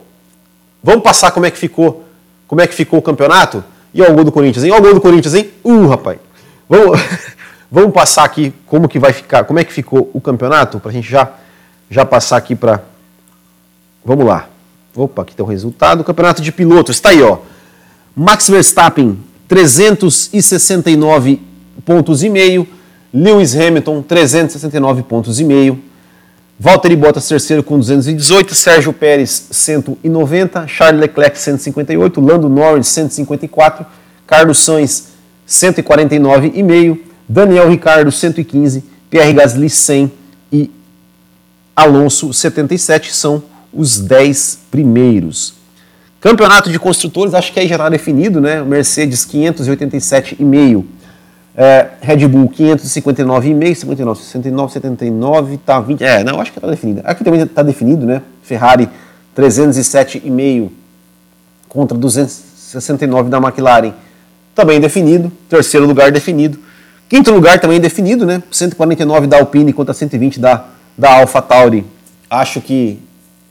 vamos 0.83 1.01
passar 1.01 1.31
como 1.31 1.47
é 1.47 1.49
que 1.49 1.57
ficou, 1.57 2.05
como 2.47 2.61
é 2.61 2.67
que 2.67 2.75
ficou 2.75 2.99
o 2.99 3.01
campeonato? 3.01 3.63
E 3.93 4.01
ó, 4.01 4.11
o 4.11 4.13
gol 4.13 4.23
do 4.25 4.31
Corinthians, 4.31 4.63
hein? 4.63 4.71
Ó, 4.73 4.77
o 4.77 4.81
gol 4.81 4.93
do 4.93 5.01
Corinthians, 5.01 5.33
hein? 5.33 5.49
Uh, 5.63 5.87
rapaz. 5.87 6.19
Vamos, 6.69 6.99
vamos 7.71 7.93
passar 7.93 8.25
aqui 8.25 8.53
como 8.67 8.87
que 8.87 8.99
vai 8.99 9.11
ficar, 9.11 9.45
como 9.45 9.57
é 9.57 9.63
que 9.63 9.73
ficou 9.73 10.11
o 10.13 10.21
campeonato, 10.21 10.79
para 10.79 10.91
a 10.91 10.93
gente 10.93 11.09
já, 11.09 11.31
já 11.89 12.05
passar 12.05 12.37
aqui 12.37 12.55
para. 12.55 12.83
Vamos 14.05 14.25
lá. 14.25 14.49
Opa, 14.95 15.23
aqui 15.23 15.33
tem 15.33 15.43
o 15.43 15.49
resultado. 15.49 16.03
Campeonato 16.03 16.43
de 16.43 16.51
pilotos, 16.51 16.97
está 16.97 17.09
aí, 17.09 17.23
ó. 17.23 17.39
Max 18.15 18.49
Verstappen, 18.49 19.17
369 19.47 21.41
pontos 21.83 22.21
e 22.21 22.29
meio. 22.29 22.76
Lewis 23.13 23.55
Hamilton, 23.55 24.01
369 24.01 25.03
pontos 25.03 25.39
e 25.39 25.43
meio. 25.43 25.81
Valtteri 26.59 26.95
Bottas 26.95 27.27
terceiro 27.27 27.61
com 27.61 27.77
218, 27.77 28.55
Sérgio 28.55 28.91
Pérez 28.91 29.47
190, 29.51 30.67
Charles 30.67 30.99
Leclerc 30.99 31.37
158, 31.37 32.19
Lando 32.19 32.49
Norris 32.49 32.87
154, 32.87 33.85
Carlos 34.25 34.57
Sainz 34.57 35.09
149,5, 35.47 36.99
Daniel 37.29 37.69
Ricardo 37.69 38.11
115, 38.11 38.83
Pierre 39.07 39.33
Gasly 39.33 39.69
100 39.69 40.11
e 40.51 40.71
Alonso 41.75 42.33
77 42.33 43.13
são 43.13 43.43
os 43.71 43.99
10 43.99 44.59
primeiros. 44.71 45.53
Campeonato 46.19 46.71
de 46.71 46.79
construtores, 46.79 47.35
acho 47.35 47.53
que 47.53 47.59
aí 47.59 47.67
já 47.67 47.75
está 47.75 47.87
definido, 47.87 48.41
né? 48.41 48.63
Mercedes 48.63 49.27
587,5 49.27 50.96
é, 51.59 51.87
Red 52.01 52.27
Bull 52.27 52.47
559,5, 52.49 53.75
59, 53.75 54.19
69, 54.21 54.71
79, 54.73 55.57
tá 55.57 55.79
20. 55.79 56.03
É, 56.03 56.23
não, 56.23 56.39
acho 56.39 56.51
que 56.51 56.59
está 56.59 56.69
definido. 56.69 57.01
Aqui 57.03 57.23
também 57.23 57.41
está 57.41 57.63
definido, 57.63 58.05
né? 58.05 58.21
Ferrari 58.43 58.87
307,5 59.35 60.69
contra 61.67 61.97
269 61.97 63.31
da 63.31 63.39
McLaren. 63.39 63.91
Também 64.53 64.79
definido. 64.79 65.31
Terceiro 65.49 65.87
lugar 65.87 66.11
definido. 66.11 66.59
Quinto 67.09 67.31
lugar 67.31 67.59
também 67.59 67.79
definido, 67.79 68.23
né? 68.23 68.43
149 68.51 69.25
da 69.25 69.39
Alpine 69.39 69.73
contra 69.73 69.95
120 69.95 70.39
da, 70.39 70.65
da 70.95 71.17
Alpha 71.17 71.41
Tauri. 71.41 71.83
Acho 72.29 72.61
que 72.61 72.99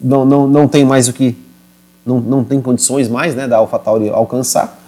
não, 0.00 0.24
não, 0.24 0.46
não 0.46 0.68
tem 0.68 0.84
mais 0.84 1.09
o 1.09 1.12
que. 1.12 1.36
Não, 2.04 2.20
não 2.20 2.44
tem 2.44 2.61
condições 2.61 3.09
mais 3.09 3.34
né, 3.34 3.48
da 3.48 3.57
Alpha 3.57 3.80
Tauri 3.80 4.11
alcançar. 4.11 4.78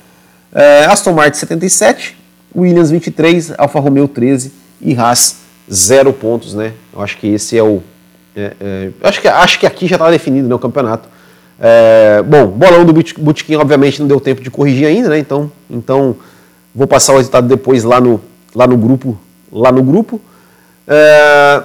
É, 0.53 0.85
Aston 0.85 1.13
Martin 1.13 1.39
77, 1.39 2.18
Williams 2.59 2.91
23, 2.91 3.53
Alfa 3.57 3.79
Romeo 3.79 4.09
13 4.09 4.53
e 4.81 4.95
Haas 4.95 5.37
0 5.73 6.13
pontos, 6.13 6.55
né? 6.55 6.73
Eu 6.93 7.01
acho 7.03 7.17
que 7.19 7.29
esse 7.29 7.57
é 7.57 7.63
o. 7.63 7.83
É, 8.35 8.53
é, 8.61 8.91
acho, 9.03 9.21
que, 9.21 9.29
acho 9.29 9.61
que 9.61 9.67
aqui 9.67 9.87
já 9.87 9.97
está 9.97 10.11
definido 10.11 10.49
né, 10.49 10.55
o 10.55 10.59
campeonato. 10.59 11.09
É, 11.61 12.23
bom, 12.23 12.47
bolão 12.47 12.85
do 12.85 12.93
Bootkin 12.93 13.57
obviamente 13.57 14.01
não 14.01 14.07
deu 14.07 14.21
tempo 14.21 14.43
de 14.43 14.51
corrigir 14.51 14.87
ainda, 14.87 15.09
né? 15.09 15.19
Então, 15.19 15.51
então 15.69 16.17
vou 16.75 16.87
passar 16.87 17.15
o 17.15 17.17
resultado 17.17 17.49
depois 17.49 17.85
lá 17.85 18.01
no, 18.01 18.21
lá 18.55 18.67
no 18.67 18.77
grupo. 18.77 19.19
Lá 19.53 19.73
no 19.73 19.83
grupo. 19.83 20.21
É, 20.87 21.63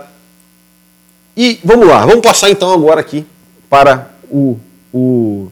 e 1.35 1.59
vamos 1.63 1.87
lá, 1.87 2.05
vamos 2.05 2.21
passar 2.21 2.49
então 2.49 2.71
agora 2.71 2.99
aqui 2.99 3.25
para 3.69 4.11
o, 4.29 4.57
o 4.93 5.47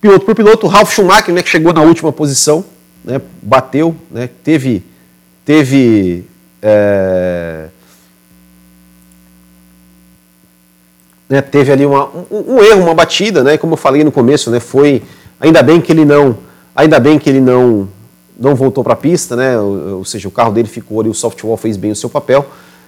piloto 0.00 0.24
por 0.24 0.34
piloto, 0.34 0.66
Ralf 0.66 0.92
Schumacher, 0.92 1.34
né, 1.34 1.42
que 1.42 1.48
chegou 1.48 1.72
na 1.72 1.82
última 1.82 2.12
posição 2.12 2.64
né, 3.04 3.20
bateu, 3.42 3.94
né, 4.10 4.28
teve, 4.42 4.82
teve 5.44 6.24
é, 6.62 7.68
né, 11.30 11.40
teve 11.40 11.70
ali 11.70 11.86
uma, 11.86 12.06
um, 12.28 12.56
um, 12.56 12.62
erro, 12.62 12.82
uma 12.82 12.94
batida, 12.94 13.44
né, 13.44 13.56
como 13.56 13.74
eu 13.74 13.76
falei 13.76 14.02
no 14.02 14.10
começo, 14.10 14.50
né, 14.50 14.58
foi 14.58 15.00
ainda 15.38 15.62
bem 15.62 15.80
que 15.80 15.92
ele 15.92 16.04
não, 16.04 16.36
ainda 16.74 16.98
bem 16.98 17.20
que 17.20 17.30
ele 17.30 17.40
não, 17.40 17.88
não 18.38 18.56
voltou 18.56 18.82
para 18.82 18.94
a 18.94 18.96
pista, 18.96 19.36
né, 19.36 19.56
ou, 19.56 19.98
ou, 19.98 20.04
seja, 20.04 20.26
o 20.26 20.30
carro 20.32 20.52
dele 20.52 20.66
ficou 20.66 21.00
ali, 21.00 21.08
o 21.08 21.14
software 21.14 21.56
fez 21.56 21.76
bem 21.76 21.92
o 21.92 21.96
seu 21.96 22.10
papel, 22.10 22.44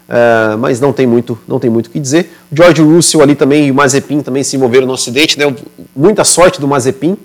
é, 0.08 0.56
mas 0.56 0.80
não 0.80 0.92
tem 0.92 1.06
muito, 1.06 1.38
não 1.46 1.60
tem 1.60 1.70
muito 1.70 1.86
o 1.86 1.90
que 1.90 2.00
dizer. 2.00 2.32
George 2.52 2.82
Russell 2.82 3.22
ali 3.22 3.36
também 3.36 3.68
e 3.68 3.70
o 3.70 3.74
Mazepin 3.74 4.20
também 4.20 4.42
se 4.42 4.56
envolveram 4.56 4.88
no 4.88 4.94
acidente, 4.94 5.38
né, 5.38 5.54
muita 5.94 6.24
sorte 6.24 6.60
do 6.60 6.66
Mazepin, 6.66 7.16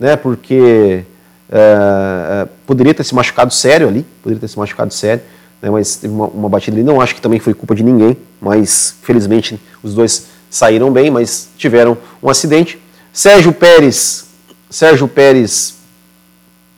né, 0.00 0.16
porque 0.16 1.04
é, 1.50 2.42
é, 2.42 2.48
poderia 2.66 2.94
ter 2.94 3.04
se 3.04 3.14
machucado 3.14 3.52
sério 3.52 3.88
ali, 3.88 4.04
poderia 4.22 4.40
ter 4.40 4.48
se 4.48 4.58
machucado 4.58 4.92
sério, 4.92 5.22
né, 5.60 5.70
mas 5.70 5.96
teve 5.96 6.12
uma, 6.12 6.26
uma, 6.26 6.48
batida 6.48 6.76
ali. 6.76 6.84
Não 6.84 7.00
acho 7.00 7.14
que 7.14 7.20
também 7.20 7.38
foi 7.38 7.54
culpa 7.54 7.74
de 7.74 7.82
ninguém, 7.82 8.16
mas 8.40 8.96
felizmente 9.02 9.60
os 9.82 9.94
dois 9.94 10.26
saíram 10.50 10.92
bem, 10.92 11.10
mas 11.10 11.48
tiveram 11.56 11.96
um 12.22 12.28
acidente. 12.28 12.78
Sérgio 13.12 13.52
Pérez, 13.52 14.26
Sérgio 14.70 15.06
Pérez 15.06 15.74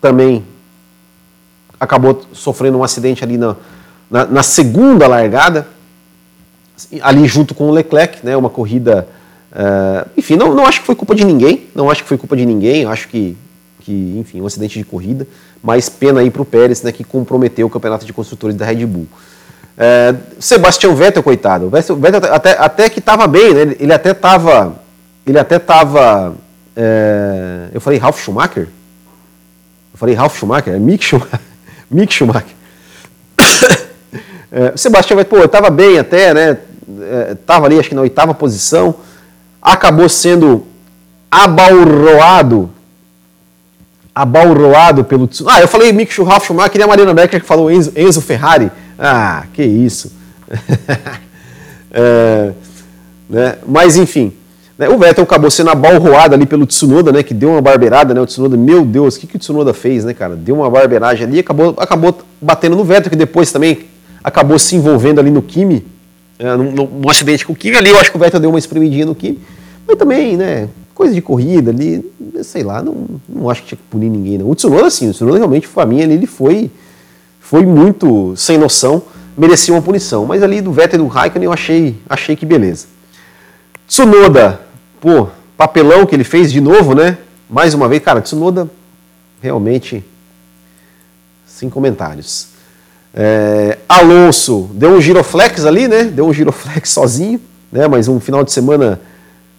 também 0.01 0.45
acabou 1.79 2.27
sofrendo 2.33 2.79
um 2.79 2.85
acidente 2.85 3.23
ali 3.23 3.37
na, 3.37 3.57
na, 4.11 4.27
na 4.27 4.43
segunda 4.43 5.07
largada, 5.07 5.69
ali 7.01 7.27
junto 7.27 7.55
com 7.55 7.69
o 7.69 7.71
Leclerc, 7.71 8.25
né, 8.25 8.37
uma 8.37 8.51
corrida. 8.51 9.09
Uh, 9.53 10.11
enfim, 10.17 10.37
não, 10.37 10.55
não 10.55 10.67
acho 10.67 10.81
que 10.81 10.87
foi 10.87 10.95
culpa 10.95 11.15
de 11.15 11.25
ninguém, 11.25 11.67
não 11.75 11.91
acho 11.91 12.03
que 12.03 12.09
foi 12.09 12.19
culpa 12.19 12.37
de 12.37 12.45
ninguém, 12.45 12.85
acho 12.85 13.09
que 13.09 13.37
que, 13.87 14.19
enfim, 14.19 14.41
um 14.41 14.47
acidente 14.47 14.81
de 14.81 14.85
corrida, 14.85 15.29
mas 15.63 15.89
pena 15.89 16.19
aí 16.19 16.29
para 16.29 16.43
o 16.43 16.45
Pérez, 16.45 16.83
né, 16.83 16.91
que 16.91 17.05
comprometeu 17.05 17.69
o 17.69 17.71
campeonato 17.71 18.05
de 18.05 18.13
construtores 18.13 18.57
da 18.57 18.67
Red 18.67 18.85
Bull. 18.85 19.07
É, 19.79 20.13
Sebastião 20.41 20.97
Vettel, 20.97 21.23
coitado, 21.23 21.71
Vettel 21.71 22.35
até, 22.35 22.59
até 22.59 22.91
que 22.91 22.99
estava 22.99 23.29
bem, 23.29 23.55
né, 23.55 23.77
ele 23.79 23.93
até 23.93 24.11
estava, 24.11 24.75
ele 25.25 25.39
até 25.39 25.57
estava, 25.57 26.35
é, 26.75 27.69
eu 27.73 27.81
falei 27.81 27.97
Ralf 27.97 28.21
Schumacher? 28.21 28.65
Eu 28.65 29.99
falei 29.99 30.17
Ralf 30.17 30.37
Schumacher, 30.37 30.75
é 30.75 30.79
Mick 30.81 31.05
Schumacher. 31.05 31.41
Mick 31.89 32.13
Schumacher. 32.13 32.57
é, 34.51 34.77
Sebastião 34.77 35.17
Vettel, 35.17 35.39
pô, 35.39 35.45
estava 35.45 35.71
bem 35.71 36.01
até, 36.01 36.35
né, 36.35 36.59
estava 37.31 37.67
é, 37.67 37.69
ali 37.69 37.79
acho 37.79 37.91
que 37.91 37.95
na 37.95 38.03
oitava 38.03 38.35
posição, 38.35 38.97
acabou 39.63 40.09
sendo 40.09 40.67
abalroado 41.31 42.75
abalroado 44.17 45.05
pelo 45.05 45.29
Ah, 45.47 45.61
eu 45.61 45.69
falei 45.69 45.93
Mick 45.93 46.11
Schumacher, 46.11 46.47
Schumacher 46.47 46.81
e 46.81 46.83
a 46.83 46.87
Marina 46.87 47.13
Becker 47.13 47.39
que 47.39 47.47
falou 47.47 47.71
Enzo, 47.71 47.93
Enzo 47.95 48.23
Ferrari. 48.23 48.73
Ah, 48.99 49.45
que 49.53 49.63
isso. 49.63 50.11
é, 51.93 52.53
né? 53.29 53.57
Mas 53.69 53.99
enfim, 53.99 54.33
né? 54.79 54.89
o 54.89 54.97
Vettel 54.97 55.25
acabou 55.25 55.51
sendo 55.51 55.69
abalroado 55.69 56.35
ali 56.35 56.47
pelo 56.47 56.65
Tsunoda, 56.65 57.13
né? 57.13 57.23
Que 57.23 57.35
deu 57.35 57.51
uma 57.51 57.61
barbeirada, 57.61 58.15
né? 58.15 58.21
O 58.23 58.25
Tsunoda, 58.25 58.57
meu 58.57 58.87
Deus, 58.87 59.17
o 59.17 59.21
que, 59.21 59.27
que 59.27 59.37
o 59.37 59.39
Tsunoda 59.39 59.75
fez, 59.75 60.03
né, 60.03 60.15
cara? 60.15 60.35
Deu 60.35 60.55
uma 60.55 60.71
barbeiragem 60.71 61.27
ali, 61.27 61.41
acabou, 61.41 61.75
acabou 61.77 62.19
batendo 62.41 62.75
no 62.75 62.85
Vettel, 62.85 63.11
que 63.11 63.17
depois 63.17 63.53
também 63.53 63.81
acabou 64.25 64.59
se 64.59 64.77
envolvendo 64.77 65.21
ali 65.21 65.31
no 65.31 65.43
Kimi, 65.43 65.85
é, 66.39 66.57
num, 66.57 66.73
num, 66.73 67.11
acidente 67.11 67.45
com 67.45 67.53
o 67.53 67.57
Kimi 67.57 67.77
ali. 67.77 67.91
Eu 67.91 67.99
acho 67.99 68.11
que 68.11 68.17
o 68.17 68.21
Vettel 68.21 68.41
deu 68.41 68.49
uma 68.49 68.59
espremidinha 68.59 69.05
no 69.05 69.15
Kimi, 69.15 69.39
mas 69.87 69.99
também, 69.99 70.39
né? 70.39 70.71
Coisa 70.97 71.13
de 71.13 71.21
corrida 71.21 71.71
ali, 71.71 72.11
sei 72.43 72.63
lá, 72.63 72.83
não, 72.83 73.07
não 73.29 73.51
acho 73.51 73.61
que 73.61 73.69
tinha 73.69 73.77
que 73.77 73.85
punir 73.85 74.09
ninguém. 74.09 74.39
Não. 74.39 74.49
O 74.49 74.55
Tsunoda, 74.55 74.89
sim, 74.89 75.11
o 75.11 75.13
Tsunoda 75.13 75.37
realmente, 75.37 75.69
para 75.69 75.85
mim, 75.85 76.01
ele 76.01 76.27
foi, 76.27 76.71
foi 77.39 77.67
muito 77.67 78.35
sem 78.35 78.57
noção, 78.57 79.03
merecia 79.37 79.75
uma 79.75 79.83
punição. 79.83 80.25
Mas 80.25 80.43
ali 80.43 80.63
do 80.63 80.73
Vettel 80.73 81.01
e 81.01 81.03
do 81.03 81.07
Raikkonen 81.07 81.45
eu 81.45 81.53
achei, 81.53 81.97
achei 82.09 82.35
que 82.35 82.47
beleza. 82.47 82.87
Tsunoda, 83.87 84.59
pô, 84.99 85.29
papelão 85.55 86.07
que 86.07 86.15
ele 86.15 86.25
fez 86.25 86.51
de 86.51 86.63
novo, 86.63 86.95
né? 86.95 87.19
Mais 87.49 87.75
uma 87.75 87.87
vez, 87.89 88.03
cara, 88.03 88.23
Tsunoda 88.23 88.69
realmente 89.43 90.03
sem 91.47 91.69
comentários. 91.69 92.49
É, 93.13 93.77
Alonso 93.87 94.71
deu 94.73 94.93
um 94.93 95.01
giroflex 95.01 95.67
ali, 95.67 95.89
né? 95.89 96.05
Deu 96.05 96.27
um 96.27 96.33
giroflex 96.33 96.89
sozinho, 96.91 97.39
né? 97.71 97.87
Mas 97.87 98.09
um 98.09 98.19
final 98.19 98.43
de 98.43 98.51
semana 98.51 98.99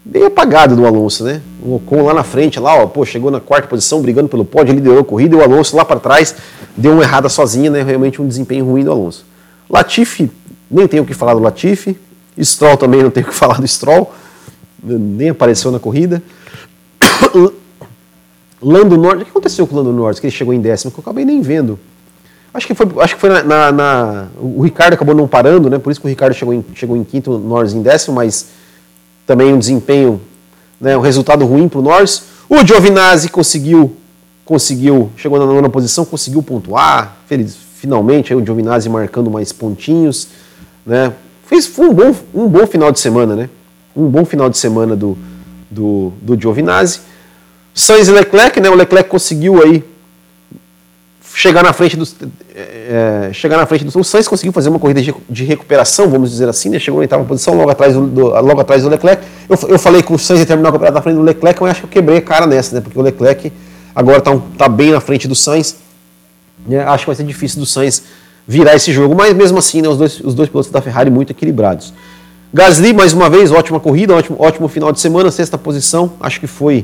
bem 0.10 0.26
apagado 0.26 0.76
do 0.76 0.86
Alonso, 0.86 1.24
né? 1.24 1.42
O 1.62 1.76
Ocon 1.76 2.04
lá 2.04 2.14
na 2.14 2.24
frente, 2.24 2.60
lá, 2.60 2.76
ó, 2.76 2.88
pô, 2.88 3.06
chegou 3.06 3.30
na 3.30 3.40
quarta 3.40 3.68
posição, 3.68 4.02
brigando 4.02 4.30
pelo 4.30 4.46
pódio, 4.46 4.74
liderou 4.74 5.00
a 5.00 5.04
corrida, 5.04 5.36
e 5.36 5.40
o 5.40 5.44
Alonso 5.44 5.76
lá 5.76 5.84
para 5.84 6.00
trás 6.00 6.36
deu 6.76 6.94
uma 6.94 7.04
errada 7.04 7.28
sozinha, 7.28 7.70
né? 7.70 7.84
Realmente 7.84 8.22
um 8.22 8.28
desempenho 8.28 8.66
ruim 8.66 8.84
do 8.84 8.92
Alonso. 8.92 9.26
Latifi, 9.70 10.32
nem 10.72 10.88
tenho 10.88 11.04
o 11.04 11.06
que 11.06 11.14
falar 11.14 11.34
do 11.34 11.40
Latifi. 11.42 11.98
Stroll 12.40 12.78
também 12.78 13.04
não 13.04 13.10
tenho 13.10 13.26
o 13.26 13.30
que 13.30 13.36
falar 13.36 13.60
do 13.60 13.68
Stroll, 13.68 14.14
nem 14.82 15.30
apareceu 15.30 15.72
na 15.72 15.80
corrida. 15.80 16.24
Lando 18.62 18.98
Norris, 18.98 19.22
o 19.22 19.26
que 19.26 19.32
aconteceu 19.32 19.68
com 19.68 19.76
o 19.76 19.78
Lando 19.80 19.94
Norris? 19.94 20.20
Que 20.20 20.28
ele 20.28 20.36
chegou 20.36 20.54
em 20.54 20.62
décimo, 20.62 20.92
que 20.92 21.00
eu 21.00 21.02
acabei 21.02 21.26
nem 21.26 21.42
vendo. 21.42 21.78
Acho 22.54 22.66
que 22.66 22.74
foi, 22.74 22.88
acho 23.02 23.16
que 23.16 23.22
foi 23.22 23.30
na, 23.30 23.44
na, 23.44 23.72
na, 23.72 24.28
O 24.40 24.64
Ricardo 24.64 24.94
acabou 24.94 25.14
não 25.14 25.28
parando, 25.28 25.70
né? 25.70 25.78
Por 25.78 25.92
isso 25.92 26.00
que 26.00 26.08
o 26.08 26.10
Ricardo 26.10 26.34
chegou 26.34 26.54
em, 26.54 26.66
chegou 26.74 26.98
em 26.98 27.04
quinto, 27.04 27.32
o 27.32 27.38
Norris 27.38 27.74
em 27.74 27.82
décimo, 27.82 28.16
mas 28.16 28.48
também 29.28 29.54
um 29.54 29.60
desempenho, 29.60 30.20
né, 30.80 30.98
um 30.98 31.02
resultado 31.02 31.46
ruim 31.46 31.68
para 31.68 31.80
o 31.80 31.82
Norris. 31.84 32.24
O 32.50 32.66
Giovinazzi 32.66 33.28
conseguiu, 33.30 33.96
conseguiu, 34.46 35.12
chegou 35.18 35.38
na 35.38 35.46
nona 35.46 35.70
posição, 35.70 36.06
conseguiu 36.06 36.42
pontuar, 36.42 37.18
feliz, 37.28 37.56
finalmente 37.76 38.34
aí 38.34 38.40
o 38.40 38.44
Giovinazzi 38.44 38.90
marcando 38.90 39.30
mais 39.30 39.52
pontinhos, 39.52 40.30
né, 40.86 41.14
fez, 41.46 41.68
foi 41.68 41.90
um 41.90 41.94
bom, 41.94 42.16
um 42.34 42.48
bom 42.48 42.66
final 42.66 42.92
de 42.92 43.00
semana, 43.00 43.36
né? 43.36 43.50
Um 43.96 44.08
bom 44.08 44.24
final 44.24 44.50
de 44.50 44.58
semana 44.58 44.96
do, 44.96 45.18
do, 45.70 46.14
do 46.22 46.40
Giovinazzi. 46.40 47.02
Sainz 47.74 48.08
e 48.08 48.12
Leclerc, 48.12 48.60
né? 48.60 48.70
O 48.70 48.76
Leclerc 48.76 49.10
conseguiu 49.10 49.62
aí 49.62 49.84
chegar 51.38 51.64
na 51.64 51.72
frente 51.72 51.96
do 51.96 52.04
é, 52.56 53.30
chegar 53.32 53.58
na 53.58 53.68
frente 53.68 53.86
do 53.86 54.00
o 54.00 54.04
Sainz 54.04 54.28
conseguiu 54.28 54.52
fazer 54.52 54.70
uma 54.70 54.80
corrida 54.80 55.00
de, 55.00 55.14
de 55.30 55.44
recuperação, 55.44 56.10
vamos 56.10 56.32
dizer 56.32 56.50
assim, 56.50 56.68
né? 56.68 56.80
Chegou 56.80 57.00
em 57.00 57.04
oitava 57.04 57.24
posição, 57.26 57.54
logo 57.54 57.70
atrás 57.70 57.94
do, 57.94 58.08
do, 58.08 58.28
logo 58.42 58.60
atrás 58.60 58.82
do 58.82 58.90
Leclerc. 58.90 59.24
Eu, 59.48 59.70
eu 59.70 59.78
falei 59.78 60.02
que 60.02 60.12
o 60.12 60.18
Sainz 60.18 60.40
ia 60.40 60.48
terminar 60.48 60.70
o 60.70 60.72
campeonato 60.72 60.96
na 60.96 61.02
frente 61.04 61.18
do 61.18 61.22
Leclerc, 61.22 61.62
mas 61.62 61.72
acho 61.72 61.82
que 61.82 61.86
eu 61.86 61.92
quebrei 61.92 62.18
a 62.18 62.22
cara 62.24 62.48
nessa, 62.48 62.74
né? 62.74 62.82
Porque 62.82 62.98
o 62.98 63.04
Leclerc 63.04 63.54
agora 63.94 64.18
está 64.18 64.36
tá 64.58 64.68
bem 64.68 64.90
na 64.90 65.00
frente 65.00 65.28
do 65.28 65.36
Sainz. 65.36 65.76
Né? 66.66 66.80
Acho 66.80 67.04
que 67.04 67.06
vai 67.06 67.16
ser 67.16 67.24
difícil 67.24 67.60
do 67.60 67.68
Sainz 67.68 68.02
virar 68.48 68.76
esse 68.76 68.92
jogo, 68.92 69.14
mas 69.14 69.32
mesmo 69.36 69.60
assim, 69.60 69.80
né, 69.80 69.88
os, 69.88 69.98
dois, 69.98 70.20
os 70.22 70.34
dois 70.34 70.50
pilotos 70.50 70.72
da 70.72 70.82
Ferrari 70.82 71.12
muito 71.12 71.30
equilibrados. 71.30 71.94
Gasly, 72.52 72.94
mais 72.94 73.14
uma 73.14 73.30
vez, 73.30 73.52
ótima 73.52 73.80
corrida, 73.80 74.16
ótimo, 74.16 74.38
ótimo 74.40 74.68
final 74.68 74.92
de 74.92 75.00
semana, 75.00 75.30
sexta 75.30 75.56
posição, 75.56 76.14
acho 76.20 76.40
que 76.40 76.48
foi, 76.48 76.84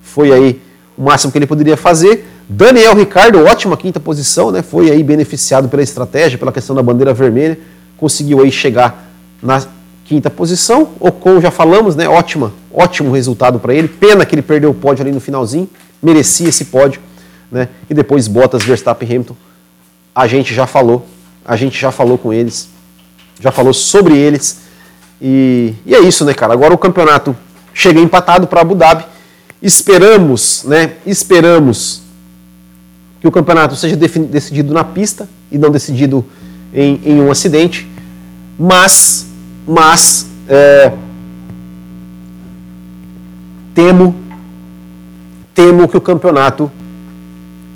foi 0.00 0.30
aí 0.32 0.60
o 0.96 1.02
máximo 1.02 1.32
que 1.32 1.38
ele 1.38 1.46
poderia 1.46 1.76
fazer. 1.76 2.24
Daniel 2.52 2.96
Ricardo, 2.96 3.44
ótima 3.44 3.76
quinta 3.76 4.00
posição, 4.00 4.50
né, 4.50 4.60
foi 4.60 4.90
aí 4.90 5.04
beneficiado 5.04 5.68
pela 5.68 5.84
estratégia, 5.84 6.36
pela 6.36 6.50
questão 6.50 6.74
da 6.74 6.82
bandeira 6.82 7.14
vermelha, 7.14 7.56
conseguiu 7.96 8.40
aí 8.42 8.50
chegar 8.50 9.08
na 9.40 9.62
quinta 10.04 10.28
posição. 10.28 10.88
Ocon, 10.98 11.40
já 11.40 11.52
falamos, 11.52 11.94
né, 11.94 12.08
ótima, 12.08 12.52
ótimo 12.74 13.12
resultado 13.12 13.60
para 13.60 13.72
ele, 13.72 13.86
pena 13.86 14.26
que 14.26 14.34
ele 14.34 14.42
perdeu 14.42 14.70
o 14.70 14.74
pódio 14.74 15.04
ali 15.04 15.12
no 15.12 15.20
finalzinho, 15.20 15.70
merecia 16.02 16.48
esse 16.48 16.64
pódio, 16.64 17.00
né, 17.52 17.68
e 17.88 17.94
depois 17.94 18.26
Bottas, 18.26 18.64
Verstappen, 18.64 19.08
Hamilton, 19.08 19.36
a 20.12 20.26
gente 20.26 20.52
já 20.52 20.66
falou, 20.66 21.06
a 21.44 21.54
gente 21.54 21.80
já 21.80 21.92
falou 21.92 22.18
com 22.18 22.32
eles, 22.32 22.68
já 23.38 23.52
falou 23.52 23.72
sobre 23.72 24.18
eles. 24.18 24.62
E, 25.22 25.72
e 25.86 25.94
é 25.94 26.00
isso, 26.00 26.24
né, 26.24 26.34
cara? 26.34 26.52
Agora 26.52 26.74
o 26.74 26.78
campeonato 26.78 27.36
chega 27.72 28.00
empatado 28.00 28.48
para 28.48 28.60
Abu 28.60 28.74
Dhabi. 28.74 29.04
Esperamos, 29.62 30.64
né? 30.64 30.94
Esperamos 31.06 32.09
que 33.20 33.28
o 33.28 33.30
campeonato 33.30 33.76
seja 33.76 33.96
decidido 33.96 34.72
na 34.72 34.82
pista 34.82 35.28
e 35.52 35.58
não 35.58 35.70
decidido 35.70 36.24
em, 36.72 37.00
em 37.04 37.20
um 37.20 37.30
acidente. 37.30 37.86
Mas, 38.58 39.26
mas 39.66 40.26
é, 40.48 40.92
temo, 43.74 44.14
temo 45.54 45.86
que 45.86 45.96
o 45.96 46.00
campeonato 46.00 46.70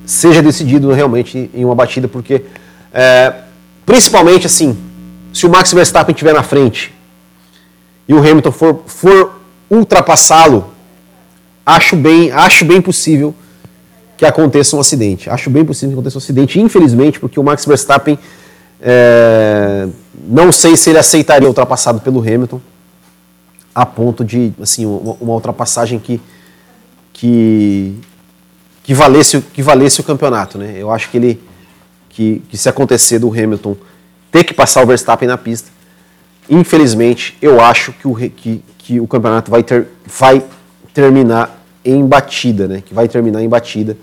seja 0.07 0.43
decidido 0.43 0.93
realmente 0.93 1.51
em 1.55 1.65
uma 1.65 1.75
batida, 1.75 2.09
porque 2.09 2.43
é, 2.93 3.35
principalmente 3.85 4.47
assim, 4.47 4.77
se 5.33 5.47
o 5.47 5.51
Max 5.51 5.73
Verstappen 5.73 6.13
estiver 6.15 6.35
na 6.35 6.43
frente 6.43 6.95
e 8.09 8.15
o 8.15 8.19
Hamilton 8.19 8.53
for, 8.53 8.83
for 8.87 9.41
ultrapassá-lo, 9.71 10.73
acho 11.65 11.97
bem, 11.97 12.31
acho 12.31 12.65
bem 12.65 12.81
possível 12.81 13.35
que 14.25 14.29
aconteça 14.29 14.77
um 14.77 14.81
acidente. 14.81 15.29
Acho 15.29 15.51
bem 15.51 15.65
possível 15.65 15.91
que 15.91 15.95
aconteça 15.95 16.17
um 16.17 16.23
acidente, 16.23 16.59
infelizmente, 16.59 17.21
porque 17.21 17.39
o 17.39 17.43
Max 17.43 17.67
Verstappen 17.67 18.19
é, 18.81 19.87
não 20.27 20.51
sei 20.51 20.77
se 20.77 20.91
ele 20.91 20.99
aceitaria 20.99 21.47
ultrapassado 21.47 22.01
pelo 22.01 22.21
Hamilton 22.21 22.61
a 23.75 23.85
ponto 23.85 24.25
de 24.25 24.53
assim 24.61 24.87
uma, 24.87 25.17
uma 25.21 25.35
ultrapassagem 25.35 25.99
que 25.99 26.21
que 27.13 27.99
que 28.83 28.93
valesse, 28.93 29.41
que 29.41 29.63
valesse 29.63 30.01
o 30.01 30.05
campeonato. 30.05 30.59
Né? 30.59 30.75
Eu 30.77 30.91
acho 30.91 31.11
que 31.11 31.17
ele 31.17 31.43
que, 32.09 32.43
que 32.49 32.57
se 32.57 32.69
acontecer 32.69 33.19
do 33.19 33.29
Hamilton 33.31 33.77
ter 34.31 34.45
que 34.45 34.55
passar 34.55 34.83
o 34.83 34.87
Verstappen 34.87 35.27
na 35.27 35.37
pista, 35.37 35.71
infelizmente 36.49 37.37
eu 37.43 37.61
acho 37.61 37.93
que 37.93 38.07
o, 38.07 38.15
que, 38.15 38.63
que 38.79 39.01
o 39.01 39.07
campeonato 39.07 39.51
vai, 39.51 39.63
ter, 39.63 39.89
vai 40.07 40.43
terminar 40.93 41.64
em 41.85 42.05
batida, 42.07 42.67
né? 42.67 42.83
que 42.85 42.95
vai 42.95 43.09
terminar 43.09 43.43
em 43.43 43.49
batida. 43.49 43.97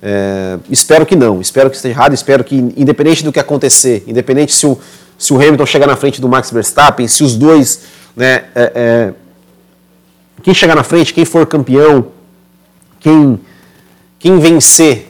É, 0.00 0.58
espero 0.70 1.04
que 1.04 1.16
não, 1.16 1.40
espero 1.40 1.68
que 1.68 1.76
esteja 1.76 1.92
errado, 1.94 2.14
espero 2.14 2.44
que, 2.44 2.56
independente 2.56 3.24
do 3.24 3.32
que 3.32 3.40
acontecer, 3.40 4.04
independente 4.06 4.54
se 4.54 4.66
o, 4.66 4.78
se 5.18 5.32
o 5.32 5.36
Hamilton 5.36 5.66
chegar 5.66 5.86
na 5.86 5.96
frente 5.96 6.20
do 6.20 6.28
Max 6.28 6.50
Verstappen, 6.50 7.08
se 7.08 7.24
os 7.24 7.36
dois, 7.36 7.82
né, 8.16 8.44
é, 8.54 8.72
é, 8.74 9.12
quem 10.42 10.54
chegar 10.54 10.76
na 10.76 10.84
frente, 10.84 11.12
quem 11.12 11.24
for 11.24 11.44
campeão, 11.46 12.06
quem 13.00 13.40
quem 14.18 14.38
vencer, 14.40 15.08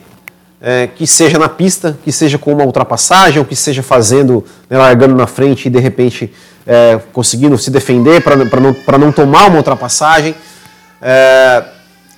é, 0.61 0.87
que 0.87 1.07
seja 1.07 1.39
na 1.39 1.49
pista, 1.49 1.99
que 2.05 2.13
seja 2.13 2.37
com 2.37 2.53
uma 2.53 2.65
ultrapassagem, 2.65 3.39
ou 3.39 3.45
que 3.45 3.57
seja 3.57 3.83
fazendo, 3.83 4.45
né, 4.69 4.77
largando 4.77 5.15
na 5.15 5.27
frente 5.27 5.67
e 5.67 5.71
de 5.71 5.79
repente 5.79 6.33
é, 6.67 7.01
conseguindo 7.13 7.57
se 7.57 7.71
defender 7.71 8.23
para 8.23 8.37
não, 8.37 8.77
não 8.99 9.13
tomar 9.13 9.47
uma 9.47 9.57
ultrapassagem. 9.57 10.35
É, 11.01 11.65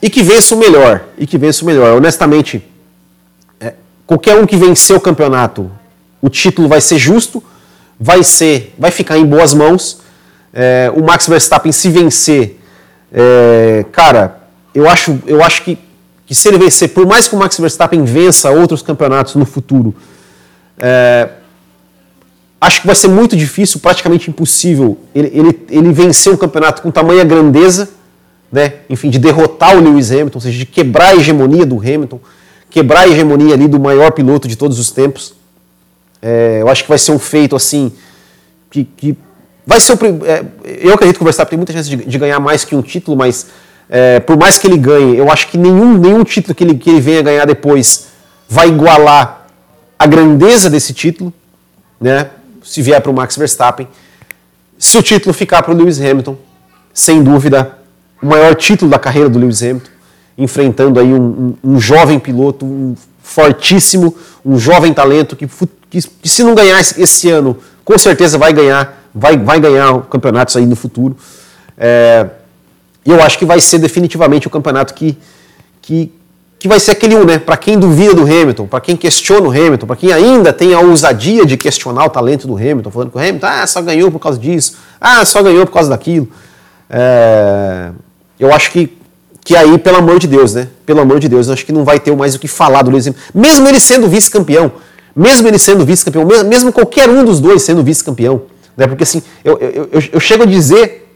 e 0.02 0.08
que 0.08 0.22
vença 0.22 0.54
o 0.54 0.58
melhor. 0.58 1.04
E 1.18 1.26
que 1.26 1.36
vença 1.38 1.62
o 1.62 1.66
melhor. 1.66 1.96
Honestamente, 1.96 2.62
é, 3.60 3.74
qualquer 4.06 4.36
um 4.36 4.46
que 4.46 4.56
vencer 4.56 4.96
o 4.96 5.00
campeonato, 5.00 5.70
o 6.20 6.28
título 6.28 6.68
vai 6.68 6.80
ser 6.80 6.98
justo, 6.98 7.42
vai 7.98 8.22
ser, 8.22 8.74
vai 8.78 8.90
ficar 8.90 9.18
em 9.18 9.24
boas 9.24 9.54
mãos. 9.54 10.00
É, 10.52 10.92
o 10.94 11.02
Max 11.02 11.26
Verstappen 11.26 11.70
se 11.72 11.88
vencer, 11.88 12.58
é, 13.12 13.84
cara, 13.92 14.40
eu 14.74 14.88
acho, 14.88 15.18
eu 15.26 15.42
acho 15.42 15.62
que 15.62 15.78
que 16.30 16.34
se 16.36 16.46
ele 16.46 16.58
vencer, 16.58 16.90
por 16.90 17.04
mais 17.04 17.26
que 17.26 17.34
o 17.34 17.38
Max 17.40 17.58
Verstappen 17.58 18.04
vença 18.04 18.48
outros 18.52 18.82
campeonatos 18.82 19.34
no 19.34 19.44
futuro, 19.44 19.92
é, 20.78 21.28
acho 22.60 22.82
que 22.82 22.86
vai 22.86 22.94
ser 22.94 23.08
muito 23.08 23.36
difícil, 23.36 23.80
praticamente 23.80 24.30
impossível, 24.30 24.96
ele, 25.12 25.28
ele, 25.34 25.66
ele 25.68 25.92
vencer 25.92 26.32
um 26.32 26.36
campeonato 26.36 26.82
com 26.82 26.90
tamanha 26.92 27.24
grandeza, 27.24 27.88
né? 28.52 28.74
enfim, 28.88 29.10
de 29.10 29.18
derrotar 29.18 29.76
o 29.76 29.80
Lewis 29.80 30.10
Hamilton, 30.10 30.38
ou 30.38 30.42
seja, 30.42 30.58
de 30.58 30.66
quebrar 30.66 31.10
a 31.10 31.16
hegemonia 31.16 31.64
do 31.64 31.78
Hamilton, 31.78 32.20
quebrar 32.68 33.00
a 33.02 33.08
hegemonia 33.08 33.54
ali 33.54 33.68
do 33.68 33.78
maior 33.78 34.10
piloto 34.12 34.48
de 34.48 34.56
todos 34.56 34.78
os 34.78 34.90
tempos. 34.90 35.34
É, 36.22 36.58
eu 36.60 36.68
acho 36.68 36.82
que 36.82 36.88
vai 36.88 36.98
ser 36.98 37.12
um 37.12 37.18
feito 37.18 37.56
assim 37.56 37.92
que, 38.70 38.84
que 38.84 39.16
vai 39.66 39.80
ser 39.80 39.92
o, 39.92 40.26
é, 40.26 40.44
eu 40.64 40.92
acredito 40.92 41.16
que 41.16 41.22
o 41.22 41.24
Verstappen 41.24 41.50
tem 41.50 41.58
muita 41.58 41.72
chance 41.72 41.88
de, 41.88 41.96
de 41.96 42.18
ganhar 42.18 42.38
mais 42.40 42.64
que 42.64 42.74
um 42.74 42.82
título, 42.82 43.16
mas 43.16 43.46
é, 43.88 44.20
por 44.20 44.36
mais 44.36 44.58
que 44.58 44.66
ele 44.66 44.78
ganhe, 44.78 45.16
eu 45.16 45.30
acho 45.30 45.48
que 45.48 45.58
nenhum, 45.58 45.98
nenhum 45.98 46.22
título 46.22 46.54
que 46.54 46.62
ele, 46.62 46.74
que 46.74 46.90
ele 46.90 47.00
venha 47.00 47.22
ganhar 47.22 47.44
depois 47.44 48.08
vai 48.48 48.68
igualar 48.68 49.46
a 49.98 50.06
grandeza 50.06 50.70
desse 50.70 50.92
título, 50.94 51.32
né? 52.00 52.30
Se 52.62 52.82
vier 52.82 53.00
para 53.00 53.10
o 53.10 53.14
Max 53.14 53.36
Verstappen. 53.36 53.88
Se 54.78 54.96
o 54.96 55.02
título 55.02 55.34
ficar 55.34 55.62
para 55.62 55.74
o 55.74 55.76
Lewis 55.76 56.00
Hamilton, 56.00 56.36
sem 56.92 57.22
dúvida, 57.22 57.79
o 58.22 58.26
maior 58.26 58.54
título 58.54 58.90
da 58.90 58.98
carreira 58.98 59.28
do 59.28 59.38
Lewis 59.38 59.62
Hamilton, 59.62 59.90
enfrentando 60.36 61.00
aí 61.00 61.12
um, 61.12 61.56
um, 61.62 61.74
um 61.74 61.80
jovem 61.80 62.18
piloto, 62.18 62.64
um 62.64 62.94
fortíssimo, 63.22 64.14
um 64.44 64.58
jovem 64.58 64.92
talento 64.92 65.36
que, 65.36 65.46
que, 65.88 66.00
que, 66.02 66.28
se 66.28 66.42
não 66.42 66.54
ganhar 66.54 66.80
esse 66.80 67.30
ano, 67.30 67.56
com 67.84 67.98
certeza 67.98 68.36
vai 68.38 68.52
ganhar, 68.52 69.08
vai, 69.14 69.36
vai 69.36 69.60
ganhar 69.60 70.02
campeonatos 70.02 70.56
aí 70.56 70.66
no 70.66 70.76
futuro. 70.76 71.16
É, 71.78 72.26
eu 73.04 73.22
acho 73.22 73.38
que 73.38 73.44
vai 73.44 73.60
ser 73.60 73.78
definitivamente 73.78 74.46
o 74.46 74.50
campeonato 74.50 74.94
que, 74.94 75.16
que, 75.80 76.12
que 76.58 76.68
vai 76.68 76.80
ser 76.80 76.92
aquele 76.92 77.16
um, 77.16 77.24
né? 77.24 77.38
Para 77.38 77.56
quem 77.56 77.78
duvida 77.78 78.14
do 78.14 78.22
Hamilton, 78.22 78.66
para 78.66 78.80
quem 78.80 78.96
questiona 78.96 79.46
o 79.46 79.50
Hamilton, 79.50 79.86
para 79.86 79.96
quem 79.96 80.12
ainda 80.12 80.52
tem 80.52 80.74
a 80.74 80.80
ousadia 80.80 81.46
de 81.46 81.56
questionar 81.56 82.04
o 82.04 82.10
talento 82.10 82.46
do 82.46 82.56
Hamilton, 82.56 82.90
falando 82.90 83.10
que 83.10 83.16
o 83.16 83.20
Hamilton 83.20 83.46
ah, 83.46 83.66
só 83.66 83.80
ganhou 83.80 84.10
por 84.10 84.18
causa 84.18 84.38
disso, 84.38 84.76
ah, 85.00 85.24
só 85.24 85.42
ganhou 85.42 85.64
por 85.66 85.72
causa 85.72 85.90
daquilo. 85.90 86.28
É, 86.88 87.90
eu 88.40 88.52
acho 88.52 88.72
que, 88.72 88.96
que 89.44 89.54
aí, 89.54 89.78
pelo 89.78 89.98
amor 89.98 90.18
de 90.18 90.26
Deus, 90.26 90.54
né? 90.54 90.68
Pelo 90.86 91.00
amor 91.00 91.20
de 91.20 91.28
Deus, 91.28 91.46
eu 91.46 91.52
acho 91.52 91.64
que 91.64 91.72
não 91.72 91.84
vai 91.84 92.00
ter 92.00 92.16
mais 92.16 92.34
o 92.34 92.38
que 92.38 92.48
falar 92.48 92.82
do 92.82 92.90
Lewis 92.90 93.06
Hamilton. 93.06 93.22
Mesmo 93.34 93.68
ele 93.68 93.78
sendo 93.78 94.08
vice-campeão, 94.08 94.72
mesmo 95.14 95.46
ele 95.46 95.58
sendo 95.58 95.84
vice-campeão, 95.84 96.26
mesmo 96.44 96.72
qualquer 96.72 97.08
um 97.08 97.22
dos 97.24 97.38
dois 97.38 97.62
sendo 97.62 97.82
vice-campeão, 97.82 98.42
né? 98.76 98.86
Porque 98.86 99.02
assim, 99.02 99.22
eu, 99.44 99.58
eu, 99.58 99.88
eu, 99.92 100.02
eu 100.12 100.20
chego 100.20 100.44
a 100.44 100.46
dizer 100.46 101.06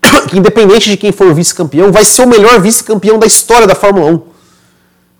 que 0.28 0.38
independente 0.38 0.88
de 0.88 0.96
quem 0.96 1.10
for 1.10 1.34
vice-campeão, 1.34 1.90
vai 1.90 2.04
ser 2.04 2.22
o 2.22 2.26
melhor 2.26 2.60
vice-campeão 2.60 3.18
da 3.18 3.26
história 3.26 3.66
da 3.66 3.74
Fórmula 3.74 4.12
1. 4.12 4.22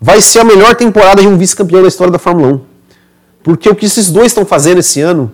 Vai 0.01 0.21
ser 0.21 0.39
a 0.39 0.43
melhor 0.45 0.75
temporada 0.75 1.21
de 1.21 1.27
um 1.27 1.37
vice-campeão 1.37 1.81
da 1.81 1.89
história 1.89 2.11
da 2.11 2.19
Fórmula 2.19 2.53
1. 2.53 2.61
Porque 3.43 3.69
o 3.69 3.75
que 3.75 3.85
esses 3.85 4.09
dois 4.09 4.27
estão 4.27 4.45
fazendo 4.45 4.79
esse 4.79 5.01
ano 5.01 5.31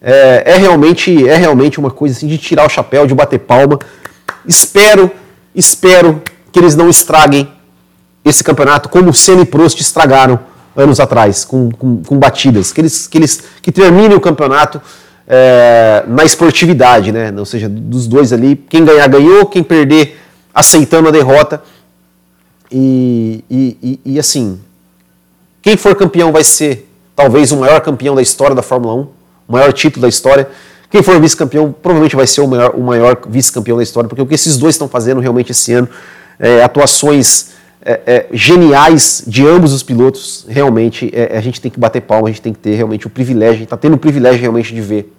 é, 0.00 0.42
é, 0.46 0.56
realmente, 0.56 1.26
é 1.26 1.36
realmente 1.36 1.78
uma 1.78 1.90
coisa 1.90 2.14
assim 2.14 2.26
de 2.26 2.38
tirar 2.38 2.66
o 2.66 2.68
chapéu, 2.68 3.06
de 3.06 3.14
bater 3.14 3.38
palma. 3.38 3.78
Espero, 4.46 5.10
espero 5.54 6.22
que 6.52 6.58
eles 6.58 6.74
não 6.74 6.88
estraguem 6.88 7.50
esse 8.24 8.42
campeonato 8.42 8.88
como 8.88 9.10
o 9.10 9.14
Senna 9.14 9.42
e 9.42 9.46
Prost 9.46 9.80
estragaram 9.80 10.38
anos 10.76 11.00
atrás, 11.00 11.44
com, 11.44 11.70
com, 11.70 12.02
com 12.02 12.18
batidas. 12.18 12.72
Que 12.72 12.80
eles, 12.80 13.06
que 13.06 13.18
eles 13.18 13.42
que 13.62 13.72
terminem 13.72 14.16
o 14.16 14.20
campeonato 14.20 14.80
é, 15.26 16.04
na 16.06 16.24
esportividade, 16.24 17.10
né? 17.10 17.32
Ou 17.36 17.44
seja, 17.44 17.68
dos 17.68 18.06
dois 18.06 18.32
ali, 18.32 18.56
quem 18.68 18.84
ganhar 18.84 19.08
ganhou, 19.08 19.46
quem 19.46 19.62
perder 19.62 20.20
aceitando 20.54 21.08
a 21.08 21.10
derrota. 21.10 21.62
E, 22.70 23.44
e, 23.50 24.00
e, 24.04 24.18
assim, 24.18 24.60
quem 25.62 25.76
for 25.76 25.94
campeão 25.94 26.32
vai 26.32 26.44
ser 26.44 26.90
talvez 27.14 27.52
o 27.52 27.56
maior 27.56 27.80
campeão 27.80 28.14
da 28.14 28.22
história 28.22 28.54
da 28.54 28.62
Fórmula 28.62 28.94
1, 28.94 28.98
o 29.00 29.52
maior 29.52 29.72
título 29.72 30.02
da 30.02 30.08
história. 30.08 30.48
Quem 30.90 31.02
for 31.02 31.20
vice-campeão 31.20 31.72
provavelmente 31.72 32.14
vai 32.14 32.26
ser 32.26 32.40
o 32.40 32.46
maior, 32.46 32.78
maior 32.78 33.18
vice-campeão 33.28 33.76
da 33.76 33.82
história, 33.82 34.08
porque 34.08 34.22
o 34.22 34.26
que 34.26 34.34
esses 34.34 34.56
dois 34.56 34.74
estão 34.74 34.88
fazendo 34.88 35.20
realmente 35.20 35.52
esse 35.52 35.72
ano, 35.72 35.88
é, 36.38 36.62
atuações 36.62 37.56
é, 37.88 38.00
é, 38.06 38.26
geniais 38.32 39.22
de 39.26 39.46
ambos 39.46 39.72
os 39.72 39.82
pilotos, 39.82 40.44
realmente 40.48 41.10
é, 41.14 41.38
a 41.38 41.40
gente 41.40 41.60
tem 41.60 41.70
que 41.70 41.78
bater 41.78 42.02
palma, 42.02 42.28
a 42.28 42.30
gente 42.30 42.42
tem 42.42 42.52
que 42.52 42.58
ter 42.58 42.74
realmente 42.74 43.06
o 43.06 43.10
privilégio, 43.10 43.62
está 43.62 43.76
tendo 43.76 43.94
o 43.94 43.98
privilégio 43.98 44.40
realmente 44.40 44.74
de 44.74 44.80
ver. 44.80 45.12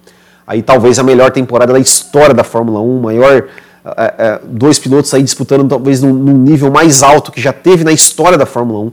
Aí 0.46 0.62
talvez 0.62 0.98
a 0.98 1.02
melhor 1.02 1.30
temporada 1.30 1.72
da 1.72 1.78
história 1.78 2.34
da 2.34 2.44
Fórmula 2.44 2.80
1, 2.80 3.00
maior 3.00 3.48
é, 3.84 4.14
é, 4.18 4.40
dois 4.44 4.78
pilotos 4.78 5.12
aí 5.14 5.22
disputando 5.22 5.68
talvez 5.68 6.02
num, 6.02 6.12
num, 6.12 6.36
nível 6.36 6.70
mais 6.70 7.02
alto 7.02 7.32
que 7.32 7.40
já 7.40 7.52
teve 7.52 7.84
na 7.84 7.92
história 7.92 8.36
da 8.36 8.46
Fórmula 8.46 8.80
1. 8.80 8.92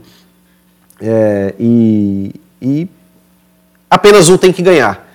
e, 1.58 2.34
e 2.62 2.88
apenas 3.90 4.28
um 4.28 4.36
tem 4.38 4.52
que 4.52 4.62
ganhar. 4.62 5.05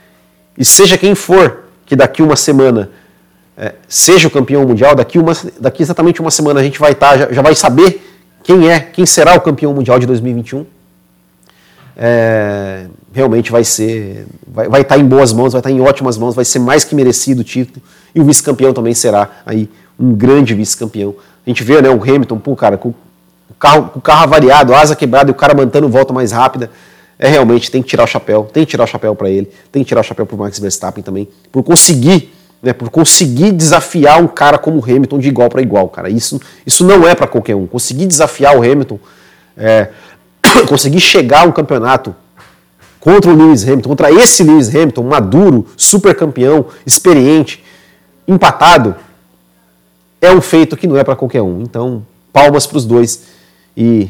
E 0.62 0.66
seja 0.66 0.96
quem 0.96 1.16
for 1.16 1.64
que 1.88 1.96
daqui 1.96 2.22
uma 2.22 2.36
semana 2.36 2.92
é, 3.58 3.74
seja 3.88 4.28
o 4.28 4.32
campeão 4.32 4.64
mundial, 4.64 4.94
daqui, 4.94 5.18
uma, 5.18 5.34
daqui 5.60 5.82
exatamente 5.82 6.22
uma 6.22 6.30
semana 6.30 6.60
a 6.60 6.64
gente 6.64 6.78
vai 6.78 6.92
estar, 6.92 7.14
tá, 7.14 7.18
já, 7.18 7.34
já 7.34 7.42
vai 7.42 7.56
saber 7.56 8.00
quem 8.44 8.70
é, 8.70 8.80
quem 8.80 9.04
será 9.04 9.34
o 9.36 9.42
campeão 9.42 9.74
mundial 9.74 9.98
de 9.98 10.06
2021. 10.06 10.64
É, 11.98 12.86
realmente 13.12 13.52
vai 13.52 13.64
ser, 13.64 14.28
vai, 14.48 14.70
vai 14.70 14.82
estar 14.82 14.98
tá 14.98 15.02
em 15.02 15.04
boas 15.04 15.34
mãos, 15.34 15.54
vai 15.54 15.62
estar 15.62 15.70
tá 15.72 15.76
em 15.76 15.82
ótimas 15.82 16.16
mãos, 16.16 16.36
vai 16.36 16.46
ser 16.46 16.60
mais 16.60 16.84
que 16.84 16.94
merecido 16.94 17.42
o 17.42 17.44
título. 17.44 17.84
E 18.14 18.22
o 18.22 18.24
vice-campeão 18.24 18.72
também 18.72 18.94
será 18.94 19.42
aí 19.44 19.68
um 20.00 20.14
grande 20.14 20.54
vice-campeão. 20.54 21.16
A 21.44 21.50
gente 21.50 21.64
vê 21.64 21.82
né, 21.82 21.90
o 21.90 22.04
Hamilton, 22.04 22.38
pô, 22.38 22.56
cara, 22.56 22.78
com 22.78 22.90
o 22.90 22.96
carro, 23.58 23.90
com 23.90 23.98
o 23.98 24.02
carro 24.02 24.22
avariado, 24.26 24.76
asa 24.76 24.96
quebrada 24.96 25.32
e 25.32 25.34
o 25.34 25.36
cara 25.36 25.56
mantendo 25.56 25.90
volta 25.90 26.14
mais 26.14 26.32
rápida 26.32 26.70
é 27.22 27.30
realmente 27.30 27.70
tem 27.70 27.84
que 27.84 27.90
tirar 27.90 28.06
o 28.06 28.08
chapéu, 28.08 28.50
tem 28.52 28.66
que 28.66 28.72
tirar 28.72 28.86
o 28.86 28.88
chapéu 28.88 29.16
para 29.16 29.30
ele, 29.30 29.48
tem 29.72 29.84
que 29.84 29.88
tirar 29.88 30.02
o 30.02 30.04
chapéu 30.04 30.26
para 30.26 30.36
o 30.36 30.40
Max 30.40 30.58
Verstappen 30.58 31.04
também, 31.04 31.30
por 31.52 31.62
conseguir, 31.62 32.34
né, 32.64 32.74
por 32.74 32.90
conseguir 32.90 33.52
desafiar 33.52 34.20
um 34.20 34.28
cara 34.28 34.58
como 34.58 34.80
o 34.80 34.84
Hamilton 34.84 35.20
de 35.20 35.28
igual 35.28 35.48
para 35.48 35.62
igual, 35.62 35.88
cara. 35.88 36.10
Isso, 36.10 36.42
isso 36.66 36.84
não 36.84 37.08
é 37.08 37.14
para 37.14 37.28
qualquer 37.28 37.56
um. 37.56 37.68
Conseguir 37.68 38.08
desafiar 38.08 38.58
o 38.58 38.64
Hamilton, 38.64 38.98
é, 39.56 39.90
conseguir 40.68 41.00
chegar 41.00 41.42
a 41.42 41.46
um 41.46 41.52
campeonato 41.52 42.16
contra 43.00 43.32
o 43.32 43.36
Lewis 43.36 43.64
Hamilton, 43.64 43.90
contra 43.90 44.12
esse 44.12 44.44
Lewis 44.44 44.70
Hamilton, 44.70 45.04
maduro, 45.04 45.68
super 45.78 46.16
campeão, 46.16 46.66
experiente, 46.88 47.64
empatado, 48.28 48.96
é 50.20 50.32
um 50.32 50.42
feito 50.42 50.76
que 50.76 50.88
não 50.88 50.98
é 50.98 51.04
para 51.04 51.16
qualquer 51.16 51.44
um. 51.44 51.62
Então, 51.62 52.04
palmas 52.34 52.66
para 52.66 52.78
os 52.78 52.86
dois 52.86 53.26
e 53.78 54.10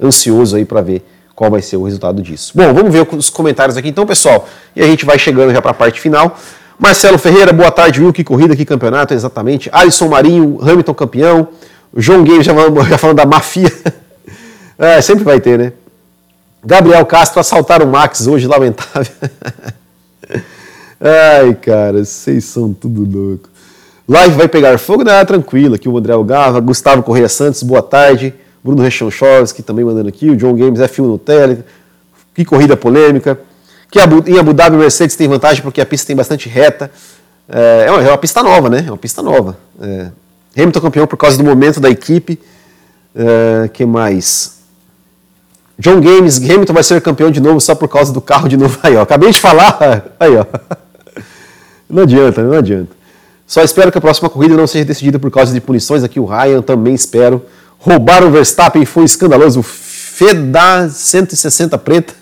ansioso 0.00 0.56
aí 0.56 0.64
para 0.64 0.80
ver 0.80 1.04
qual 1.38 1.52
vai 1.52 1.62
ser 1.62 1.76
o 1.76 1.84
resultado 1.84 2.20
disso. 2.20 2.52
Bom, 2.52 2.74
vamos 2.74 2.92
ver 2.92 3.06
os 3.12 3.30
comentários 3.30 3.76
aqui 3.76 3.90
então, 3.90 4.04
pessoal, 4.04 4.48
e 4.74 4.82
a 4.82 4.86
gente 4.88 5.04
vai 5.04 5.16
chegando 5.16 5.52
já 5.52 5.62
para 5.62 5.70
a 5.70 5.74
parte 5.74 6.00
final. 6.00 6.36
Marcelo 6.76 7.16
Ferreira, 7.16 7.52
boa 7.52 7.70
tarde, 7.70 8.00
Will, 8.02 8.12
que 8.12 8.24
corrida, 8.24 8.56
que 8.56 8.64
campeonato, 8.64 9.14
exatamente. 9.14 9.70
Alisson 9.72 10.08
Marinho, 10.08 10.58
Hamilton 10.60 10.94
campeão. 10.94 11.48
João 11.96 12.24
Game 12.24 12.42
já, 12.42 12.52
já 12.90 12.98
falando 12.98 13.18
da 13.18 13.24
mafia. 13.24 13.72
é, 14.76 15.00
sempre 15.00 15.22
vai 15.22 15.38
ter, 15.38 15.56
né? 15.56 15.72
Gabriel 16.64 17.06
Castro, 17.06 17.38
assaltaram 17.38 17.86
o 17.86 17.88
Max 17.88 18.26
hoje, 18.26 18.48
lamentável. 18.48 19.12
Ai, 21.00 21.54
cara, 21.54 22.04
vocês 22.04 22.46
são 22.46 22.72
tudo 22.72 23.04
louco. 23.04 23.48
Live 24.08 24.34
vai 24.34 24.48
pegar 24.48 24.76
fogo? 24.76 25.04
Não, 25.04 25.24
tranquilo, 25.24 25.76
aqui 25.76 25.88
o 25.88 25.96
André 25.96 26.14
Algava, 26.14 26.58
Gustavo 26.58 27.04
Correia 27.04 27.28
Santos, 27.28 27.62
boa 27.62 27.82
tarde. 27.82 28.34
Bruno 28.62 28.82
Rechanchowski 28.82 29.62
também 29.62 29.84
mandando 29.84 30.08
aqui, 30.08 30.30
o 30.30 30.36
John 30.36 30.54
Games 30.54 30.80
é 30.80 30.88
filme 30.88 31.10
no 31.10 31.18
tele, 31.18 31.64
que 32.34 32.44
corrida 32.44 32.76
polêmica, 32.76 33.38
que 33.90 33.98
em 33.98 34.38
Abu 34.38 34.52
Dhabi 34.52 34.76
Mercedes 34.76 35.16
tem 35.16 35.28
vantagem 35.28 35.62
porque 35.62 35.80
a 35.80 35.86
pista 35.86 36.06
tem 36.06 36.16
bastante 36.16 36.48
reta, 36.48 36.90
é, 37.48 37.84
é 37.86 37.90
uma, 37.90 38.02
é 38.02 38.08
uma 38.08 38.18
pista 38.18 38.42
nova, 38.42 38.68
né? 38.68 38.84
É 38.86 38.90
uma 38.90 38.98
pista 38.98 39.22
nova. 39.22 39.56
É, 39.80 40.08
Hamilton 40.56 40.80
campeão 40.80 41.06
por 41.06 41.16
causa 41.16 41.38
do 41.38 41.44
momento 41.44 41.80
da 41.80 41.88
equipe, 41.88 42.38
é, 43.14 43.68
que 43.68 43.86
mais? 43.86 44.58
John 45.78 46.00
Games, 46.00 46.38
Hamilton 46.38 46.72
vai 46.72 46.82
ser 46.82 47.00
campeão 47.00 47.30
de 47.30 47.40
novo 47.40 47.60
só 47.60 47.74
por 47.74 47.88
causa 47.88 48.12
do 48.12 48.20
carro 48.20 48.48
de 48.48 48.56
novo. 48.56 48.78
Aí, 48.82 48.96
ó, 48.96 49.02
acabei 49.02 49.30
de 49.30 49.40
falar, 49.40 49.78
aí, 50.18 50.36
ó. 50.36 50.44
Não 51.88 52.02
adianta, 52.02 52.42
não 52.42 52.52
adianta. 52.52 52.90
Só 53.46 53.62
espero 53.62 53.90
que 53.90 53.96
a 53.96 54.00
próxima 54.00 54.28
corrida 54.28 54.54
não 54.54 54.66
seja 54.66 54.84
decidida 54.84 55.18
por 55.18 55.30
causa 55.30 55.54
de 55.54 55.60
punições. 55.60 56.04
Aqui 56.04 56.20
o 56.20 56.26
Ryan 56.26 56.60
também 56.60 56.94
espero. 56.94 57.42
Roubaram 57.78 58.28
o 58.28 58.30
Verstappen, 58.30 58.84
foi 58.84 59.04
escandaloso. 59.04 59.62
Feda 59.62 60.88
160 60.88 61.78
preta. 61.78 62.14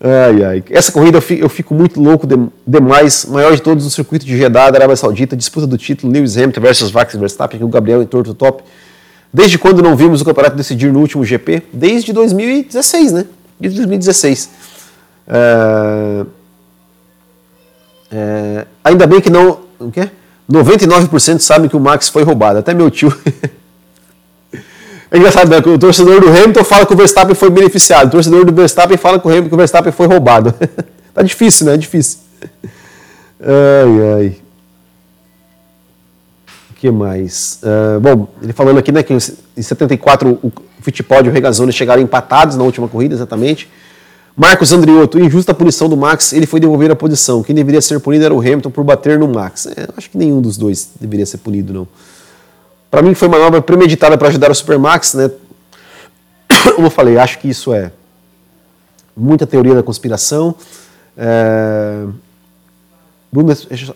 Ai, 0.00 0.44
ai. 0.44 0.64
Essa 0.70 0.92
corrida 0.92 1.22
eu 1.30 1.48
fico 1.48 1.74
muito 1.74 2.00
louco 2.00 2.26
demais. 2.66 3.24
Maior 3.26 3.54
de 3.54 3.62
todos 3.62 3.84
no 3.84 3.90
circuito 3.90 4.24
de 4.24 4.36
Jeddah, 4.36 4.70
da 4.70 4.78
Arábia 4.78 4.96
Saudita. 4.96 5.36
Disputa 5.36 5.66
do 5.66 5.76
título 5.76 6.12
Lewis 6.12 6.36
Hamilton 6.36 6.60
versus 6.60 6.92
Max 6.92 7.14
Verstappen, 7.14 7.62
o 7.62 7.68
Gabriel 7.68 8.02
entrou 8.02 8.22
no 8.24 8.34
top. 8.34 8.62
Desde 9.32 9.58
quando 9.58 9.82
não 9.82 9.96
vimos 9.96 10.20
o 10.20 10.24
campeonato 10.24 10.56
decidir 10.56 10.92
no 10.92 11.00
último 11.00 11.24
GP? 11.24 11.62
Desde 11.72 12.12
2016, 12.12 13.12
né? 13.12 13.26
Desde 13.60 13.78
2016. 13.78 14.50
É... 15.26 16.26
É... 18.10 18.66
Ainda 18.84 19.06
bem 19.06 19.20
que 19.20 19.30
não. 19.30 19.60
O 19.78 19.90
quê? 19.90 20.08
99% 20.50 21.40
sabem 21.40 21.68
que 21.68 21.76
o 21.76 21.80
Max 21.80 22.08
foi 22.08 22.22
roubado. 22.22 22.58
Até 22.58 22.72
meu 22.72 22.90
tio. 22.90 23.12
É 25.10 25.16
engraçado, 25.16 25.48
né? 25.48 25.58
O 25.58 25.78
torcedor 25.78 26.20
do 26.20 26.28
Hamilton 26.28 26.64
fala 26.64 26.84
que 26.84 26.92
o 26.92 26.96
Verstappen 26.96 27.34
foi 27.34 27.50
beneficiado. 27.50 28.08
O 28.08 28.10
torcedor 28.10 28.44
do 28.44 28.52
Verstappen 28.52 28.96
fala 28.96 29.18
que 29.18 29.26
o, 29.26 29.30
Hamilton, 29.30 29.54
o 29.54 29.58
Verstappen 29.58 29.92
foi 29.92 30.06
roubado. 30.06 30.54
tá 31.14 31.22
difícil, 31.22 31.66
né? 31.66 31.74
É 31.74 31.76
difícil. 31.76 32.18
Ai, 33.40 34.14
ai. 34.14 34.36
O 36.70 36.74
que 36.74 36.90
mais? 36.90 37.60
Uh, 37.62 38.00
bom, 38.00 38.28
ele 38.42 38.52
falando 38.52 38.78
aqui, 38.78 38.92
né, 38.92 39.02
que 39.02 39.12
em 39.12 39.62
74 39.62 40.38
o 40.42 40.52
Fittipaldi 40.80 41.28
e 41.28 41.30
o 41.30 41.34
Regazzoni 41.34 41.72
chegaram 41.72 42.02
empatados 42.02 42.56
na 42.56 42.62
última 42.62 42.86
corrida, 42.86 43.14
exatamente. 43.14 43.68
Marcos 44.36 44.72
Andriotto, 44.72 45.18
injusta 45.18 45.52
punição 45.52 45.88
do 45.88 45.96
Max, 45.96 46.32
ele 46.32 46.46
foi 46.46 46.60
devolver 46.60 46.88
a 46.92 46.94
posição. 46.94 47.42
Quem 47.42 47.56
deveria 47.56 47.80
ser 47.80 47.98
punido 47.98 48.24
era 48.24 48.32
o 48.32 48.38
Hamilton 48.38 48.70
por 48.70 48.84
bater 48.84 49.18
no 49.18 49.26
Max. 49.26 49.66
É, 49.66 49.88
acho 49.96 50.08
que 50.08 50.16
nenhum 50.16 50.40
dos 50.40 50.56
dois 50.56 50.90
deveria 51.00 51.26
ser 51.26 51.38
punido, 51.38 51.72
não. 51.72 51.88
Para 52.90 53.02
mim 53.02 53.14
foi 53.14 53.28
uma 53.28 53.38
manobra 53.38 53.60
premeditada 53.60 54.16
para 54.16 54.28
ajudar 54.28 54.50
o 54.50 54.54
Supermax, 54.54 55.14
né? 55.14 55.30
Como 56.74 56.86
eu 56.86 56.90
falei, 56.90 57.18
acho 57.18 57.38
que 57.38 57.48
isso 57.48 57.72
é 57.72 57.92
muita 59.16 59.46
teoria 59.46 59.74
da 59.74 59.82
conspiração. 59.82 60.54
É... 61.16 62.06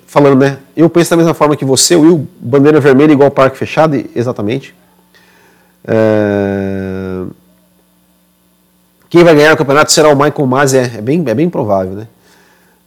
Falando, 0.06 0.40
né? 0.40 0.58
Eu 0.76 0.90
penso 0.90 1.10
da 1.10 1.16
mesma 1.16 1.32
forma 1.32 1.56
que 1.56 1.64
você, 1.64 1.96
Will, 1.96 2.28
bandeira 2.38 2.80
vermelha 2.80 3.12
igual 3.12 3.30
parque 3.30 3.56
fechado, 3.56 3.96
exatamente. 4.14 4.74
É... 5.86 7.24
Quem 9.08 9.24
vai 9.24 9.34
ganhar 9.34 9.54
o 9.54 9.56
campeonato 9.56 9.92
será 9.92 10.08
o 10.08 10.16
Michael 10.16 10.46
Masi, 10.46 10.78
é, 10.78 10.82
é, 10.98 11.00
bem, 11.00 11.22
é 11.26 11.34
bem 11.34 11.48
provável, 11.48 11.92
né? 11.92 12.08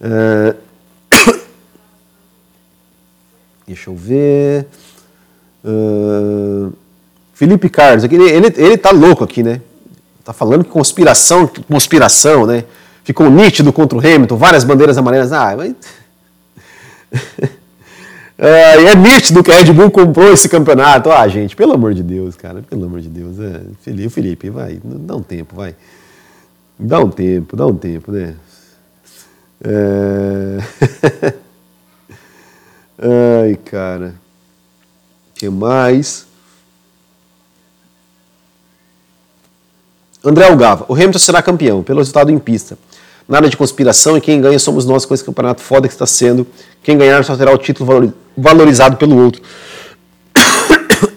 É... 0.01 0.55
Deixa 3.67 3.89
eu 3.89 3.95
ver. 3.95 4.67
Felipe 7.33 7.69
Carlos, 7.69 8.03
ele, 8.03 8.29
ele, 8.29 8.53
ele 8.55 8.77
tá 8.77 8.91
louco 8.91 9.23
aqui, 9.23 9.43
né? 9.43 9.61
Tá 10.23 10.31
falando 10.33 10.63
que 10.63 10.69
conspiração, 10.69 11.47
conspiração, 11.67 12.45
né? 12.45 12.63
Ficou 13.03 13.29
nítido 13.29 13.71
contra 13.71 13.97
o 13.97 14.01
Hamilton, 14.01 14.37
várias 14.37 14.63
bandeiras 14.63 14.97
amarelas. 14.97 15.31
Ah, 15.31 15.55
mas. 15.55 15.75
é, 18.37 18.83
é 18.83 18.95
nítido 18.95 19.43
que 19.43 19.51
a 19.51 19.55
Red 19.55 19.71
Bull 19.73 19.91
comprou 19.91 20.31
esse 20.31 20.49
campeonato. 20.49 21.11
Ah, 21.11 21.27
gente, 21.27 21.55
pelo 21.55 21.73
amor 21.73 21.93
de 21.93 22.01
Deus, 22.01 22.35
cara, 22.35 22.63
pelo 22.63 22.85
amor 22.85 23.01
de 23.01 23.09
Deus. 23.09 23.39
É, 23.39 23.61
Felipe, 23.81 24.09
Felipe, 24.09 24.49
vai, 24.49 24.79
dá 24.83 25.15
um 25.15 25.21
tempo, 25.21 25.55
vai. 25.55 25.75
Dá 26.79 26.99
um 26.99 27.09
tempo, 27.09 27.55
dá 27.55 27.67
um 27.67 27.75
tempo, 27.75 28.11
né? 28.11 28.33
É... 29.63 31.33
Ai, 33.43 33.55
cara 33.65 34.24
que 35.35 35.49
mais? 35.49 36.25
André 40.23 40.47
Algava. 40.47 40.85
O 40.87 40.93
Hamilton 40.93 41.19
será 41.19 41.41
campeão 41.41 41.83
pelo 41.83 41.99
resultado 41.99 42.31
em 42.31 42.39
pista. 42.39 42.77
Nada 43.27 43.49
de 43.49 43.57
conspiração 43.57 44.17
e 44.17 44.21
quem 44.21 44.41
ganha 44.41 44.57
somos 44.57 44.85
nós 44.85 45.05
com 45.05 45.13
esse 45.13 45.23
campeonato 45.23 45.61
foda 45.61 45.87
que 45.87 45.93
está 45.93 46.05
sendo. 46.05 46.47
Quem 46.81 46.97
ganhar 46.97 47.23
só 47.23 47.35
terá 47.35 47.51
o 47.51 47.57
título 47.57 48.13
valorizado 48.35 48.97
pelo 48.97 49.17
outro. 49.17 49.41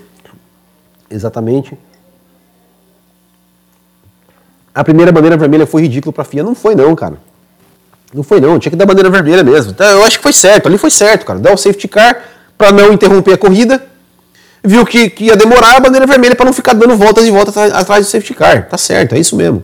Exatamente. 1.10 1.78
A 4.74 4.84
primeira 4.84 5.12
bandeira 5.12 5.36
vermelha 5.36 5.66
foi 5.66 5.82
ridículo 5.82 6.12
para 6.12 6.22
a 6.22 6.24
FIA. 6.24 6.42
Não 6.42 6.54
foi 6.54 6.74
não, 6.74 6.94
cara. 6.94 7.18
Não 8.12 8.22
foi 8.22 8.40
não. 8.40 8.58
Tinha 8.58 8.70
que 8.70 8.76
dar 8.76 8.86
bandeira 8.86 9.10
vermelha 9.10 9.42
mesmo. 9.42 9.72
Então, 9.72 9.86
eu 9.86 10.04
acho 10.04 10.18
que 10.18 10.22
foi 10.22 10.32
certo. 10.32 10.66
Ali 10.66 10.78
foi 10.78 10.90
certo, 10.90 11.24
cara. 11.26 11.38
Dá 11.38 11.52
o 11.52 11.56
safety 11.56 11.88
car 11.88 12.22
para 12.56 12.72
não 12.72 12.92
interromper 12.92 13.34
a 13.34 13.38
corrida 13.38 13.86
viu 14.62 14.84
que, 14.84 15.10
que 15.10 15.24
ia 15.24 15.36
demorar 15.36 15.76
a 15.76 15.80
bandeira 15.80 16.06
vermelha 16.06 16.34
para 16.34 16.46
não 16.46 16.52
ficar 16.52 16.74
dando 16.74 16.96
voltas 16.96 17.26
e 17.26 17.30
voltas 17.30 17.56
atrás 17.56 18.06
do 18.06 18.10
safety 18.10 18.34
car. 18.34 18.68
Tá 18.68 18.78
certo, 18.78 19.14
é 19.14 19.18
isso 19.18 19.36
mesmo. 19.36 19.62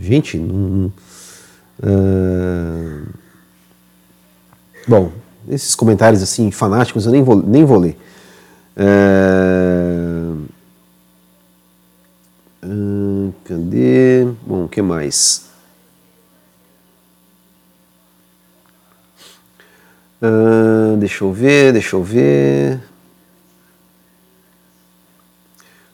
Gente, 0.00 0.38
não, 0.38 0.92
Uh, 1.80 3.06
bom, 4.86 5.12
esses 5.48 5.74
comentários 5.76 6.22
assim 6.22 6.50
fanáticos 6.50 7.06
eu 7.06 7.12
nem 7.12 7.22
vou, 7.22 7.36
nem 7.36 7.64
vou 7.64 7.78
ler. 7.78 7.96
Uh, 8.76 10.48
cadê? 13.44 14.26
Bom, 14.44 14.64
o 14.64 14.68
que 14.68 14.82
mais? 14.82 15.47
Uh, 20.20 20.96
deixa 20.96 21.24
eu 21.24 21.32
ver, 21.32 21.72
deixa 21.72 21.94
eu 21.94 22.02
ver. 22.02 22.80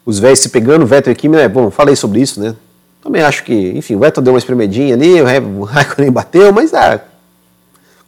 Os 0.05 0.19
velhos 0.19 0.41
se 0.41 0.49
pegando, 0.49 0.87
Vettel 0.87 1.13
e 1.13 1.17
Kimi, 1.17 1.37
né? 1.37 1.49
Bom, 1.49 1.71
falei 1.71 1.97
sobre 1.97 2.21
isso, 2.21 2.41
né? 2.41 2.55
Também 3.03 3.23
acho 3.23 3.45
que, 3.45 3.55
enfim, 3.73 3.95
o 3.95 3.99
Vettel 3.99 4.23
deu 4.23 4.33
uma 4.33 4.39
espremedinha 4.39 4.95
ali, 4.95 5.21
o 5.59 5.63
Raikkonen 5.65 6.11
bateu, 6.11 6.53
mas 6.53 6.73
ah, 6.73 7.03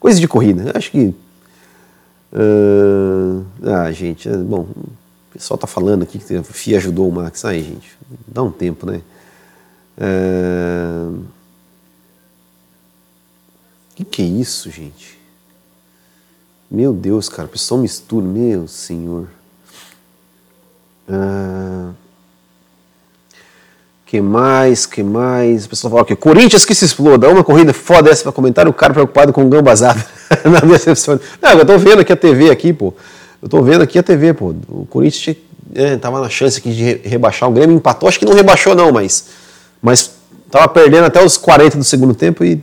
coisa 0.01 0.19
de 0.19 0.27
corrida. 0.27 0.73
Acho 0.75 0.91
que. 0.91 1.15
Uh, 2.33 3.45
ah, 3.63 3.91
gente, 3.93 4.29
é, 4.29 4.37
bom, 4.37 4.61
o 4.61 5.33
pessoal 5.33 5.57
tá 5.57 5.67
falando 5.67 6.03
aqui 6.03 6.19
que 6.19 6.35
a 6.35 6.43
FIA 6.43 6.79
ajudou 6.79 7.09
o 7.09 7.13
Max. 7.13 7.45
Aí, 7.45 7.63
gente, 7.63 7.97
dá 8.27 8.43
um 8.43 8.51
tempo, 8.51 8.87
né? 8.87 9.03
O 9.99 11.15
uh, 11.15 11.25
que, 13.95 14.05
que 14.05 14.23
é 14.23 14.27
isso, 14.27 14.71
gente? 14.71 15.16
Meu 16.71 16.93
Deus, 16.93 17.29
cara, 17.29 17.47
o 17.47 17.51
pessoal 17.51 17.81
mistura, 17.81 18.25
meu 18.25 18.67
senhor. 18.67 19.29
Uh, 21.09 21.95
que 24.05 24.21
mais? 24.21 24.87
Que 24.87 25.03
mais? 25.03 25.67
O 25.67 25.69
pessoal 25.69 25.93
fala 25.93 26.05
que 26.05 26.17
Corinthians 26.17 26.65
que 26.65 26.75
se 26.75 26.85
exploda. 26.85 27.29
Uma 27.29 27.45
corrida 27.45 27.73
foda 27.73 28.11
essa 28.11 28.23
para 28.23 28.33
comentar. 28.33 28.69
O 28.69 28.73
cara 28.73 28.93
preocupado 28.93 29.33
com 29.33 29.45
o 29.45 29.49
gambazada 29.49 30.05
na 30.45 30.61
decepção. 30.61 31.19
Não, 31.41 31.51
eu 31.53 31.67
tô 31.67 31.79
vendo 31.79 32.01
aqui 32.01 32.13
a 32.13 32.17
TV 32.17 32.51
aqui, 32.51 32.73
pô. 32.73 32.95
Eu 33.43 33.49
tô 33.49 33.63
vendo 33.63 33.83
aqui 33.83 33.99
a 33.99 34.03
TV, 34.03 34.35
pô. 34.35 34.55
O 34.69 34.87
Corinthians 34.87 35.37
é, 35.75 35.97
tava 35.97 36.21
na 36.21 36.29
chance 36.29 36.59
aqui 36.59 36.73
de 36.73 37.09
rebaixar. 37.09 37.49
O 37.49 37.53
Grêmio 37.53 37.77
empatou. 37.77 38.09
Acho 38.09 38.19
que 38.19 38.25
não 38.25 38.35
rebaixou, 38.35 38.75
não, 38.75 38.93
mas. 38.93 39.27
Mas 39.83 40.13
tava 40.51 40.69
perdendo 40.69 41.05
até 41.05 41.25
os 41.25 41.37
40 41.37 41.79
do 41.79 41.85
segundo 41.85 42.15
tempo 42.15 42.45
e. 42.45 42.63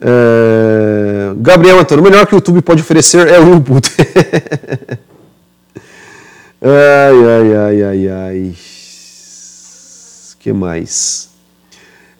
É, 0.00 1.32
Gabriel 1.36 1.78
Antônio, 1.78 2.02
o 2.02 2.04
melhor 2.08 2.26
que 2.26 2.34
o 2.34 2.36
YouTube 2.36 2.60
pode 2.62 2.82
oferecer 2.82 3.26
é 3.28 3.40
o 3.40 3.54
input. 3.54 3.90
ai, 6.62 7.24
ai, 7.24 7.56
ai, 7.56 7.82
ai, 7.82 8.08
ai 8.08 8.54
que 10.46 10.52
mais? 10.52 11.28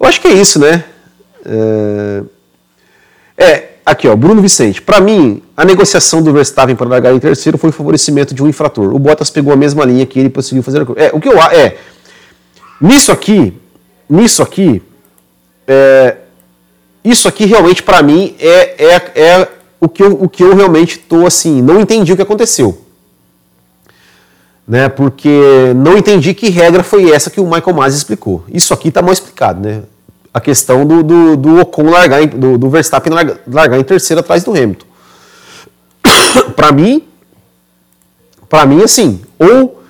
Eu 0.01 0.07
acho 0.07 0.21
que 0.21 0.27
é 0.27 0.33
isso, 0.33 0.59
né? 0.59 0.85
É, 1.45 2.23
é 3.39 3.69
aqui, 3.87 4.09
ó, 4.09 4.17
Bruno 4.17 4.43
Vicente. 4.43 4.83
Para 4.83 5.01
mim, 5.01 5.41
a 5.57 5.65
negociação 5.65 6.21
do 6.21 6.33
Verstappen 6.33 6.75
para 6.75 6.89
largar 6.89 7.15
em 7.15 7.21
terceiro 7.21 7.57
foi 7.57 7.71
o 7.71 7.73
favorecimento 7.73 8.35
de 8.35 8.43
um 8.43 8.49
infrator. 8.49 8.93
O 8.93 8.99
Bottas 8.99 9.31
pegou 9.31 9.53
a 9.53 9.57
mesma 9.57 9.85
linha 9.85 10.05
que 10.05 10.19
ele 10.19 10.29
conseguiu 10.29 10.65
fazer. 10.65 10.85
É, 10.97 11.11
o 11.13 11.21
que 11.21 11.29
eu 11.29 11.41
é 11.41 11.77
nisso 12.81 13.13
aqui, 13.13 13.57
nisso 14.11 14.43
aqui, 14.43 14.83
é, 15.69 16.17
isso 17.11 17.29
aqui 17.29 17.47
realmente 17.47 17.83
para 17.83 18.03
mim 18.03 18.35
é, 18.39 18.85
é, 18.85 19.21
é 19.21 19.49
o, 19.81 19.89
que 19.89 20.03
eu, 20.03 20.13
o 20.21 20.29
que 20.29 20.43
eu 20.43 20.55
realmente 20.55 20.99
tô 20.99 21.27
assim, 21.27 21.63
não 21.63 21.81
entendi 21.81 22.13
o 22.13 22.17
que 22.17 22.23
aconteceu 22.23 22.87
né? 24.67 24.89
Porque 24.89 25.73
não 25.77 25.97
entendi 25.97 26.35
que 26.35 26.49
regra 26.49 26.83
foi 26.83 27.11
essa 27.11 27.31
que 27.31 27.41
o 27.41 27.45
Michael 27.45 27.77
Masi 27.77 27.99
explicou. 27.99 28.45
Isso 28.49 28.75
aqui 28.75 28.89
está 28.89 29.01
mal 29.01 29.13
explicado, 29.13 29.61
né? 29.61 29.83
A 30.35 30.41
questão 30.41 30.85
do, 30.85 31.03
do, 31.03 31.37
do 31.37 31.61
Ocon 31.61 31.89
largar, 31.91 32.23
em, 32.23 32.29
do, 32.29 32.59
do 32.59 32.69
Verstappen 32.69 33.13
largar, 33.13 33.39
largar, 33.51 33.79
em 33.79 33.85
terceiro 33.85 34.21
atrás 34.21 34.43
do 34.43 34.51
Hamilton. 34.51 34.87
para 36.57 36.73
mim, 36.73 37.03
para 38.49 38.67
mim 38.67 38.83
assim, 38.83 39.21
ou 39.39 39.83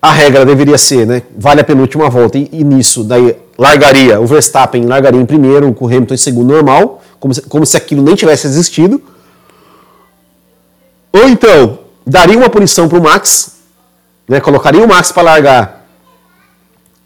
a 0.00 0.12
regra 0.12 0.44
deveria 0.44 0.78
ser, 0.78 1.06
né? 1.06 1.22
Vale 1.36 1.60
a 1.62 1.64
penúltima 1.64 2.08
volta 2.08 2.38
e, 2.38 2.48
e 2.52 2.62
nisso 2.62 3.02
daí 3.02 3.36
largaria 3.58 4.20
o 4.20 4.26
Verstappen 4.26 4.86
largaria 4.86 5.20
em 5.20 5.26
primeiro, 5.26 5.76
o 5.78 5.86
Hamilton 5.86 6.14
em 6.14 6.18
segundo 6.18 6.52
normal, 6.52 7.02
como 7.18 7.34
se, 7.34 7.42
como 7.42 7.66
se 7.66 7.76
aquilo 7.76 8.02
nem 8.02 8.14
tivesse 8.14 8.46
existido. 8.46 9.02
Ou 11.12 11.28
então 11.28 11.80
daria 12.06 12.38
uma 12.38 12.48
punição 12.48 12.88
para 12.88 12.98
o 12.98 13.02
Max 13.02 13.58
né, 14.28 14.38
colocaria 14.40 14.84
o 14.84 14.86
Max 14.86 15.10
para 15.10 15.22
largar 15.22 15.88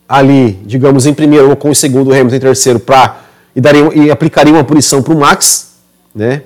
ali, 0.08 0.60
digamos, 0.66 1.06
em 1.06 1.14
primeiro 1.14 1.48
ou 1.48 1.56
com 1.56 1.70
o 1.70 1.74
segundo, 1.74 2.08
o 2.08 2.12
Hamilton 2.12 2.36
em 2.36 2.40
terceiro, 2.40 2.80
pra, 2.80 3.22
e, 3.54 3.60
daria, 3.60 3.88
e 3.94 4.10
aplicaria 4.10 4.52
uma 4.52 4.64
punição 4.64 5.02
para 5.02 5.14
o 5.14 5.18
Max, 5.18 5.74
né, 6.14 6.42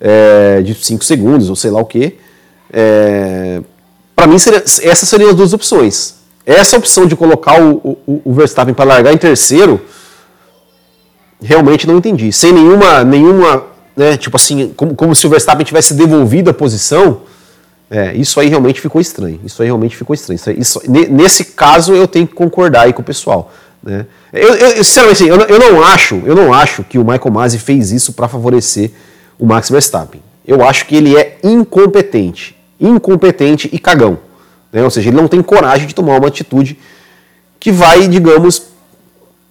é, 0.00 0.62
de 0.62 0.74
5 0.74 1.04
segundos 1.04 1.50
ou 1.50 1.56
sei 1.56 1.70
lá 1.70 1.80
o 1.80 1.84
que. 1.84 2.16
É, 2.72 3.60
para 4.14 4.26
mim, 4.26 4.38
seria, 4.38 4.60
essas 4.60 5.08
seriam 5.08 5.30
as 5.30 5.36
duas 5.36 5.52
opções. 5.52 6.14
Essa 6.46 6.78
opção 6.78 7.06
de 7.06 7.16
colocar 7.16 7.60
o, 7.60 7.98
o, 8.06 8.22
o 8.24 8.32
Verstappen 8.32 8.72
para 8.72 8.84
largar 8.84 9.12
em 9.12 9.18
terceiro, 9.18 9.84
realmente 11.42 11.86
não 11.86 11.98
entendi. 11.98 12.32
Sem 12.32 12.52
nenhuma, 12.52 13.02
nenhuma 13.02 13.64
né, 13.96 14.16
tipo 14.16 14.36
assim, 14.36 14.72
como, 14.76 14.94
como 14.94 15.14
se 15.14 15.26
o 15.26 15.30
Verstappen 15.30 15.66
tivesse 15.66 15.92
devolvido 15.92 16.48
a 16.48 16.54
posição 16.54 17.22
é, 17.90 18.14
isso 18.16 18.40
aí 18.40 18.48
realmente 18.48 18.80
ficou 18.80 19.00
estranho. 19.00 19.40
Isso 19.44 19.62
aí 19.62 19.68
realmente 19.68 19.96
ficou 19.96 20.12
estranho. 20.12 20.40
Isso, 20.58 20.80
nesse 20.88 21.44
caso 21.44 21.94
eu 21.94 22.08
tenho 22.08 22.26
que 22.26 22.34
concordar 22.34 22.82
aí 22.82 22.92
com 22.92 23.00
o 23.00 23.04
pessoal. 23.04 23.52
Né? 23.82 24.06
Eu, 24.32 24.54
eu, 24.54 24.84
sinceramente, 24.84 25.22
assim, 25.22 25.30
eu, 25.30 25.40
eu, 25.40 25.58
não 25.58 25.82
acho, 25.82 26.20
eu 26.24 26.34
não 26.34 26.52
acho 26.52 26.82
que 26.82 26.98
o 26.98 27.04
Michael 27.04 27.30
Masi 27.30 27.58
fez 27.58 27.92
isso 27.92 28.12
para 28.12 28.26
favorecer 28.26 28.90
o 29.38 29.46
Max 29.46 29.70
Verstappen. 29.70 30.20
Eu 30.46 30.64
acho 30.64 30.86
que 30.86 30.96
ele 30.96 31.16
é 31.16 31.38
incompetente, 31.42 32.56
incompetente 32.80 33.68
e 33.72 33.78
cagão. 33.78 34.18
Né? 34.76 34.84
Ou 34.84 34.90
seja, 34.90 35.08
ele 35.08 35.16
não 35.16 35.26
tem 35.26 35.42
coragem 35.42 35.86
de 35.86 35.94
tomar 35.94 36.18
uma 36.18 36.28
atitude 36.28 36.78
que 37.58 37.72
vai, 37.72 38.06
digamos, 38.06 38.64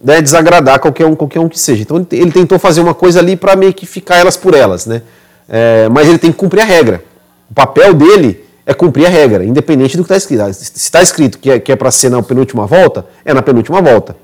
né, 0.00 0.22
desagradar 0.22 0.78
qualquer 0.78 1.04
um, 1.04 1.16
qualquer 1.16 1.40
um 1.40 1.48
que 1.48 1.58
seja. 1.58 1.82
Então 1.82 2.06
ele 2.12 2.30
tentou 2.30 2.60
fazer 2.60 2.80
uma 2.80 2.94
coisa 2.94 3.18
ali 3.18 3.34
para 3.34 3.56
meio 3.56 3.74
que 3.74 3.86
ficar 3.86 4.18
elas 4.18 4.36
por 4.36 4.54
elas, 4.54 4.86
né? 4.86 5.02
É, 5.48 5.88
mas 5.88 6.06
ele 6.06 6.16
tem 6.16 6.30
que 6.30 6.38
cumprir 6.38 6.60
a 6.60 6.64
regra. 6.64 7.02
O 7.50 7.54
papel 7.54 7.92
dele 7.92 8.44
é 8.64 8.72
cumprir 8.72 9.04
a 9.06 9.08
regra, 9.08 9.44
independente 9.44 9.96
do 9.96 10.04
que 10.04 10.12
está 10.12 10.16
escrito. 10.16 10.42
Ah, 10.42 10.52
se 10.52 10.70
está 10.76 11.02
escrito 11.02 11.40
que 11.40 11.50
é, 11.50 11.58
que 11.58 11.72
é 11.72 11.76
para 11.76 11.90
ser 11.90 12.08
na 12.08 12.22
penúltima 12.22 12.64
volta, 12.64 13.04
é 13.24 13.34
na 13.34 13.42
penúltima 13.42 13.82
volta. 13.82 14.16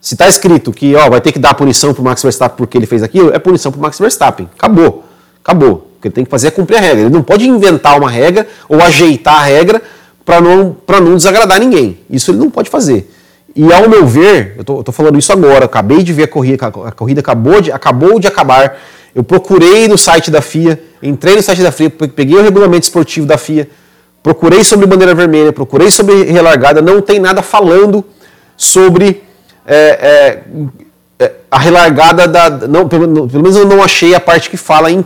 Se 0.00 0.14
está 0.14 0.26
escrito 0.26 0.72
que 0.72 0.96
ó, 0.96 1.08
vai 1.08 1.20
ter 1.20 1.30
que 1.30 1.38
dar 1.38 1.54
punição 1.54 1.94
para 1.94 2.00
o 2.00 2.04
Max 2.04 2.20
Verstappen 2.20 2.56
porque 2.56 2.76
ele 2.76 2.86
fez 2.86 3.04
aquilo, 3.04 3.32
é 3.32 3.38
punição 3.38 3.70
para 3.70 3.78
o 3.78 3.82
Max 3.82 3.96
Verstappen. 3.96 4.48
Acabou. 4.58 5.04
Acabou. 5.40 5.91
Que 6.02 6.08
ele 6.08 6.14
tem 6.14 6.24
que 6.24 6.30
fazer 6.30 6.48
é 6.48 6.50
cumprir 6.50 6.76
a 6.76 6.80
regra. 6.80 7.00
Ele 7.02 7.10
não 7.10 7.22
pode 7.22 7.48
inventar 7.48 7.96
uma 7.98 8.10
regra 8.10 8.46
ou 8.68 8.82
ajeitar 8.82 9.36
a 9.36 9.44
regra 9.44 9.80
para 10.24 10.40
não, 10.40 10.76
não 11.00 11.16
desagradar 11.16 11.60
ninguém. 11.60 12.00
Isso 12.10 12.32
ele 12.32 12.38
não 12.38 12.50
pode 12.50 12.68
fazer. 12.68 13.10
E 13.54 13.72
ao 13.72 13.88
meu 13.88 14.06
ver, 14.06 14.54
eu 14.56 14.80
estou 14.80 14.92
falando 14.92 15.18
isso 15.18 15.32
agora, 15.32 15.66
acabei 15.66 16.02
de 16.02 16.12
ver 16.12 16.24
a 16.24 16.28
corrida, 16.28 16.66
a 16.66 16.90
corrida 16.90 17.20
acabou 17.20 17.60
de, 17.60 17.70
acabou 17.70 18.18
de 18.18 18.26
acabar. 18.26 18.78
Eu 19.14 19.22
procurei 19.22 19.86
no 19.88 19.98
site 19.98 20.30
da 20.30 20.40
FIA, 20.40 20.82
entrei 21.02 21.36
no 21.36 21.42
site 21.42 21.62
da 21.62 21.70
FIA, 21.70 21.90
peguei 21.90 22.36
o 22.36 22.42
regulamento 22.42 22.84
esportivo 22.84 23.26
da 23.26 23.36
FIA, 23.36 23.68
procurei 24.22 24.64
sobre 24.64 24.86
bandeira 24.86 25.14
vermelha, 25.14 25.52
procurei 25.52 25.90
sobre 25.90 26.24
relargada, 26.24 26.80
não 26.80 27.02
tem 27.02 27.18
nada 27.20 27.42
falando 27.42 28.02
sobre 28.56 29.22
é, 29.66 30.40
é, 31.18 31.24
é 31.24 31.32
a 31.50 31.58
relargada 31.58 32.26
da. 32.26 32.48
Não, 32.48 32.88
pelo, 32.88 33.28
pelo, 33.28 33.42
menos 33.42 33.56
eu 33.56 33.66
não 33.66 33.82
achei 33.82 34.14
a 34.14 34.20
parte 34.20 34.48
que 34.48 34.56
fala 34.56 34.90
em 34.90 35.04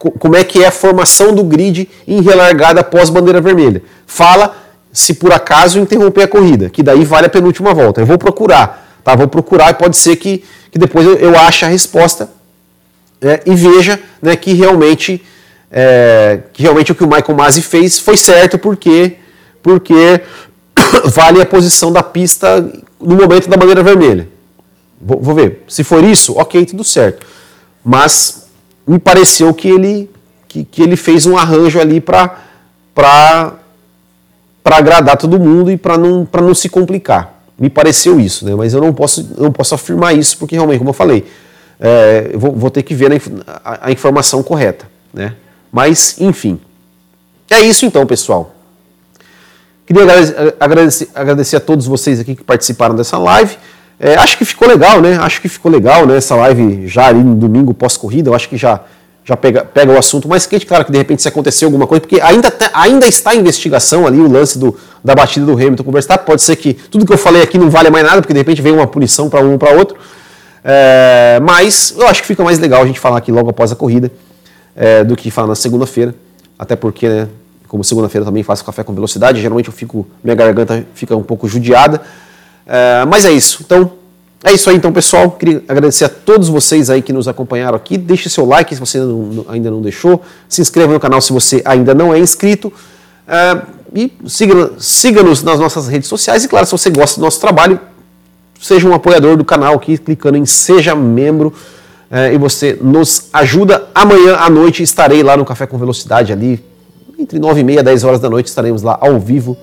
como 0.00 0.34
é 0.34 0.42
que 0.42 0.62
é 0.62 0.66
a 0.66 0.70
formação 0.70 1.34
do 1.34 1.44
grid 1.44 1.88
em 2.08 2.22
relargada 2.22 2.80
após 2.80 3.10
bandeira 3.10 3.40
vermelha. 3.40 3.82
Fala 4.06 4.56
se 4.92 5.14
por 5.14 5.32
acaso 5.32 5.78
interromper 5.78 6.22
a 6.22 6.28
corrida, 6.28 6.70
que 6.70 6.82
daí 6.82 7.04
vale 7.04 7.26
a 7.26 7.30
penúltima 7.30 7.74
volta. 7.74 8.00
Eu 8.00 8.06
vou 8.06 8.16
procurar, 8.16 8.98
tá? 9.04 9.14
Vou 9.14 9.28
procurar 9.28 9.70
e 9.70 9.74
pode 9.74 9.96
ser 9.96 10.16
que, 10.16 10.42
que 10.70 10.78
depois 10.78 11.06
eu, 11.06 11.16
eu 11.16 11.38
ache 11.38 11.66
a 11.66 11.68
resposta 11.68 12.30
é, 13.20 13.42
e 13.44 13.54
veja 13.54 14.00
né, 14.22 14.34
que, 14.36 14.54
realmente, 14.54 15.22
é, 15.70 16.40
que 16.52 16.62
realmente 16.62 16.92
o 16.92 16.94
que 16.94 17.04
o 17.04 17.06
Michael 17.06 17.36
Masi 17.36 17.60
fez 17.60 17.98
foi 17.98 18.16
certo 18.16 18.58
porque, 18.58 19.16
porque 19.62 20.22
vale 21.04 21.42
a 21.42 21.46
posição 21.46 21.92
da 21.92 22.02
pista 22.02 22.60
no 22.98 23.16
momento 23.16 23.50
da 23.50 23.56
bandeira 23.56 23.82
vermelha. 23.82 24.26
Vou, 24.98 25.20
vou, 25.20 25.34
ver. 25.34 25.62
Se 25.68 25.84
for 25.84 26.02
isso, 26.02 26.38
ok, 26.38 26.64
tudo 26.64 26.84
certo. 26.84 27.26
Mas 27.84 28.49
me 28.90 28.98
pareceu 28.98 29.54
que 29.54 29.68
ele, 29.68 30.10
que, 30.48 30.64
que 30.64 30.82
ele 30.82 30.96
fez 30.96 31.24
um 31.24 31.38
arranjo 31.38 31.78
ali 31.78 32.00
para 32.00 32.40
agradar 34.64 35.16
todo 35.16 35.38
mundo 35.38 35.70
e 35.70 35.76
para 35.76 35.96
não, 35.96 36.26
não 36.42 36.54
se 36.56 36.68
complicar. 36.68 37.40
Me 37.56 37.70
pareceu 37.70 38.18
isso, 38.18 38.44
né? 38.44 38.52
mas 38.56 38.74
eu 38.74 38.80
não 38.80 38.92
posso, 38.92 39.30
não 39.38 39.52
posso 39.52 39.76
afirmar 39.76 40.12
isso 40.16 40.36
porque 40.38 40.56
realmente, 40.56 40.78
como 40.78 40.90
eu 40.90 40.94
falei, 40.94 41.24
é, 41.78 42.32
vou, 42.34 42.50
vou, 42.50 42.68
ter 42.68 42.82
que 42.82 42.92
ver 42.92 43.12
a, 43.12 43.60
a, 43.64 43.86
a 43.86 43.92
informação 43.92 44.42
correta. 44.42 44.86
Né? 45.14 45.36
Mas, 45.70 46.16
enfim. 46.20 46.58
É 47.48 47.60
isso 47.60 47.86
então, 47.86 48.04
pessoal. 48.04 48.56
Queria 49.86 50.02
agradecer, 50.58 51.08
agradecer, 51.14 51.56
a 51.56 51.60
todos 51.60 51.86
vocês 51.86 52.18
aqui 52.18 52.34
que 52.34 52.42
participaram 52.42 52.96
dessa 52.96 53.18
live. 53.18 53.56
É, 54.02 54.14
acho 54.14 54.38
que 54.38 54.46
ficou 54.46 54.66
legal, 54.66 55.02
né? 55.02 55.18
Acho 55.18 55.42
que 55.42 55.48
ficou 55.48 55.70
legal, 55.70 56.06
né? 56.06 56.16
Essa 56.16 56.34
live 56.34 56.88
já 56.88 57.08
ali 57.08 57.22
no 57.22 57.34
domingo 57.34 57.74
pós-corrida, 57.74 58.30
eu 58.30 58.34
acho 58.34 58.48
que 58.48 58.56
já, 58.56 58.80
já 59.22 59.36
pega, 59.36 59.62
pega 59.62 59.92
o 59.92 59.98
assunto 59.98 60.26
mais 60.26 60.46
quente. 60.46 60.64
Claro 60.64 60.86
que 60.86 60.90
de 60.90 60.96
repente 60.96 61.20
se 61.20 61.28
aconteceu 61.28 61.68
alguma 61.68 61.86
coisa, 61.86 62.00
porque 62.00 62.18
ainda, 62.18 62.50
ainda 62.72 63.06
está 63.06 63.34
em 63.34 63.40
investigação 63.40 64.06
ali 64.06 64.18
o 64.18 64.26
lance 64.26 64.58
do, 64.58 64.74
da 65.04 65.14
batida 65.14 65.44
do 65.44 65.52
Hamilton 65.52 65.84
com 65.84 65.90
o 65.90 65.92
Verstappen. 65.92 66.24
Pode 66.24 66.40
ser 66.40 66.56
que 66.56 66.72
tudo 66.72 67.04
que 67.04 67.12
eu 67.12 67.18
falei 67.18 67.42
aqui 67.42 67.58
não 67.58 67.68
vale 67.68 67.90
mais 67.90 68.02
nada, 68.02 68.22
porque 68.22 68.32
de 68.32 68.40
repente 68.40 68.62
vem 68.62 68.72
uma 68.72 68.86
punição 68.86 69.28
para 69.28 69.44
um 69.44 69.52
ou 69.52 69.58
para 69.58 69.76
outro. 69.76 69.98
É, 70.64 71.38
mas 71.42 71.94
eu 71.98 72.06
acho 72.06 72.22
que 72.22 72.26
fica 72.26 72.42
mais 72.42 72.58
legal 72.58 72.82
a 72.82 72.86
gente 72.86 72.98
falar 72.98 73.18
aqui 73.18 73.30
logo 73.30 73.50
após 73.50 73.70
a 73.70 73.76
corrida 73.76 74.10
é, 74.74 75.04
do 75.04 75.14
que 75.14 75.30
falar 75.30 75.48
na 75.48 75.54
segunda-feira. 75.54 76.14
Até 76.58 76.74
porque, 76.74 77.06
né, 77.06 77.28
como 77.68 77.84
segunda-feira 77.84 78.24
também 78.24 78.42
faço 78.42 78.64
café 78.64 78.82
com 78.82 78.94
velocidade, 78.94 79.42
geralmente 79.42 79.66
eu 79.66 79.74
fico, 79.74 80.06
minha 80.24 80.34
garganta 80.34 80.86
fica 80.94 81.14
um 81.14 81.22
pouco 81.22 81.46
judiada. 81.46 82.00
É, 82.66 83.04
mas 83.06 83.24
é 83.24 83.32
isso. 83.32 83.62
Então, 83.64 83.92
é 84.42 84.52
isso 84.52 84.70
aí, 84.70 84.76
então, 84.76 84.92
pessoal. 84.92 85.30
Queria 85.32 85.62
agradecer 85.68 86.04
a 86.04 86.08
todos 86.08 86.48
vocês 86.48 86.88
aí 86.88 87.02
que 87.02 87.12
nos 87.12 87.28
acompanharam 87.28 87.76
aqui. 87.76 87.98
Deixe 87.98 88.30
seu 88.30 88.46
like 88.46 88.74
se 88.74 88.80
você 88.80 88.98
não, 88.98 89.44
ainda 89.48 89.70
não 89.70 89.82
deixou. 89.82 90.22
Se 90.48 90.62
inscreva 90.62 90.92
no 90.92 91.00
canal 91.00 91.20
se 91.20 91.32
você 91.32 91.60
ainda 91.64 91.94
não 91.94 92.14
é 92.14 92.18
inscrito. 92.18 92.72
É, 93.28 93.60
e 93.94 94.12
siga-nos 94.26 94.86
siga 94.86 95.22
nas 95.22 95.42
nossas 95.44 95.88
redes 95.88 96.08
sociais. 96.08 96.44
E, 96.44 96.48
claro, 96.48 96.64
se 96.64 96.72
você 96.72 96.90
gosta 96.90 97.20
do 97.20 97.24
nosso 97.24 97.38
trabalho, 97.38 97.78
seja 98.60 98.88
um 98.88 98.94
apoiador 98.94 99.36
do 99.36 99.44
canal 99.44 99.74
aqui, 99.74 99.98
clicando 99.98 100.38
em 100.38 100.46
Seja 100.46 100.94
Membro. 100.94 101.52
É, 102.10 102.32
e 102.32 102.38
você 102.38 102.78
nos 102.80 103.28
ajuda. 103.32 103.88
Amanhã 103.94 104.36
à 104.36 104.48
noite 104.48 104.82
estarei 104.82 105.22
lá 105.22 105.36
no 105.36 105.44
Café 105.44 105.66
com 105.66 105.76
Velocidade, 105.76 106.32
ali, 106.32 106.64
entre 107.18 107.38
9 107.38 107.60
e 107.60 107.64
meia 107.64 107.80
e 107.80 107.82
10 107.82 108.04
horas 108.04 108.20
da 108.20 108.30
noite, 108.30 108.46
estaremos 108.46 108.82
lá 108.82 108.96
ao 109.00 109.20
vivo 109.20 109.56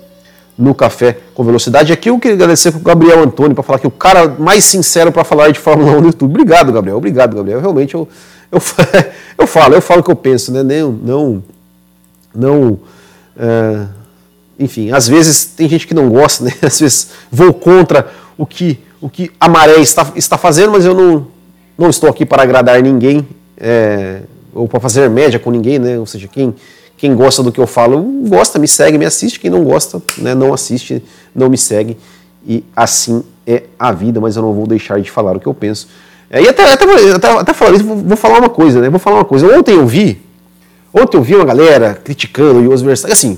no 0.58 0.74
Café 0.74 1.18
com 1.34 1.44
Velocidade. 1.44 1.94
Aqui 1.94 2.10
eu 2.10 2.20
queria 2.20 2.36
agradecer 2.36 2.72
com 2.72 2.80
o 2.80 2.82
Gabriel 2.82 3.22
Antônio 3.22 3.54
para 3.54 3.64
falar 3.64 3.80
que 3.80 3.88
o 3.88 3.92
cara 3.92 4.36
mais 4.40 4.64
sincero 4.64 5.12
para 5.12 5.24
falar 5.24 5.52
de 5.52 5.60
Fórmula 5.60 5.92
1 5.98 6.02
no 6.02 6.08
YouTube. 6.08 6.32
Obrigado, 6.32 6.72
Gabriel. 6.72 6.98
Obrigado, 6.98 7.36
Gabriel. 7.36 7.60
Realmente 7.60 7.94
eu, 7.94 8.08
eu, 8.52 8.60
eu 9.38 9.48
falo, 9.48 9.76
eu 9.76 9.82
falo 9.82 10.02
o 10.02 10.04
que 10.04 10.12
eu 10.12 10.16
penso, 10.16 10.52
né? 10.52 10.64
Não, 10.64 10.92
não, 10.92 11.44
não 12.34 12.80
é, 13.38 13.86
enfim, 14.60 14.92
às 14.92 15.08
vezes 15.08 15.46
tem 15.46 15.70
gente 15.70 15.86
que 15.86 15.94
não 15.94 16.10
gosta, 16.10 16.44
né? 16.44 16.52
Às 16.62 16.80
vezes 16.80 17.10
vou 17.32 17.54
contra 17.54 18.08
o 18.38 18.46
que, 18.46 18.80
o 19.00 19.10
que 19.10 19.32
a 19.40 19.48
maré 19.48 19.78
está, 19.78 20.12
está 20.16 20.38
fazendo, 20.38 20.72
mas 20.72 20.86
eu 20.86 20.96
não, 20.96 21.28
não 21.78 21.90
estou 21.90 22.10
aqui 22.10 22.26
para 22.26 22.42
agradar 22.42 22.82
ninguém 22.82 23.28
é, 23.56 24.22
ou 24.54 24.68
para 24.68 24.80
fazer 24.80 25.08
média 25.10 25.40
com 25.40 25.52
ninguém, 25.52 25.78
né? 25.78 26.00
Ou 26.00 26.08
seja, 26.08 26.28
quem, 26.28 26.56
quem 26.98 27.16
gosta 27.16 27.44
do 27.44 27.52
que 27.52 27.60
eu 27.60 27.68
falo, 27.68 28.02
gosta, 28.28 28.58
me 28.58 28.68
segue, 28.68 28.98
me 28.98 29.06
assiste. 29.06 29.40
Quem 29.40 29.52
não 29.52 29.64
gosta, 29.64 30.02
né, 30.18 30.34
não 30.34 30.52
assiste, 30.52 31.04
não 31.34 31.48
me 31.48 31.58
segue. 31.58 31.96
E 32.46 32.64
assim 32.76 33.24
é 33.46 33.64
a 33.78 33.92
vida, 33.92 34.20
mas 34.20 34.36
eu 34.36 34.42
não 34.42 34.52
vou 34.52 34.66
deixar 34.66 35.00
de 35.00 35.12
falar 35.12 35.38
o 35.38 35.40
que 35.40 35.46
eu 35.46 35.54
penso. 35.54 35.88
É, 36.30 36.42
e 36.42 36.50
até, 36.50 36.74
até, 36.74 36.86
até, 37.12 37.32
até 37.32 37.54
falar 37.54 37.76
isso, 37.76 37.86
vou, 37.86 37.98
vou, 37.98 38.18
falar 38.18 38.40
uma 38.40 38.50
coisa, 38.50 38.82
né? 38.82 38.90
Vou 38.90 39.00
falar 39.00 39.18
uma 39.18 39.26
coisa. 39.26 39.48
Ontem 39.56 39.76
eu 39.76 39.86
vi, 39.86 40.20
ontem 40.92 41.18
eu 41.18 41.22
vi 41.22 41.36
uma 41.36 41.46
galera 41.46 41.94
criticando 41.94 42.60
o 42.60 42.78
Verstappen. 42.78 43.14
Assim, 43.14 43.38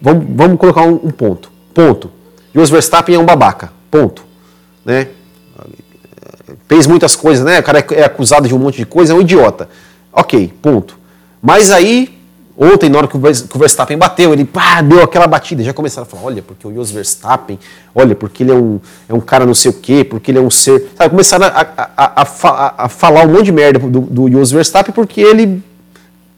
vamos, 0.00 0.24
vamos 0.30 0.56
colocar 0.56 0.82
um, 0.82 0.94
um 0.94 1.10
ponto. 1.10 1.50
Ponto. 1.74 2.10
Jos 2.54 2.70
Verstappen 2.70 3.16
é 3.16 3.18
um 3.18 3.26
babaca. 3.26 3.72
Ponto. 3.90 4.24
Né? 4.84 5.08
Fez 6.68 6.86
muitas 6.86 7.16
coisas, 7.16 7.44
né? 7.44 7.58
O 7.58 7.62
cara 7.64 7.80
é, 7.80 7.94
é 7.94 8.04
acusado 8.04 8.46
de 8.46 8.54
um 8.54 8.58
monte 8.58 8.76
de 8.76 8.86
coisa, 8.86 9.12
é 9.12 9.16
um 9.16 9.20
idiota. 9.20 9.68
Ok, 10.12 10.52
ponto. 10.62 10.96
Mas 11.42 11.72
aí 11.72 12.19
Ontem, 12.62 12.90
na 12.90 12.98
hora 12.98 13.08
que 13.08 13.16
o 13.16 13.20
Verstappen 13.58 13.96
bateu, 13.96 14.34
ele 14.34 14.44
pá, 14.44 14.82
deu 14.82 15.02
aquela 15.02 15.26
batida. 15.26 15.62
Já 15.62 15.72
começaram 15.72 16.06
a 16.06 16.10
falar: 16.10 16.24
olha, 16.24 16.42
porque 16.42 16.68
o 16.68 16.74
Jos 16.74 16.90
Verstappen, 16.90 17.58
olha, 17.94 18.14
porque 18.14 18.42
ele 18.42 18.50
é 18.50 18.54
um, 18.54 18.78
é 19.08 19.14
um 19.14 19.20
cara 19.20 19.46
não 19.46 19.54
sei 19.54 19.70
o 19.70 19.74
quê, 19.74 20.04
porque 20.04 20.30
ele 20.30 20.36
é 20.36 20.42
um 20.42 20.50
ser. 20.50 20.90
Sabe, 20.94 21.08
começaram 21.08 21.46
a, 21.46 21.66
a, 21.96 22.22
a, 22.22 22.84
a 22.84 22.88
falar 22.90 23.24
um 23.24 23.32
monte 23.32 23.44
de 23.44 23.52
merda 23.52 23.78
do, 23.78 24.00
do 24.02 24.30
Jos 24.30 24.50
Verstappen 24.50 24.92
porque 24.92 25.22
ele 25.22 25.62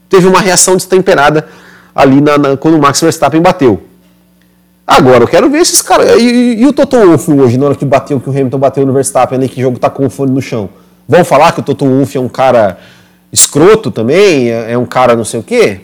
teve 0.07 0.25
uma 0.25 0.39
reação 0.39 0.77
destemperada 0.77 1.45
ali 1.93 2.21
na, 2.21 2.37
na, 2.37 2.55
quando 2.55 2.75
o 2.75 2.81
Max 2.81 3.01
Verstappen 3.01 3.41
bateu. 3.41 3.83
Agora, 4.87 5.25
eu 5.25 5.27
quero 5.27 5.49
ver 5.49 5.59
esses 5.59 5.81
caras. 5.81 6.21
E, 6.21 6.61
e, 6.61 6.65
o 6.65 6.71
Toto 6.71 6.95
Wolff 6.95 7.29
hoje, 7.33 7.57
na 7.57 7.65
hora 7.65 7.75
que 7.75 7.83
bateu, 7.83 8.17
que 8.21 8.29
o 8.29 8.31
Hamilton 8.31 8.59
bateu 8.59 8.85
no 8.85 8.93
Verstappen 8.93 9.37
ali, 9.37 9.49
que 9.49 9.61
jogo 9.61 9.77
tá 9.77 9.89
com 9.89 10.05
o 10.05 10.09
fone 10.09 10.31
no 10.31 10.41
chão. 10.41 10.69
Vão 11.05 11.25
falar 11.25 11.51
que 11.51 11.59
o 11.59 11.63
Toto 11.63 11.85
Wolff 11.85 12.17
é 12.17 12.21
um 12.21 12.29
cara 12.29 12.77
escroto 13.29 13.91
também, 13.91 14.49
é, 14.49 14.71
é 14.71 14.77
um 14.77 14.85
cara 14.85 15.17
não 15.17 15.25
sei 15.25 15.41
o 15.41 15.43
quê? 15.43 15.81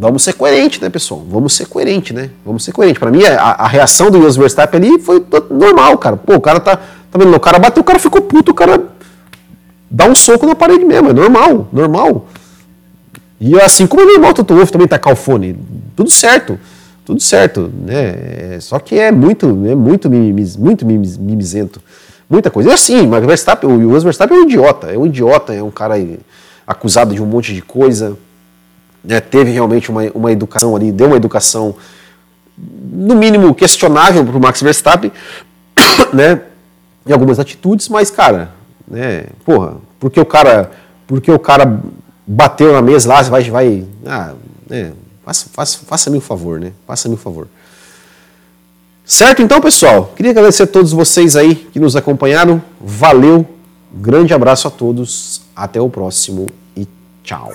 Vamos 0.00 0.22
ser 0.22 0.32
coerente, 0.32 0.80
né, 0.80 0.88
pessoal? 0.88 1.22
Vamos 1.28 1.52
ser 1.52 1.66
coerente, 1.66 2.14
né? 2.14 2.30
Vamos 2.42 2.64
ser 2.64 2.72
coerente. 2.72 2.98
Para 2.98 3.10
mim, 3.10 3.22
a, 3.22 3.38
a, 3.38 3.68
reação 3.68 4.10
do 4.10 4.18
Jos 4.22 4.34
Verstappen 4.34 4.80
ali 4.80 4.98
foi 4.98 5.22
normal, 5.50 5.98
cara. 5.98 6.16
Pô, 6.16 6.36
o 6.36 6.40
cara 6.40 6.58
tá, 6.58 6.76
tá 6.76 7.18
vendo? 7.18 7.36
O 7.36 7.38
cara 7.38 7.58
bateu, 7.58 7.82
o 7.82 7.84
cara 7.84 7.98
ficou 7.98 8.22
puto, 8.22 8.52
o 8.52 8.54
cara 8.54 8.82
dá 9.90 10.06
um 10.06 10.14
soco 10.14 10.46
na 10.46 10.54
parede 10.54 10.86
mesmo, 10.86 11.10
é 11.10 11.12
normal, 11.12 11.68
normal. 11.70 12.26
E 13.38 13.60
assim 13.60 13.86
como 13.86 14.00
é 14.00 14.06
normal 14.06 14.30
o 14.30 14.34
Toto 14.34 14.54
Wolff 14.54 14.72
também 14.72 14.88
tacar 14.88 15.12
o 15.12 15.16
fone, 15.16 15.54
tudo 15.94 16.10
certo, 16.10 16.58
tudo 17.04 17.20
certo, 17.20 17.70
né? 17.84 18.54
É, 18.54 18.58
só 18.58 18.78
que 18.78 18.98
é 18.98 19.12
muito, 19.12 19.48
é 19.66 19.74
muito, 19.74 20.08
mimiz, 20.08 20.56
muito 20.56 20.86
mimizento, 20.86 21.78
muita 22.28 22.50
coisa. 22.50 22.70
E 22.70 22.72
assim, 22.72 23.06
mas 23.06 23.22
o 23.22 23.26
Verstappen, 23.26 23.68
o 23.68 23.92
Jos 23.92 24.02
Verstappen 24.02 24.38
é 24.38 24.40
um 24.40 24.44
idiota, 24.44 24.86
é 24.86 24.96
um 24.96 25.04
idiota, 25.04 25.52
é 25.52 25.62
um 25.62 25.70
cara 25.70 25.96
acusado 26.66 27.14
de 27.14 27.22
um 27.22 27.26
monte 27.26 27.52
de 27.52 27.60
coisa 27.60 28.16
né, 29.02 29.20
teve 29.20 29.50
realmente 29.50 29.90
uma, 29.90 30.02
uma 30.14 30.32
educação 30.32 30.76
ali, 30.76 30.92
deu 30.92 31.08
uma 31.08 31.16
educação, 31.16 31.74
no 32.56 33.14
mínimo, 33.14 33.54
questionável 33.54 34.24
para 34.24 34.36
o 34.36 34.40
Max 34.40 34.60
Verstappen, 34.62 35.10
né, 36.12 36.42
em 37.06 37.12
algumas 37.12 37.38
atitudes, 37.38 37.88
mas, 37.88 38.10
cara, 38.10 38.50
né, 38.86 39.26
porra, 39.44 39.76
porque 39.98 40.20
o 40.20 40.26
cara, 40.26 40.70
porque 41.06 41.30
o 41.30 41.38
cara 41.38 41.80
bateu 42.26 42.72
na 42.72 42.82
mesa 42.82 43.08
lá, 43.08 43.22
vai, 43.22 43.50
vai, 43.50 43.84
ah, 44.06 44.34
né, 44.68 44.92
faça, 45.24 45.46
faça, 45.52 45.78
faça-me 45.86 46.18
um 46.18 46.20
favor, 46.20 46.60
né, 46.60 46.72
faça-me 46.86 47.14
um 47.14 47.18
favor. 47.18 47.48
Certo, 49.04 49.42
então, 49.42 49.60
pessoal, 49.60 50.12
queria 50.14 50.30
agradecer 50.30 50.62
a 50.62 50.66
todos 50.66 50.92
vocês 50.92 51.34
aí 51.34 51.54
que 51.54 51.80
nos 51.80 51.96
acompanharam, 51.96 52.62
valeu, 52.80 53.44
grande 53.92 54.32
abraço 54.32 54.68
a 54.68 54.70
todos, 54.70 55.42
até 55.56 55.80
o 55.80 55.90
próximo 55.90 56.46
e 56.76 56.86
tchau. 57.24 57.52